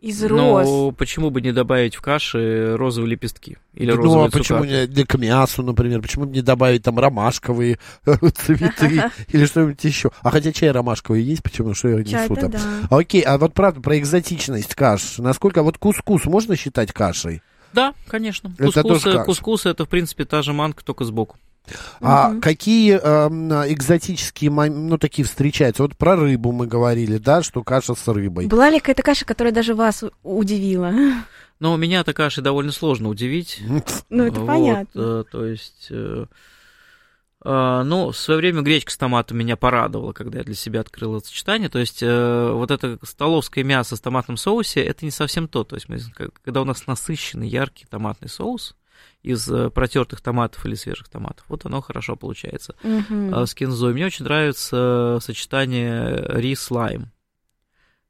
Из 0.00 0.22
роз. 0.22 0.66
Ну, 0.66 0.92
почему 0.92 1.30
бы 1.30 1.40
не 1.40 1.52
добавить 1.52 1.96
в 1.96 2.02
каши 2.02 2.76
розовые 2.76 3.12
лепестки? 3.12 3.56
Или 3.74 3.92
ну, 3.92 3.94
а 3.94 4.02
розовые 4.02 4.30
почему 4.30 4.58
цукаты? 4.58 4.80
не 4.80 4.86
для 4.86 5.06
к 5.06 5.16
мясу, 5.16 5.62
например, 5.62 6.02
почему 6.02 6.26
бы 6.26 6.32
не 6.32 6.42
добавить 6.42 6.82
там 6.82 6.98
ромашковые 6.98 7.78
цветы 8.34 9.10
или 9.28 9.46
что-нибудь 9.46 9.82
еще? 9.82 10.10
А 10.22 10.30
хотя 10.30 10.52
чай 10.52 10.70
ромашковый 10.70 11.22
есть, 11.22 11.42
почему, 11.42 11.74
что 11.74 11.88
я 11.88 11.96
несу 11.96 12.10
Чай-то 12.10 12.34
там? 12.34 12.50
да. 12.50 12.60
Окей, 12.90 13.22
а 13.22 13.38
вот 13.38 13.54
правда 13.54 13.80
про 13.80 13.98
экзотичность 13.98 14.74
каш. 14.74 15.18
Насколько 15.18 15.62
вот 15.62 15.78
кускус 15.78 16.26
можно 16.26 16.56
считать 16.56 16.92
кашей? 16.92 17.42
Да, 17.72 17.94
конечно. 18.06 18.54
Это 18.58 18.82
Кускус, 18.82 19.02
тоже 19.02 19.24
кускус 19.24 19.66
это, 19.66 19.84
в 19.86 19.88
принципе, 19.88 20.24
та 20.24 20.42
же 20.42 20.52
манка, 20.52 20.84
только 20.84 21.04
сбоку. 21.04 21.36
А 22.00 22.28
Мгм. 22.30 22.40
какие 22.40 22.96
эм, 22.98 23.50
экзотические, 23.72 24.50
ну, 24.50 24.98
такие 24.98 25.26
встречаются? 25.26 25.82
Вот 25.82 25.96
про 25.96 26.16
рыбу 26.16 26.52
мы 26.52 26.66
говорили, 26.66 27.18
да, 27.18 27.42
что 27.42 27.62
каша 27.64 27.94
с 27.94 28.06
рыбой. 28.08 28.46
Была 28.46 28.70
ли 28.70 28.78
какая-то 28.78 29.02
каша, 29.02 29.24
которая 29.24 29.52
даже 29.52 29.74
вас 29.74 30.04
удивила? 30.22 30.92
Но 31.58 31.76
меня 31.76 32.00
эта 32.00 32.12
кашей 32.12 32.42
довольно 32.42 32.72
сложно 32.72 33.08
удивить. 33.08 33.60
Ну, 34.10 34.24
это 34.24 34.40
Вот, 34.40 34.46
понятно. 34.46 35.00
э, 35.00 35.24
то 35.30 35.44
есть... 35.46 35.88
э, 35.90 36.26
э, 37.44 37.82
ну, 37.84 38.10
в 38.10 38.16
свое 38.16 38.38
время 38.38 38.62
гречка 38.62 38.92
с 38.92 38.96
томатом 38.96 39.38
меня 39.38 39.56
порадовала, 39.56 40.12
когда 40.12 40.38
я 40.38 40.44
для 40.44 40.54
себя 40.54 40.80
открыл 40.80 41.16
это 41.16 41.26
сочетание. 41.26 41.68
То 41.68 41.78
есть, 41.78 42.02
э, 42.02 42.50
вот 42.52 42.70
это 42.70 42.98
столовское 43.02 43.64
мясо 43.64 43.96
с 43.96 44.00
томатным 44.00 44.36
соусе, 44.36 44.82
это 44.82 45.04
не 45.04 45.10
совсем 45.10 45.48
то. 45.48 45.64
То 45.64 45.76
есть, 45.76 45.88
мы, 45.88 45.98
когда 46.44 46.60
у 46.62 46.64
нас 46.64 46.86
насыщенный, 46.86 47.48
яркий 47.48 47.86
томатный 47.88 48.28
соус 48.28 48.74
из 49.22 49.48
э, 49.50 49.70
протертых 49.70 50.20
томатов 50.20 50.64
или 50.66 50.74
свежих 50.74 51.08
томатов, 51.08 51.44
вот 51.48 51.66
оно 51.66 51.80
хорошо 51.80 52.16
получается. 52.16 52.74
Мгм. 52.82 53.34
э, 53.34 53.46
с 53.46 53.54
кинзой. 53.54 53.92
Мне 53.92 54.06
очень 54.06 54.24
нравится 54.24 55.18
сочетание 55.20 56.24
рис-лайм. 56.28 57.12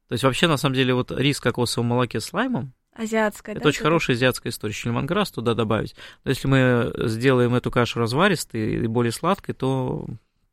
То 0.07 0.13
есть 0.13 0.23
вообще, 0.23 0.47
на 0.47 0.57
самом 0.57 0.75
деле, 0.75 0.93
вот 0.93 1.11
рис 1.11 1.37
в 1.37 1.41
кокосовом 1.41 1.87
молоке 1.87 2.19
с 2.19 2.31
лаймом, 2.31 2.73
Азиатская, 2.97 3.53
это 3.53 3.63
да? 3.63 3.69
очень 3.69 3.83
хорошая 3.83 4.15
азиатская 4.15 4.51
история. 4.51 4.71
Еще 4.71 4.89
лимонграсс 4.89 5.29
туда 5.29 5.53
добавить. 5.53 5.95
Но 6.23 6.31
если 6.31 6.47
мы 6.47 6.91
сделаем 7.07 7.53
эту 7.53 7.69
кашу 7.69 7.99
разваристой 7.99 8.73
и 8.73 8.87
более 8.87 9.11
сладкой, 9.11 9.53
то 9.53 10.07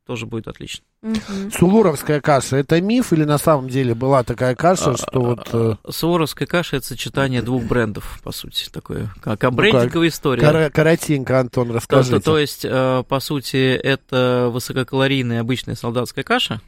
тоже 0.05 0.25
будет 0.27 0.47
отлично. 0.47 0.85
Мгм. 1.01 1.51
Суворовская 1.51 2.21
каша, 2.21 2.57
это 2.57 2.79
миф 2.79 3.11
или 3.11 3.23
на 3.23 3.37
самом 3.37 3.69
деле 3.69 3.95
была 3.95 4.23
такая 4.23 4.55
каша, 4.55 4.95
что 4.97 5.19
вот... 5.21 5.49
э, 5.51 5.75
Суворовская 5.89 6.47
каша– 6.47 6.75
это 6.77 6.85
сочетание 6.85 7.41
двух 7.41 7.63
брендов, 7.63 8.19
по 8.23 8.31
сути, 8.31 8.69
такое, 8.69 9.11
как 9.21 9.43
а 9.43 9.51
брендинговая 9.51 10.09
история. 10.09 10.41
кора- 10.41 10.69
коротенько, 10.69 11.39
Антон, 11.39 11.69
То, 11.69 11.73
расскажите. 11.73 12.15
то- 12.19 12.21
то 12.21 12.39
есть, 12.39 12.65
э, 12.65 13.03
по 13.07 13.19
сути, 13.19 13.73
это 13.75 14.49
высококалорийная 14.53 15.41
обычная 15.41 15.75
солдатская 15.75 16.23
каша. 16.23 16.61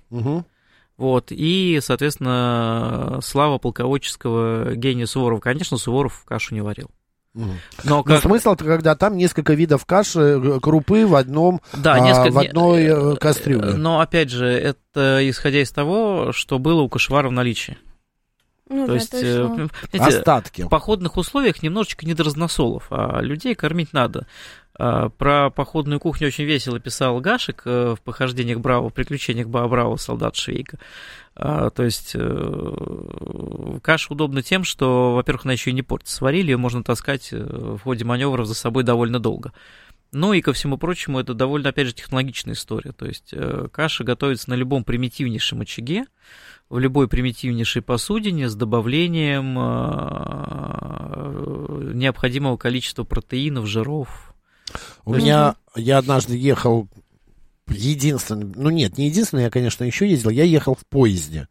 Вот, 0.98 1.28
и, 1.30 1.78
соответственно, 1.84 3.20
слава 3.22 3.60
полководческого 3.60 4.74
гения 4.76 5.06
Суворова. 5.06 5.40
Конечно, 5.40 5.78
Суворов 5.78 6.16
в 6.16 6.26
кашу 6.26 6.56
не 6.56 6.62
варил. 6.62 6.90
Но 7.38 7.54
Но 7.84 8.04
как... 8.04 8.22
смысл-то, 8.22 8.66
когда 8.66 8.96
там 8.96 9.16
несколько 9.16 9.54
видов 9.54 9.86
каши, 9.86 10.20
э, 10.20 10.60
крупы 10.60 11.06
в 11.06 11.16
одном, 11.16 11.62
Да, 11.74 11.94
а, 11.94 12.00
несколько... 12.00 12.32
в 12.32 12.38
одной 12.40 12.84
не- 12.84 13.14
э, 13.14 13.16
кастрюле. 13.18 13.74
Но, 13.74 14.00
опять 14.00 14.30
же, 14.30 14.48
это 14.48 15.20
исходя 15.30 15.62
из 15.62 15.72
того, 15.72 16.32
что 16.32 16.58
было 16.60 16.82
у 16.82 16.90
кошевара 16.90 17.30
в 17.30 17.32
наличии. 17.32 17.78
Ну 18.70 18.86
То 18.86 18.88
да, 18.88 18.94
есть, 18.96 19.12
точно. 19.12 19.26
э, 19.28 19.68
понимаете, 19.92 20.18
Остатки. 20.18 20.62
в 20.64 20.68
походных 20.70 21.16
условиях 21.16 21.64
немножечко 21.64 22.06
не 22.06 22.14
до 22.14 22.24
разносолов, 22.26 22.88
а 22.90 23.22
людей 23.22 23.56
кормить 23.56 23.94
надо. 23.94 24.28
А, 24.80 25.10
Про 25.10 25.50
походную 25.50 26.00
кухню 26.00 26.28
очень 26.28 26.44
весело 26.44 26.80
писал 26.80 27.20
Гашек 27.20 27.64
э, 27.66 27.96
в 27.96 28.02
«Похождениях 28.02 28.60
Браво», 28.60 28.90
в 28.90 28.94
«Приключениях 28.94 29.48
Ба- 29.48 29.68
Браво, 29.68 29.96
солдат 29.98 30.36
Швейка». 30.36 30.78
А, 31.36 31.72
То 31.72 31.84
есть 31.84 32.12
э, 32.14 33.80
каша 33.82 34.14
удобна 34.14 34.44
тем, 34.44 34.64
что, 34.64 35.16
во-первых, 35.16 35.46
она 35.46 35.54
еще 35.54 35.72
и 35.72 35.74
не 35.74 35.82
портится. 35.82 36.18
Сварили, 36.18 36.52
ее 36.52 36.58
можно 36.58 36.84
таскать 36.84 37.30
э, 37.32 37.38
в 37.38 37.80
ходе 37.80 38.06
маневров 38.06 38.46
за 38.46 38.54
собой 38.54 38.84
довольно 38.84 39.20
долго. 39.20 39.52
Ну 40.12 40.34
и 40.34 40.42
ко 40.42 40.54
всему 40.54 40.78
прочему, 40.78 41.20
это 41.20 41.34
довольно, 41.34 41.70
опять 41.70 41.88
же, 41.88 41.94
технологичная 41.94 42.54
история. 42.54 42.94
То 42.94 43.06
есть 43.06 43.34
каша 43.74 44.06
готовится 44.06 44.50
на 44.50 44.54
любом 44.54 44.86
примитивнейшем 44.86 45.60
очаге, 45.60 46.06
в 46.70 46.80
любой 46.80 47.10
примитивнейшей 47.10 47.82
посудине 47.82 48.48
с 48.48 48.56
добавлением 48.56 49.54
необходимого 51.94 52.56
количества 52.56 53.04
протеинов, 53.04 53.66
жиров. 53.66 54.34
У 55.06 55.14
меня, 55.14 55.56
я 55.76 55.98
однажды 55.98 56.38
ехал 56.38 56.88
единственный, 57.70 58.52
ну 58.56 58.70
нет, 58.70 58.98
не 58.98 59.08
единственный, 59.08 59.44
я, 59.44 59.50
конечно, 59.50 59.84
еще 59.84 60.10
ездил, 60.10 60.30
я 60.30 60.44
ехал 60.44 60.76
в 60.76 60.86
поезде. 60.86 61.48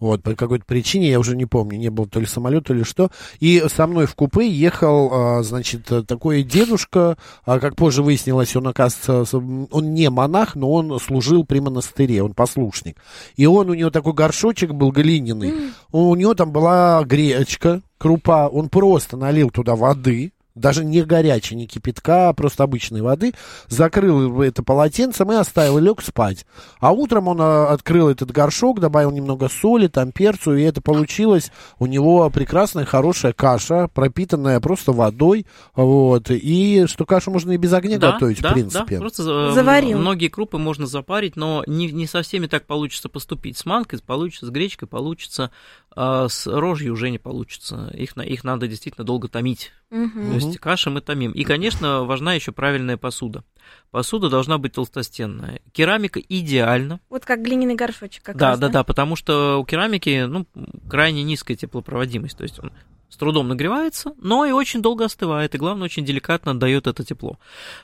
Вот, 0.00 0.22
по 0.24 0.34
какой-то 0.34 0.64
причине, 0.64 1.10
я 1.10 1.20
уже 1.20 1.36
не 1.36 1.46
помню, 1.46 1.78
не 1.78 1.90
было 1.90 2.08
то 2.08 2.18
ли 2.18 2.26
самолет, 2.26 2.64
то 2.64 2.74
ли 2.74 2.82
что. 2.82 3.10
И 3.38 3.62
со 3.72 3.86
мной 3.86 4.06
в 4.06 4.16
купе 4.16 4.48
ехал, 4.50 5.10
а, 5.12 5.42
значит, 5.44 5.88
такой 6.08 6.42
дедушка, 6.42 7.16
а, 7.44 7.60
как 7.60 7.76
позже 7.76 8.02
выяснилось, 8.02 8.56
он, 8.56 8.66
оказывается, 8.66 9.36
он 9.36 9.94
не 9.94 10.10
монах, 10.10 10.56
но 10.56 10.72
он 10.72 10.98
служил 10.98 11.44
при 11.44 11.60
монастыре, 11.60 12.22
он 12.22 12.34
послушник. 12.34 12.96
И 13.36 13.46
он, 13.46 13.70
у 13.70 13.74
него 13.74 13.90
такой 13.90 14.12
горшочек 14.12 14.72
был 14.72 14.90
глиняный, 14.90 15.72
у 15.92 16.14
него 16.16 16.34
там 16.34 16.50
была 16.50 17.04
гречка, 17.04 17.80
крупа, 17.96 18.48
он 18.48 18.70
просто 18.70 19.16
налил 19.16 19.50
туда 19.50 19.76
воды, 19.76 20.32
даже 20.54 20.84
не 20.84 21.02
горячей, 21.02 21.56
не 21.56 21.66
кипятка, 21.66 22.28
а 22.28 22.32
просто 22.32 22.64
обычной 22.64 23.02
воды, 23.02 23.32
закрыл 23.68 24.42
это 24.42 24.62
полотенцем 24.62 25.30
и 25.32 25.36
оставил, 25.36 25.78
и 25.78 25.82
лег 25.82 26.02
спать. 26.02 26.46
А 26.80 26.92
утром 26.92 27.28
он 27.28 27.38
а, 27.40 27.68
открыл 27.68 28.08
этот 28.08 28.30
горшок, 28.30 28.80
добавил 28.80 29.10
немного 29.10 29.48
соли, 29.48 29.86
там 29.86 30.12
перцу, 30.12 30.54
и 30.54 30.62
это 30.62 30.80
получилось 30.80 31.50
у 31.78 31.86
него 31.86 32.28
прекрасная, 32.30 32.84
хорошая 32.84 33.32
каша, 33.32 33.88
пропитанная 33.88 34.60
просто 34.60 34.92
водой, 34.92 35.46
вот, 35.74 36.30
и 36.30 36.86
что 36.86 37.04
кашу 37.04 37.30
можно 37.30 37.52
и 37.52 37.56
без 37.56 37.72
огня 37.72 37.98
готовить, 37.98 38.40
да, 38.40 38.50
в 38.50 38.52
принципе. 38.54 38.96
Да, 38.96 39.00
просто 39.00 39.22
э, 39.22 39.52
Заварил. 39.54 39.98
многие 39.98 40.28
крупы 40.28 40.58
можно 40.58 40.86
запарить, 40.86 41.36
но 41.36 41.62
не, 41.66 41.90
не 41.90 42.06
со 42.06 42.22
всеми 42.22 42.46
так 42.46 42.66
получится 42.66 43.08
поступить. 43.08 43.56
С 43.56 43.64
манкой 43.64 44.00
получится, 44.04 44.46
с 44.46 44.50
гречкой 44.50 44.88
получится, 44.88 45.50
а 45.94 46.28
с 46.28 46.46
рожью 46.46 46.92
уже 46.92 47.10
не 47.10 47.18
получится. 47.18 47.90
Их, 47.94 48.16
их 48.16 48.44
надо 48.44 48.68
действительно 48.68 49.04
долго 49.04 49.28
томить. 49.28 49.72
Мгм. 49.90 50.30
То 50.30 50.34
есть 50.34 50.58
каши 50.58 50.90
мы 50.90 51.00
томим. 51.00 51.32
И, 51.32 51.44
конечно, 51.44 52.04
важна 52.04 52.34
еще 52.34 52.52
правильная 52.52 52.96
посуда. 52.96 53.44
Посуда 53.90 54.28
должна 54.28 54.58
быть 54.58 54.74
толстостенная. 54.74 55.60
Керамика 55.72 56.20
идеально. 56.20 57.00
Вот 57.10 57.24
как 57.24 57.42
глиняный 57.42 57.74
горшочек 57.74 58.22
как 58.22 58.36
да, 58.36 58.50
раз, 58.50 58.58
да, 58.60 58.68
да, 58.68 58.84
потому 58.84 59.16
что 59.16 59.60
у 59.60 59.64
керамики 59.64 60.26
ну, 60.26 60.46
крайне 60.88 61.24
низкая 61.24 61.56
теплопроводимость. 61.56 62.36
То 62.36 62.44
есть 62.44 62.60
он 62.60 62.72
с 63.10 63.16
трудом 63.16 63.48
нагревается, 63.48 64.14
но 64.18 64.44
и 64.46 64.52
очень 64.52 64.82
долго 64.82 65.04
остывает, 65.04 65.54
и 65.54 65.58
главное, 65.58 65.86
очень 65.86 66.04
деликатно 66.04 66.52
отдает 66.52 66.86
это 66.86 67.04
тепло. 67.04 67.38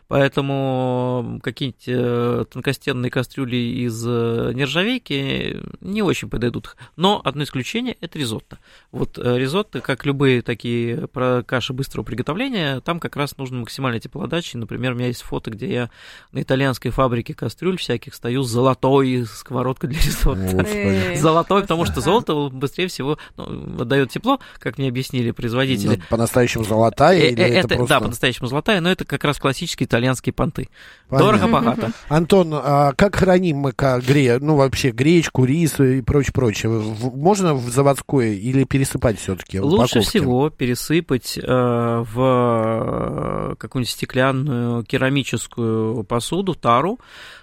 Поэтому 0.09 1.41
какие-нибудь 1.43 1.85
э, 1.89 2.45
тонкостенные 2.51 3.11
кастрюли 3.11 3.57
из 3.57 4.05
э, 4.07 4.53
нержавейки 4.55 5.61
не 5.81 6.03
очень 6.03 6.31
подойдут. 6.31 6.77
Но 6.95 7.21
одно 7.25 7.43
исключение– 7.43 7.97
это 8.01 8.19
ризотто. 8.19 8.59
Вот 8.93 9.19
э, 9.19 9.39
ризотто, 9.39 9.81
как 9.81 10.07
любые 10.07 10.43
такие 10.43 11.09
каши 11.47 11.73
быстрого 11.73 12.05
приготовления, 12.05 12.81
там 12.81 13.01
как 13.01 13.17
раз 13.17 13.37
нужна 13.37 13.59
максимальная 13.59 14.01
теплоотдача. 14.01 14.59
Например, 14.59 14.93
у 14.93 14.95
меня 14.95 15.09
есть 15.09 15.23
фото, 15.23 15.51
где 15.51 15.73
я 15.73 15.91
на 16.31 16.43
итальянской 16.43 16.93
фабрике 16.93 17.35
кастрюль 17.35 17.79
всяких 17.79 18.15
стою 18.15 18.43
с 18.43 18.49
золотой 18.49 19.27
сковородкой 19.27 19.91
для 19.91 20.01
ризотто. 20.01 21.17
Золотой, 21.17 21.63
потому 21.63 21.85
что 21.85 22.01
золото 22.01 22.49
быстрее 22.53 22.87
всего 22.87 23.19
ну, 23.37 23.81
отдает 23.81 24.11
тепло, 24.11 24.39
как 24.59 24.79
мне 24.79 24.89
объяснили 24.89 25.16
производители. 25.31 26.01
По-настоящему 26.09 26.65
золотая 26.65 27.19
или 27.19 27.43
это, 27.43 27.67
это 27.67 27.77
просто... 27.77 27.95
Да, 27.95 28.01
по-настоящему 28.01 28.49
золотая, 28.49 28.81
но 28.81 28.91
это 28.91 29.05
как 29.05 29.25
раз 29.25 29.39
классические 29.39 29.87
итальянские 29.87 30.33
понты. 30.33 30.69
Дорого-богато. 31.11 31.93
Антон, 32.09 32.53
а 32.55 32.93
как 32.93 33.17
храним 33.17 33.59
мы 33.59 33.73
гре... 33.73 34.39
ну, 34.41 34.57
вообще 34.57 34.91
гречку, 34.91 35.45
рис 35.45 35.79
и 35.81 36.03
прочее, 36.03 36.33
прочее? 36.33 36.97
Можно 37.15 37.55
в 37.55 37.69
заводское 37.71 38.33
или 38.33 38.65
пересыпать 38.65 39.19
все-таки? 39.19 39.61
Лучше 39.61 40.01
всего 40.01 40.51
пересыпать 40.51 41.39
э, 41.39 41.43
в 41.47 43.57
какую-нибудь 43.59 43.91
стеклянную 43.91 44.85
керамическую 44.85 46.05
посуду, 46.05 46.55
тару, 46.55 46.99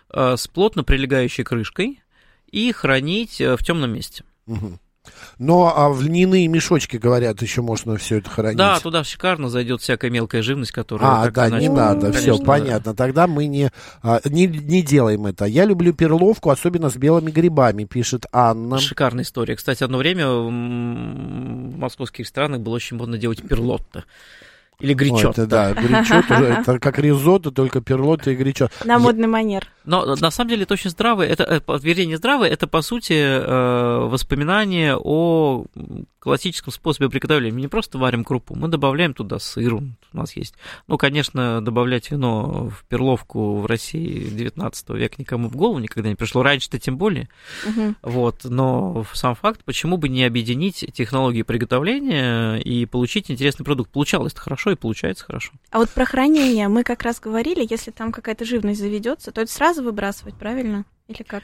э, 0.09 0.35
с 0.37 0.47
плотно 0.47 0.83
прилегающей 0.83 1.43
крышкой 1.43 2.01
и 2.51 2.71
хранить 2.71 3.41
э, 3.41 3.57
в 3.57 3.63
темном 3.63 3.93
месте. 3.93 4.23
Угу. 4.47 4.79
Но 5.37 5.73
а 5.75 5.89
в 5.89 6.01
льняные 6.01 6.47
мешочки, 6.47 6.97
говорят, 6.97 7.41
еще 7.41 7.61
можно 7.61 7.97
все 7.97 8.17
это 8.17 8.29
хранить. 8.29 8.57
Да, 8.57 8.79
туда 8.79 9.03
шикарно 9.03 9.49
зайдет 9.49 9.81
всякая 9.81 10.09
мелкая 10.09 10.41
живность, 10.41 10.71
которая... 10.71 11.23
А, 11.23 11.31
да, 11.31 11.49
иначе, 11.49 11.67
не 11.67 11.73
надо, 11.73 12.11
конечно, 12.11 12.35
все, 12.35 12.43
понятно. 12.43 12.95
Тогда 12.95 13.27
мы 13.27 13.47
не, 13.47 13.71
а, 14.01 14.21
не, 14.25 14.47
не 14.47 14.81
делаем 14.81 15.25
это. 15.25 15.45
Я 15.45 15.65
люблю 15.65 15.93
перловку, 15.93 16.49
особенно 16.49 16.89
с 16.89 16.95
белыми 16.95 17.31
грибами, 17.31 17.83
пишет 17.85 18.25
Анна. 18.31 18.79
Шикарная 18.79 19.23
история. 19.23 19.55
Кстати, 19.55 19.83
одно 19.83 19.97
время 19.97 20.29
в 20.29 20.49
московских 20.49 22.27
странах 22.27 22.61
было 22.61 22.75
очень 22.75 22.97
модно 22.97 23.17
делать 23.17 23.41
перлотто. 23.41 24.05
Или 24.79 24.93
гречот. 24.93 25.37
это, 25.37 25.47
да, 25.47 25.73
гречот 25.73 26.29
уже, 26.29 26.45
это 26.45 26.79
как 26.79 26.99
ризотто, 26.99 27.51
только 27.51 27.81
перлотто 27.81 28.31
и 28.31 28.35
гречот. 28.35 28.71
На 28.83 28.99
модный 28.99 29.27
манер. 29.27 29.67
Но 29.85 30.15
на 30.15 30.31
самом 30.31 30.49
деле 30.49 30.63
это 30.63 30.73
очень 30.73 30.89
здравое, 30.89 31.27
это, 31.27 31.43
э, 31.43 31.79
вернее, 31.81 32.05
не 32.05 32.15
здравое, 32.15 32.49
это, 32.49 32.67
по 32.67 32.81
сути, 32.81 33.13
э, 33.13 34.07
воспоминание 34.07 34.97
о 34.97 35.65
классическом 36.19 36.71
способе 36.71 37.09
приготовления. 37.09 37.53
Мы 37.53 37.61
не 37.61 37.67
просто 37.67 37.97
варим 37.97 38.23
крупу, 38.23 38.55
мы 38.55 38.69
добавляем 38.69 39.13
туда 39.13 39.39
сыр, 39.39 39.73
у 39.73 39.83
нас 40.13 40.37
есть. 40.37 40.55
Ну, 40.87 40.97
конечно, 40.97 41.59
добавлять 41.61 42.11
вино 42.11 42.69
в 42.69 42.85
перловку 42.85 43.57
в 43.57 43.65
России 43.65 44.29
19 44.29 44.89
века 44.91 45.15
никому 45.17 45.49
в 45.49 45.55
голову 45.57 45.79
никогда 45.79 46.07
не 46.07 46.15
пришло. 46.15 46.41
Раньше-то 46.41 46.79
тем 46.79 46.97
более. 46.97 47.27
Угу. 47.67 47.95
Вот, 48.03 48.45
но 48.45 49.05
сам 49.13 49.35
факт, 49.35 49.65
почему 49.65 49.97
бы 49.97 50.07
не 50.07 50.23
объединить 50.23 50.85
технологии 50.93 51.41
приготовления 51.41 52.55
и 52.55 52.85
получить 52.85 53.29
интересный 53.29 53.65
продукт. 53.65 53.91
Получалось 53.91 54.31
это 54.31 54.41
хорошо 54.63 54.71
и 54.71 54.75
получается 54.75 55.25
хорошо. 55.25 55.51
А 55.71 55.79
вот 55.79 55.89
про 55.89 56.05
хранение 56.05 56.67
мы 56.67 56.83
как 56.83 57.03
раз 57.03 57.19
говорили, 57.19 57.65
если 57.69 57.91
там 57.91 58.11
какая-то 58.11 58.45
живность 58.45 58.79
заведется, 58.79 59.31
то 59.31 59.41
это 59.41 59.51
сразу 59.51 59.83
выбрасывать, 59.83 60.35
правильно? 60.35 60.85
Или 61.07 61.23
как? 61.23 61.43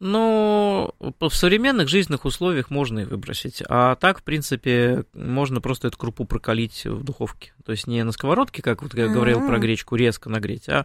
Ну, 0.00 0.92
в 0.98 1.30
современных 1.30 1.88
жизненных 1.88 2.24
условиях 2.24 2.68
можно 2.68 3.00
и 3.00 3.04
выбросить. 3.04 3.62
А 3.68 3.94
так, 3.94 4.18
в 4.18 4.22
принципе, 4.22 5.04
можно 5.14 5.60
просто 5.60 5.88
эту 5.88 5.96
крупу 5.96 6.24
прокалить 6.24 6.84
в 6.84 7.04
духовке. 7.04 7.52
То 7.64 7.72
есть 7.72 7.86
не 7.86 8.02
на 8.02 8.12
сковородке, 8.12 8.60
как 8.60 8.82
вот 8.82 8.94
я 8.94 9.08
говорил 9.08 9.46
про 9.46 9.58
гречку, 9.58 9.96
резко 9.96 10.28
нагреть, 10.28 10.68
а 10.68 10.84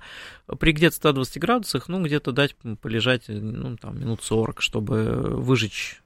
при 0.59 0.71
где-то 0.71 0.95
120 0.95 1.39
градусах, 1.39 1.89
ну, 1.89 2.03
где-то 2.03 2.31
дать 2.31 2.55
полежать, 2.81 3.23
ну, 3.27 3.77
там, 3.77 3.99
минут 3.99 4.21
40, 4.23 4.61
чтобы 4.61 5.03
выжечь 5.37 6.01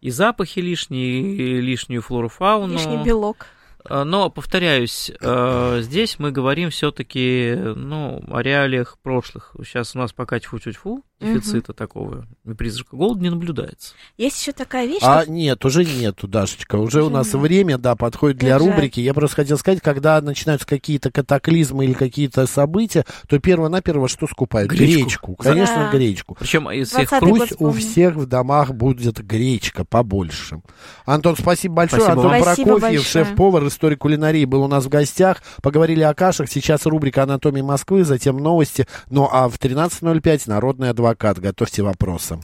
и 0.00 0.10
запахи 0.10 0.58
лишние, 0.58 1.36
и 1.36 1.60
лишнюю 1.60 2.02
флору, 2.02 2.28
фауну. 2.28 2.72
Лишний 2.72 3.04
белок. 3.04 3.46
Э, 3.88 4.04
но, 4.04 4.30
повторяюсь, 4.30 5.10
э, 5.20 5.78
здесь 5.82 6.18
мы 6.18 6.30
говорим 6.30 6.70
все-таки 6.70 7.54
ну, 7.56 8.22
о 8.28 8.42
реалиях 8.42 8.98
прошлых. 9.02 9.54
Сейчас 9.64 9.94
у 9.94 9.98
нас 9.98 10.12
пока 10.12 10.38
тьфу-тьфу-тьфу, 10.38 11.02
дефицита 11.20 11.72
угу. 11.72 11.76
такого 11.76 12.26
и 12.44 12.54
призрака 12.54 12.96
голода 12.96 13.20
не 13.20 13.30
наблюдается. 13.30 13.94
Есть 14.16 14.40
еще 14.40 14.52
такая 14.52 14.86
вещь. 14.86 15.02
А 15.02 15.22
что... 15.22 15.30
нет, 15.30 15.64
уже 15.64 15.84
нету, 15.84 16.26
Дашечка. 16.26 16.76
Уже, 16.76 16.98
уже 16.98 17.02
у 17.04 17.10
нас 17.10 17.32
нет. 17.32 17.42
время, 17.42 17.78
да, 17.78 17.94
подходит 17.96 18.38
для 18.38 18.58
Держать. 18.58 18.74
рубрики. 18.74 19.00
Я 19.00 19.14
просто 19.14 19.36
хотел 19.36 19.58
сказать, 19.58 19.80
когда 19.80 20.20
начинаются 20.20 20.66
какие-то 20.66 21.10
катаклизмы 21.10 21.84
или 21.84 21.92
какие-то 21.92 22.46
события, 22.46 23.04
то 23.28 23.38
перво-наперво 23.38 24.08
что 24.08 24.26
скупают? 24.26 24.70
Гречку. 24.70 25.02
гречку. 25.02 25.36
Конечно, 25.36 25.90
да. 25.90 25.96
гречку. 25.96 26.36
Причем 26.38 26.70
из 26.70 26.90
всех 26.90 27.10
Пусть 27.20 27.60
у 27.60 27.70
всех 27.70 28.14
в 28.16 28.26
домах 28.26 28.74
будет 28.74 29.24
гречка 29.24 29.84
побольше. 29.84 30.60
Антон, 31.04 31.36
спасибо 31.38 31.74
большое. 31.76 32.02
Спасибо 32.02 32.22
Антон 32.22 32.42
спасибо 32.42 32.78
Прокофьев, 32.78 33.06
шеф-повар, 33.06 33.64
историк 33.72 33.98
кулинарии, 33.98 34.44
был 34.44 34.62
у 34.62 34.68
нас 34.68 34.84
в 34.84 34.88
гостях. 34.88 35.42
Поговорили 35.62 36.02
о 36.02 36.14
кашах. 36.14 36.48
Сейчас 36.48 36.86
рубрика 36.86 37.24
«Анатомия 37.24 37.64
Москвы», 37.64 38.04
затем 38.04 38.36
новости. 38.36 38.86
Ну 39.10 39.28
а 39.30 39.48
в 39.48 39.58
13.05 39.58 40.42
народный 40.46 40.90
адвокат. 40.90 41.38
Готовьте 41.38 41.82
вопросы. 41.82 42.38